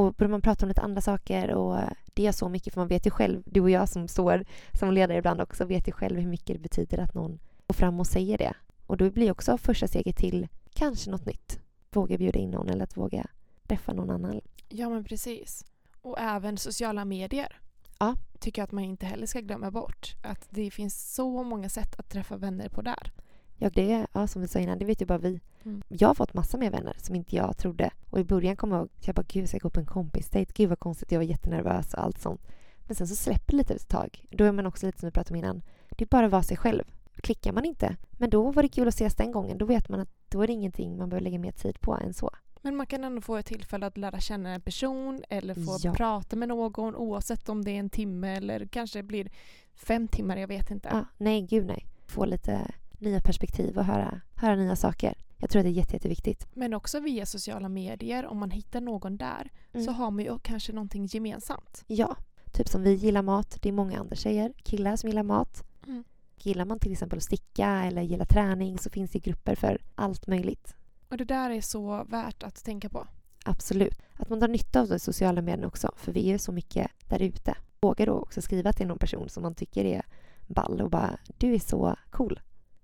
Och 0.00 0.14
börjar 0.14 0.30
man 0.30 0.42
prata 0.42 0.64
om 0.64 0.68
lite 0.68 0.80
andra 0.80 1.00
saker 1.00 1.50
och 1.50 1.78
det 2.14 2.22
gör 2.22 2.32
så 2.32 2.48
mycket 2.48 2.74
för 2.74 2.80
man 2.80 2.88
vet 2.88 3.06
ju 3.06 3.10
själv, 3.10 3.42
du 3.46 3.60
och 3.60 3.70
jag 3.70 3.88
som 3.88 4.08
står 4.08 4.44
som 4.72 4.92
ledare 4.92 5.18
ibland 5.18 5.40
också, 5.40 5.64
vet 5.64 5.88
ju 5.88 5.92
själv 5.92 6.18
hur 6.18 6.26
mycket 6.26 6.56
det 6.56 6.58
betyder 6.58 6.98
att 6.98 7.14
någon 7.14 7.38
går 7.66 7.74
fram 7.74 8.00
och 8.00 8.06
säger 8.06 8.38
det. 8.38 8.54
Och 8.86 8.96
då 8.96 9.10
blir 9.10 9.30
också 9.30 9.58
första 9.58 9.86
steget 9.86 10.16
till 10.16 10.48
kanske 10.74 11.10
något 11.10 11.26
nytt. 11.26 11.60
Våga 11.90 12.18
bjuda 12.18 12.38
in 12.38 12.50
någon 12.50 12.68
eller 12.68 12.84
att 12.84 12.96
våga 12.96 13.26
träffa 13.66 13.92
någon 13.92 14.10
annan. 14.10 14.40
Ja 14.68 14.88
men 14.88 15.04
precis. 15.04 15.64
Och 16.02 16.20
även 16.20 16.56
sociala 16.56 17.04
medier. 17.04 17.60
Ja. 17.98 18.16
Tycker 18.38 18.62
jag 18.62 18.66
att 18.66 18.72
man 18.72 18.84
inte 18.84 19.06
heller 19.06 19.26
ska 19.26 19.40
glömma 19.40 19.70
bort. 19.70 20.14
Att 20.22 20.46
det 20.50 20.70
finns 20.70 21.14
så 21.14 21.42
många 21.42 21.68
sätt 21.68 21.94
att 21.98 22.10
träffa 22.10 22.36
vänner 22.36 22.68
på 22.68 22.82
där. 22.82 23.12
Ja, 23.62 23.70
det 23.70 24.06
ja, 24.12 24.26
som 24.26 24.42
vi 24.42 24.48
sa 24.48 24.58
innan, 24.58 24.78
det 24.78 24.84
vet 24.84 25.02
ju 25.02 25.06
bara 25.06 25.18
vi. 25.18 25.40
Mm. 25.64 25.82
Jag 25.88 26.08
har 26.08 26.14
fått 26.14 26.34
massa 26.34 26.56
mer 26.58 26.70
vänner 26.70 26.96
som 26.98 27.14
inte 27.14 27.36
jag 27.36 27.56
trodde. 27.56 27.90
Och 28.10 28.20
i 28.20 28.24
början 28.24 28.56
kom 28.56 28.70
jag 28.72 28.78
ihåg, 28.80 28.88
jag 29.00 29.14
bara 29.14 29.24
gud 29.28 29.48
ska 29.48 29.54
jag 29.54 29.62
gå 29.62 29.70
på 29.70 29.80
en 29.80 29.86
kompisdejt? 29.86 30.52
Gud 30.54 30.68
vad 30.68 30.78
konstigt, 30.78 31.12
jag 31.12 31.18
var 31.18 31.24
jättenervös 31.24 31.94
och 31.94 32.02
allt 32.04 32.18
sånt. 32.18 32.40
Men 32.86 32.94
sen 32.96 33.08
så 33.08 33.16
släpper 33.16 33.52
det 33.52 33.56
lite 33.56 33.74
ett 33.74 33.88
tag. 33.88 34.24
Då 34.30 34.44
är 34.44 34.52
man 34.52 34.66
också 34.66 34.86
lite 34.86 34.98
som 35.00 35.06
vi 35.06 35.10
pratade 35.12 35.32
om 35.38 35.44
innan, 35.44 35.62
det 35.90 36.04
är 36.04 36.08
bara 36.08 36.26
att 36.26 36.32
vara 36.32 36.42
sig 36.42 36.56
själv. 36.56 36.84
Klickar 37.16 37.52
man 37.52 37.64
inte, 37.64 37.96
men 38.12 38.30
då 38.30 38.50
var 38.50 38.62
det 38.62 38.68
kul 38.68 38.88
att 38.88 38.94
ses 38.94 39.14
den 39.14 39.32
gången. 39.32 39.58
Då 39.58 39.64
vet 39.66 39.88
man 39.88 40.00
att 40.00 40.08
då 40.28 40.42
är 40.42 40.46
det 40.46 40.52
ingenting 40.52 40.96
man 40.98 41.08
behöver 41.08 41.24
lägga 41.24 41.38
mer 41.38 41.52
tid 41.52 41.80
på 41.80 41.94
än 41.94 42.14
så. 42.14 42.30
Men 42.62 42.76
man 42.76 42.86
kan 42.86 43.04
ändå 43.04 43.20
få 43.20 43.36
ett 43.36 43.46
tillfälle 43.46 43.86
att 43.86 43.96
lära 43.96 44.20
känna 44.20 44.50
en 44.54 44.60
person 44.60 45.22
eller 45.28 45.54
få 45.54 45.78
Ja. 45.82 45.94
prata 45.94 46.36
med 46.36 46.48
någon 46.48 46.96
oavsett 46.96 47.48
om 47.48 47.64
det 47.64 47.70
är 47.70 47.78
en 47.78 47.90
timme 47.90 48.36
eller 48.36 48.66
kanske 48.66 49.02
blir 49.02 49.30
fem 49.74 50.08
timmar, 50.08 50.36
jag 50.36 50.48
vet 50.48 50.70
inte. 50.70 50.88
Ja, 50.92 51.04
nej, 51.16 51.42
gud 51.42 51.66
nej. 51.66 51.86
Få 52.06 52.24
lite 52.24 52.70
nya 53.00 53.20
perspektiv 53.20 53.78
och 53.78 53.84
höra, 53.84 54.20
höra 54.34 54.56
nya 54.56 54.76
saker. 54.76 55.14
Jag 55.36 55.50
tror 55.50 55.60
att 55.60 55.64
det 55.64 55.70
är 55.70 55.72
jätte, 55.72 55.92
jätteviktigt. 55.96 56.46
Men 56.54 56.74
också 56.74 57.00
via 57.00 57.26
sociala 57.26 57.68
medier, 57.68 58.26
om 58.26 58.38
man 58.38 58.50
hittar 58.50 58.80
någon 58.80 59.16
där 59.16 59.50
Mm. 59.72 59.86
så 59.86 59.92
har 59.92 60.10
man 60.10 60.24
ju 60.24 60.38
kanske 60.38 60.72
någonting 60.72 61.06
gemensamt. 61.06 61.84
Ja, 61.86 62.16
typ 62.52 62.68
som 62.68 62.82
vi 62.82 62.94
gillar 62.94 63.22
mat. 63.22 63.58
Det 63.62 63.68
är 63.68 63.72
många 63.72 64.00
andra 64.00 64.16
tjejer, 64.16 64.52
killar 64.62 64.96
som 64.96 65.08
gillar 65.10 65.22
mat. 65.22 65.64
Mm. 65.86 66.04
Gillar 66.36 66.64
man 66.64 66.78
till 66.78 66.92
exempel 66.92 67.16
att 67.16 67.22
sticka 67.22 67.66
eller 67.68 68.02
gillar 68.02 68.24
träning 68.24 68.78
så 68.78 68.90
finns 68.90 69.10
det 69.10 69.18
grupper 69.18 69.54
för 69.54 69.80
allt 69.94 70.26
möjligt. 70.26 70.74
Och 71.08 71.16
det 71.16 71.24
där 71.24 71.50
är 71.50 71.60
så 71.60 72.04
värt 72.04 72.42
att 72.42 72.64
tänka 72.64 72.88
på. 72.88 73.06
Absolut. 73.44 73.98
Att 74.16 74.28
man 74.28 74.38
drar 74.40 74.48
nytta 74.48 74.80
av 74.80 74.88
de 74.88 74.98
sociala 74.98 75.42
medierna 75.42 75.66
också, 75.66 75.92
för 75.96 76.12
vi 76.12 76.30
är 76.32 76.38
så 76.38 76.52
mycket 76.52 76.90
där 77.08 77.22
ute. 77.22 77.56
Våga 77.80 78.06
då 78.06 78.12
också 78.12 78.42
skriva 78.42 78.72
till 78.72 78.86
någon 78.86 78.98
person 78.98 79.28
som 79.28 79.42
man 79.42 79.54
tycker 79.54 79.84
är 79.84 80.02
ball 80.46 80.80
och 80.80 80.90
bara 80.90 81.18
du 81.38 81.54
är 81.54 81.58
så 81.58 81.96
cool. 82.10 82.40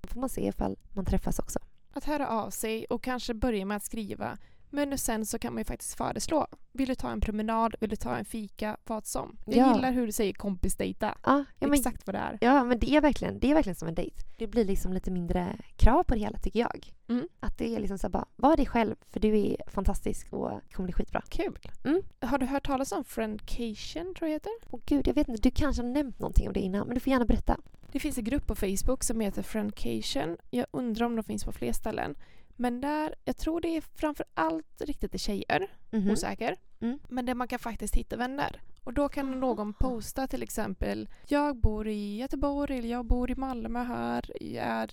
Får 0.06 0.20
man 0.20 0.28
se 0.28 0.46
ifall 0.48 0.76
man 0.94 1.04
träffas 1.04 1.38
också. 1.38 1.58
Att 1.92 2.04
höra 2.04 2.28
av 2.28 2.50
sig 2.50 2.84
och 2.84 3.02
kanske 3.02 3.34
börja 3.34 3.64
med 3.64 3.76
att 3.76 3.84
skriva. 3.84 4.38
Men 4.70 4.98
sen 4.98 5.26
så 5.26 5.38
kan 5.38 5.52
man 5.52 5.60
ju 5.60 5.64
faktiskt 5.64 5.94
föreslå. 5.96 6.46
Vill 6.72 6.88
du 6.88 6.94
ta 6.94 7.10
en 7.10 7.20
promenad? 7.20 7.74
Vill 7.80 7.90
du 7.90 7.96
ta 7.96 8.16
en 8.16 8.24
fika? 8.24 8.76
Vad 8.86 9.06
som. 9.06 9.36
Jag 9.46 9.56
Ja. 9.56 9.74
gillar 9.74 9.92
hur 9.92 10.06
du 10.06 10.12
säger 10.12 10.32
kompisdejta. 10.32 11.18
Ja, 11.24 11.44
ja, 11.58 11.74
Exakt 11.74 12.06
vad 12.06 12.14
det 12.14 12.18
är. 12.18 12.38
ja, 12.40 12.64
men 12.64 12.78
det 12.78 12.90
är 12.96 13.00
verkligen, 13.00 13.38
det 13.38 13.50
är 13.50 13.54
verkligen 13.54 13.76
som 13.76 13.88
en 13.88 13.94
dejt. 13.94 14.16
Det 14.36 14.46
blir 14.46 14.64
liksom 14.64 14.92
lite 14.92 15.10
mindre 15.10 15.56
krav 15.76 16.02
på 16.04 16.14
det 16.14 16.20
hela 16.20 16.38
tycker 16.38 16.60
jag. 16.60 16.92
Mm. 17.08 17.28
Att 17.40 17.58
det 17.58 17.76
är 17.76 17.80
liksom 17.80 17.98
så 17.98 18.08
bara, 18.08 18.24
var 18.36 18.56
dig 18.56 18.66
själv 18.66 18.94
för 19.10 19.20
du 19.20 19.38
är 19.38 19.56
fantastisk 19.66 20.32
och 20.32 20.50
det 20.50 20.74
kommer 20.74 20.86
bli 20.86 20.92
skitbra. 20.92 21.22
Kul. 21.28 21.58
Mm. 21.84 22.02
Har 22.20 22.38
du 22.38 22.46
hört 22.46 22.66
talas 22.66 22.92
om 22.92 23.04
Friendcation 23.04 24.14
tror 24.14 24.28
jag 24.28 24.34
heter? 24.34 24.52
Och 24.66 24.80
gud, 24.86 25.08
jag 25.08 25.14
vet 25.14 25.28
inte, 25.28 25.42
du 25.42 25.50
kanske 25.50 25.82
har 25.82 25.88
nämnt 25.90 26.18
någonting 26.18 26.46
om 26.48 26.52
det 26.52 26.60
innan, 26.60 26.86
men 26.86 26.94
du 26.94 27.00
får 27.00 27.10
gärna 27.10 27.24
berätta. 27.24 27.56
Det 27.96 28.00
finns 28.00 28.18
en 28.18 28.24
grupp 28.24 28.46
på 28.46 28.54
Facebook 28.54 29.04
som 29.04 29.20
heter 29.20 29.42
Friendcation. 29.42 30.36
Jag 30.50 30.66
undrar 30.70 31.06
om 31.06 31.16
de 31.16 31.22
finns 31.22 31.44
på 31.44 31.52
fler 31.52 31.72
ställen. 31.72 32.14
Men 32.56 32.80
där, 32.80 33.14
jag 33.24 33.36
tror 33.36 33.60
det 33.60 33.68
är 33.76 33.80
framför 33.80 34.26
allt 34.34 34.80
riktat 34.80 35.10
till 35.10 35.20
tjejer, 35.20 35.66
Mhm. 35.90 36.10
osäker. 36.10 36.56
Mm. 36.80 36.98
Men 37.08 37.26
där 37.26 37.34
man 37.34 37.48
kan 37.48 37.58
faktiskt 37.58 37.94
hitta 37.94 38.16
vänner. 38.16 38.60
Och 38.84 38.92
då 38.92 39.08
kan 39.08 39.40
någon 39.40 39.72
posta 39.74 40.26
till 40.26 40.42
exempel 40.42 41.08
Jag 41.28 41.56
bor 41.56 41.88
i 41.88 42.16
Göteborg 42.16 42.78
eller 42.78 42.88
jag 42.88 43.04
bor 43.06 43.30
i 43.30 43.34
Malmö 43.34 43.82
här. 43.82 44.30
Jag 44.40 44.64
är 44.66 44.90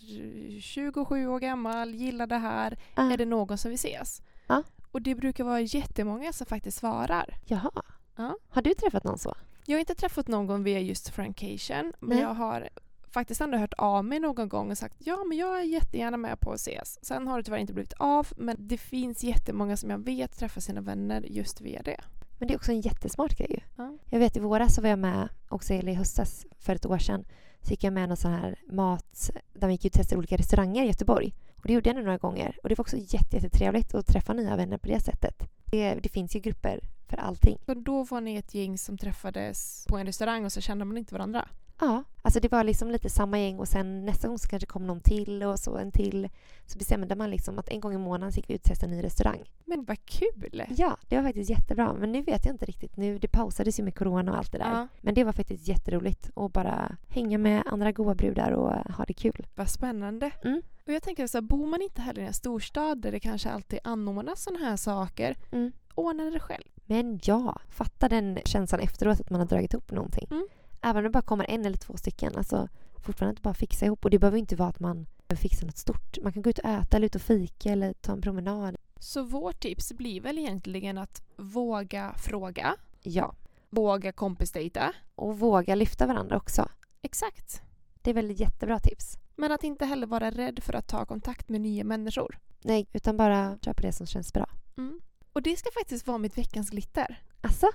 27 0.61 1.27
år 1.27 1.39
gammal, 1.39 1.93
gillar 1.95 2.27
det 2.27 2.37
här. 2.37 2.77
Ah, 2.95 3.09
Är 3.11 3.17
det 3.17 3.25
någon 3.25 3.57
som 3.57 3.69
vill 3.69 3.75
ses? 3.75 4.21
Ja. 4.47 4.63
Och 4.91 5.01
det 5.01 5.15
brukar 5.15 5.43
vara 5.43 5.61
jättemånga 5.61 6.33
som 6.33 6.47
faktiskt 6.47 6.77
svarar. 6.77 7.37
Jaha. 7.45 7.71
Ja. 8.15 8.35
Har 8.49 8.61
du 8.61 8.73
träffat 8.73 9.03
någon 9.03 9.17
så? 9.19 9.33
Jag 9.65 9.75
har 9.75 9.79
inte 9.79 9.95
träffat 9.95 10.27
någon 10.27 10.63
via 10.63 10.79
just 10.79 11.09
Frankation 11.09 11.93
men 11.99 12.17
jag 12.17 12.33
har 12.33 12.69
faktiskt 13.13 13.41
ändå 13.41 13.58
hört 13.58 13.73
av 13.78 14.06
mig 14.06 14.19
någon 14.19 14.49
gång 14.49 14.71
och 14.71 14.78
sagt 14.78 14.95
ja 14.99 15.23
men 15.23 15.38
jag 15.38 15.60
är 15.60 15.63
jättegärna 15.63 16.17
med 16.17 16.39
på 16.39 16.52
att 16.52 16.60
ses. 16.60 17.06
Sen 17.06 17.28
har 17.28 17.38
det 17.38 17.43
tyvärr 17.43 17.58
inte 17.58 17.73
blivit 17.73 17.93
av 17.93 18.28
men 18.38 18.56
det 18.60 18.78
finns 18.78 19.23
jättemånga 19.23 19.78
som 19.78 19.89
jag 19.89 20.06
vet 20.06 20.38
träffar 20.38 20.62
sina 20.62 20.82
vänner 20.82 21.21
just 21.21 21.62
via 21.62 21.82
det. 21.82 22.02
Men 22.38 22.47
det 22.47 22.54
är 22.54 22.56
också 22.58 22.71
en 22.71 22.82
jättesmart 22.82 23.38
grej. 23.38 23.65
Ja. 23.76 23.97
Jag 24.10 24.19
vet 24.19 24.38
i 24.38 24.39
våras 24.39 24.76
så 24.76 24.82
var 24.82 24.89
jag 24.89 24.99
med, 24.99 25.30
också 25.49 25.73
eller 25.73 25.91
i 25.91 25.95
höstas 25.95 26.45
för 26.60 26.76
ett 26.76 26.86
år 26.86 26.97
sedan, 26.97 27.26
så 27.62 27.71
gick 27.71 27.84
jag 27.84 27.93
med 27.93 28.10
någon 28.10 28.17
sån 28.17 28.32
här 28.32 28.60
mat, 28.71 29.32
där 29.54 29.67
vi 29.67 29.73
gick 29.73 29.86
ut 29.86 29.93
och 29.93 29.97
testade 29.97 30.17
olika 30.17 30.38
restauranger 30.38 30.84
i 30.84 30.88
Göteborg. 30.88 31.34
Och 31.56 31.67
det 31.67 31.73
gjorde 31.73 31.89
jag 31.89 31.95
nu 31.95 32.04
några 32.04 32.17
gånger. 32.17 32.60
Och 32.63 32.69
det 32.69 32.78
var 32.78 32.84
också 32.84 32.97
jätte, 32.97 33.36
jättetrevligt 33.36 33.93
att 33.93 34.08
träffa 34.08 34.34
nya 34.34 34.56
vänner 34.56 34.78
på 34.78 34.88
det 34.88 34.99
sättet. 34.99 35.49
Det, 35.65 35.95
det 35.95 36.10
finns 36.10 36.36
ju 36.36 36.39
grupper 36.39 36.80
för 37.07 37.17
allting. 37.17 37.57
Så 37.65 37.73
då 37.73 38.03
var 38.03 38.21
ni 38.21 38.35
ett 38.35 38.53
gäng 38.53 38.77
som 38.77 38.97
träffades 38.97 39.85
på 39.89 39.97
en 39.97 40.05
restaurang 40.05 40.45
och 40.45 40.51
så 40.51 40.61
kände 40.61 40.85
man 40.85 40.97
inte 40.97 41.13
varandra? 41.15 41.47
Ja, 41.79 42.03
alltså 42.21 42.39
det 42.39 42.51
var 42.51 42.63
liksom 42.63 42.91
lite 42.91 43.09
samma 43.09 43.39
gäng 43.39 43.59
och 43.59 43.67
sen 43.67 44.05
nästa 44.05 44.27
gång 44.27 44.37
så 44.39 44.47
kanske 44.47 44.67
kom 44.67 44.87
någon 44.87 44.99
till 44.99 45.43
och 45.43 45.59
så 45.59 45.77
en 45.77 45.91
till. 45.91 46.29
Så 46.65 46.77
bestämde 46.77 47.15
man 47.15 47.29
liksom 47.29 47.59
att 47.59 47.69
en 47.69 47.79
gång 47.79 47.93
i 47.93 47.97
månaden 47.97 48.31
så 48.31 48.37
gick 48.37 48.49
vi 48.49 48.53
ut 48.53 48.61
och 48.61 48.67
testade 48.67 48.91
en 48.91 48.97
ny 48.97 49.03
restaurang. 49.03 49.43
Men 49.65 49.83
vad 49.85 50.05
kul! 50.05 50.63
Ja, 50.69 50.97
det 51.07 51.15
var 51.15 51.23
faktiskt 51.23 51.49
jättebra. 51.49 51.93
Men 51.93 52.11
nu 52.11 52.21
vet 52.21 52.45
jag 52.45 52.53
inte 52.53 52.65
riktigt. 52.65 52.97
Nu, 52.97 53.17
det 53.19 53.27
pausades 53.27 53.79
ju 53.79 53.83
med 53.83 53.95
corona 53.97 54.31
och 54.31 54.37
allt 54.37 54.51
det 54.51 54.57
där. 54.57 54.71
Ja, 54.71 54.87
Men 55.01 55.13
det 55.13 55.23
var 55.23 55.31
faktiskt 55.31 55.67
jätteroligt 55.67 56.29
att 56.35 56.53
bara 56.53 56.95
hänga 57.09 57.37
med 57.37 57.63
andra 57.65 57.91
goa 57.91 58.15
brudar 58.15 58.51
och 58.51 58.93
ha 58.95 59.05
det 59.05 59.13
kul. 59.13 59.47
vad 59.55 59.69
spännande. 59.69 60.31
Mm. 60.43 60.61
Och 60.87 60.93
jag 60.93 61.03
tänker 61.03 61.27
så 61.27 61.37
här, 61.37 61.41
bor 61.41 61.65
man 61.67 61.81
inte 61.81 62.01
heller 62.01 62.21
i 62.21 62.25
en 62.25 62.33
storstad 62.33 63.01
där 63.01 63.11
det 63.11 63.19
kanske 63.19 63.49
alltid 63.49 63.79
anordnas 63.83 64.43
sådana 64.43 64.65
här 64.65 64.77
saker, 64.77 65.35
Mm. 65.51 65.71
ordna 65.95 66.23
det 66.23 66.39
själv. 66.39 66.63
Men 66.85 67.19
ja, 67.23 67.59
fatta 67.69 68.09
den 68.09 68.39
känslan 68.45 68.81
efteråt 68.81 69.19
att 69.19 69.29
man 69.29 69.39
har 69.39 69.47
dragit 69.47 69.73
ihop 69.73 69.91
någonting. 69.91 70.27
Mm. 70.31 70.47
Även 70.81 70.97
om 70.97 71.03
det 71.03 71.09
bara 71.09 71.21
kommer 71.23 71.45
en 71.49 71.65
eller 71.65 71.77
två 71.77 71.97
stycken. 71.97 72.35
Alltså 72.35 72.67
fortfarande 72.95 73.41
bara 73.41 73.53
fixa 73.53 73.85
ihop. 73.85 74.05
Och 74.05 74.11
det 74.11 74.19
behöver 74.19 74.37
inte 74.37 74.55
vara 74.55 74.69
att 74.69 74.79
man 74.79 75.05
fixa 75.35 75.65
något 75.65 75.77
stort. 75.77 76.17
Man 76.23 76.33
kan 76.33 76.41
gå 76.41 76.49
ut 76.49 76.59
och 76.59 76.69
äta, 76.69 76.97
eller 76.97 77.05
ut 77.05 77.15
och 77.15 77.21
fika 77.21 77.71
eller 77.71 77.93
ta 77.93 78.11
en 78.11 78.21
promenad. 78.21 78.75
Så 78.99 79.23
vårt 79.23 79.59
tips 79.59 79.93
blir 79.93 80.21
väl 80.21 80.37
egentligen 80.37 80.97
att 80.97 81.23
våga 81.37 82.13
fråga, 82.17 82.75
Ja, 83.01 83.35
våga 83.69 84.11
kompisdejta. 84.11 84.93
och 85.15 85.39
våga 85.39 85.75
lyfta 85.75 86.07
varandra 86.07 86.37
också. 86.37 86.69
Exakt. 87.01 87.61
Det 88.01 88.09
är 88.09 88.13
väl 88.13 88.31
ett 88.31 88.39
jättebra 88.39 88.79
tips. 88.79 89.17
Men 89.35 89.51
att 89.51 89.63
inte 89.63 89.85
heller 89.85 90.07
vara 90.07 90.31
rädd 90.31 90.59
för 90.63 90.73
att 90.73 90.87
ta 90.87 91.05
kontakt 91.05 91.49
med 91.49 91.61
nya 91.61 91.83
människor. 91.83 92.39
Nej, 92.63 92.87
utan 92.93 93.17
bara 93.17 93.57
köpa 93.61 93.81
det 93.81 93.91
som 93.91 94.07
känns 94.07 94.33
bra. 94.33 94.49
Mm. 94.77 94.99
Och 95.33 95.41
det 95.41 95.57
ska 95.57 95.69
faktiskt 95.73 96.07
vara 96.07 96.17
mitt 96.17 96.37
veckans 96.37 96.69
glitter. 96.69 97.21
Alltså, 97.41 97.67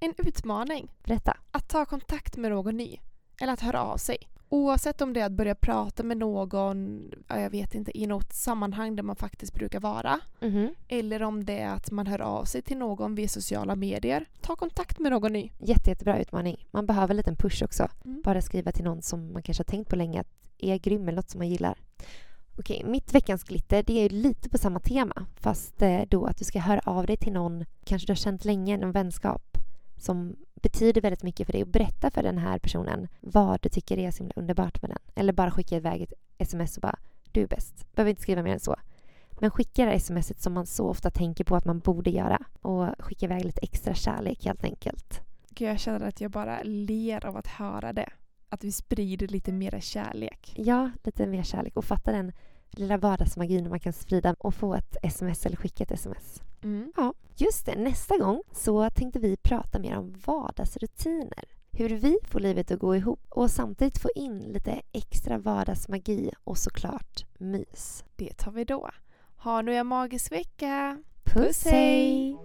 En 0.00 0.14
utmaning. 0.18 0.92
berätta. 1.04 1.36
Att 1.50 1.68
ta 1.68 1.84
kontakt 1.84 2.36
med 2.36 2.50
någon 2.50 2.76
ny. 2.76 3.00
Eller 3.40 3.52
att 3.52 3.60
höra 3.60 3.82
av 3.82 3.96
sig. 3.96 4.16
Oavsett 4.48 5.00
om 5.00 5.12
det 5.12 5.20
är 5.20 5.26
att 5.26 5.32
börja 5.32 5.54
prata 5.54 6.02
med 6.02 6.16
någon, 6.16 7.10
ja, 7.28 7.40
jag 7.40 7.50
vet 7.50 7.74
inte, 7.74 7.98
i 7.98 8.06
något 8.06 8.32
sammanhang 8.32 8.96
där 8.96 9.02
man 9.02 9.16
faktiskt 9.16 9.54
brukar 9.54 9.80
vara. 9.80 10.20
Mhm. 10.40 10.74
Eller 10.88 11.22
om 11.22 11.44
det 11.44 11.58
är 11.58 11.68
att 11.68 11.90
man 11.90 12.06
hör 12.06 12.20
av 12.20 12.44
sig 12.44 12.62
till 12.62 12.76
någon 12.78 13.14
via 13.14 13.28
sociala 13.28 13.76
medier. 13.76 14.28
Ta 14.40 14.56
kontakt 14.56 14.98
med 14.98 15.12
någon 15.12 15.32
ny. 15.32 15.50
Jätte, 15.58 15.90
jättebra 15.90 16.18
utmaning. 16.20 16.66
Man 16.70 16.86
behöver 16.86 17.10
en 17.10 17.16
liten 17.16 17.36
push 17.36 17.62
också. 17.62 17.88
Mm. 18.04 18.22
Bara 18.24 18.42
skriva 18.42 18.72
till 18.72 18.84
någon 18.84 19.02
som 19.02 19.32
man 19.32 19.42
kanske 19.42 19.60
har 19.60 19.64
tänkt 19.70 19.90
på 19.90 19.96
länge 19.96 20.20
att 20.20 20.28
är 20.58 20.78
grym 20.78 21.02
eller 21.02 21.16
något 21.16 21.30
som 21.30 21.38
man 21.38 21.48
gillar. 21.48 21.78
Okej, 22.58 22.82
mitt 22.84 23.14
veckans 23.14 23.44
glitter 23.44 23.82
det 23.82 23.98
är 23.98 24.02
ju 24.02 24.08
lite 24.08 24.48
på 24.48 24.58
samma 24.58 24.80
tema 24.80 25.26
fast 25.36 25.82
eh, 25.82 26.02
då 26.08 26.26
att 26.26 26.36
du 26.36 26.44
ska 26.44 26.58
höra 26.58 26.80
av 26.84 27.06
dig 27.06 27.16
till 27.16 27.32
någon 27.32 27.64
kanske 27.84 28.06
du 28.06 28.10
har 28.10 28.16
känt 28.16 28.44
länge, 28.44 28.76
någon 28.76 28.92
vänskap 28.92 29.58
som 29.96 30.36
betyder 30.62 31.00
väldigt 31.00 31.22
mycket 31.22 31.46
för 31.46 31.52
dig 31.52 31.62
och 31.62 31.68
berätta 31.68 32.10
för 32.10 32.22
den 32.22 32.38
här 32.38 32.58
personen 32.58 33.08
vad 33.20 33.60
du 33.62 33.68
tycker 33.68 33.98
är 33.98 34.10
så 34.10 34.18
himla 34.18 34.32
underbart 34.36 34.82
med 34.82 34.90
den. 34.90 34.98
Eller 35.14 35.32
bara 35.32 35.50
skicka 35.50 35.76
iväg 35.76 36.02
ett 36.02 36.12
sms 36.38 36.76
och 36.76 36.80
bara 36.80 36.98
du 37.32 37.42
är 37.42 37.46
bäst. 37.46 37.94
Behöver 37.94 38.10
inte 38.10 38.22
skriva 38.22 38.42
mer 38.42 38.52
än 38.52 38.60
så. 38.60 38.76
Men 39.40 39.50
skicka 39.50 39.84
det 39.84 39.90
här 39.90 39.98
smset 39.98 40.40
som 40.40 40.52
man 40.52 40.66
så 40.66 40.88
ofta 40.88 41.10
tänker 41.10 41.44
på 41.44 41.56
att 41.56 41.64
man 41.64 41.78
borde 41.78 42.10
göra 42.10 42.42
och 42.62 42.88
skicka 42.98 43.26
iväg 43.26 43.44
lite 43.44 43.60
extra 43.62 43.94
kärlek 43.94 44.44
helt 44.44 44.64
enkelt. 44.64 45.20
Gud, 45.50 45.68
jag 45.68 45.80
känner 45.80 46.08
att 46.08 46.20
jag 46.20 46.30
bara 46.30 46.62
ler 46.62 47.26
av 47.26 47.36
att 47.36 47.46
höra 47.46 47.92
det 47.92 48.08
att 48.56 48.64
vi 48.64 48.72
sprider 48.72 49.28
lite 49.28 49.52
mera 49.52 49.80
kärlek. 49.80 50.54
Ja, 50.56 50.90
lite 51.04 51.26
mer 51.26 51.42
kärlek 51.42 51.76
och 51.76 51.84
fatta 51.84 52.12
den 52.12 52.32
lilla 52.70 52.96
vardagsmagin 52.96 53.68
man 53.68 53.80
kan 53.80 53.92
sprida 53.92 54.34
och 54.38 54.54
få 54.54 54.74
ett 54.74 54.96
sms 55.02 55.46
eller 55.46 55.56
skicka 55.56 55.84
ett 55.84 55.90
sms. 55.90 56.42
Mm. 56.62 56.92
Ja, 56.96 57.14
just 57.36 57.66
det. 57.66 57.76
Nästa 57.78 58.18
gång 58.18 58.42
så 58.52 58.90
tänkte 58.90 59.18
vi 59.18 59.36
prata 59.36 59.78
mer 59.78 59.96
om 59.96 60.14
vardagsrutiner. 60.26 61.44
Hur 61.72 61.88
vi 61.88 62.18
får 62.22 62.40
livet 62.40 62.70
att 62.70 62.78
gå 62.78 62.96
ihop 62.96 63.20
och 63.28 63.50
samtidigt 63.50 63.98
få 63.98 64.08
in 64.14 64.38
lite 64.38 64.82
extra 64.92 65.38
vardagsmagi 65.38 66.30
och 66.44 66.58
såklart 66.58 67.24
mys. 67.38 68.04
Det 68.16 68.36
tar 68.36 68.52
vi 68.52 68.64
då. 68.64 68.90
Ha 69.36 69.62
nu 69.62 69.74
en 69.74 69.86
magisk 69.86 70.32
vecka! 70.32 71.02
Puss, 71.24 71.64
hej! 71.64 72.36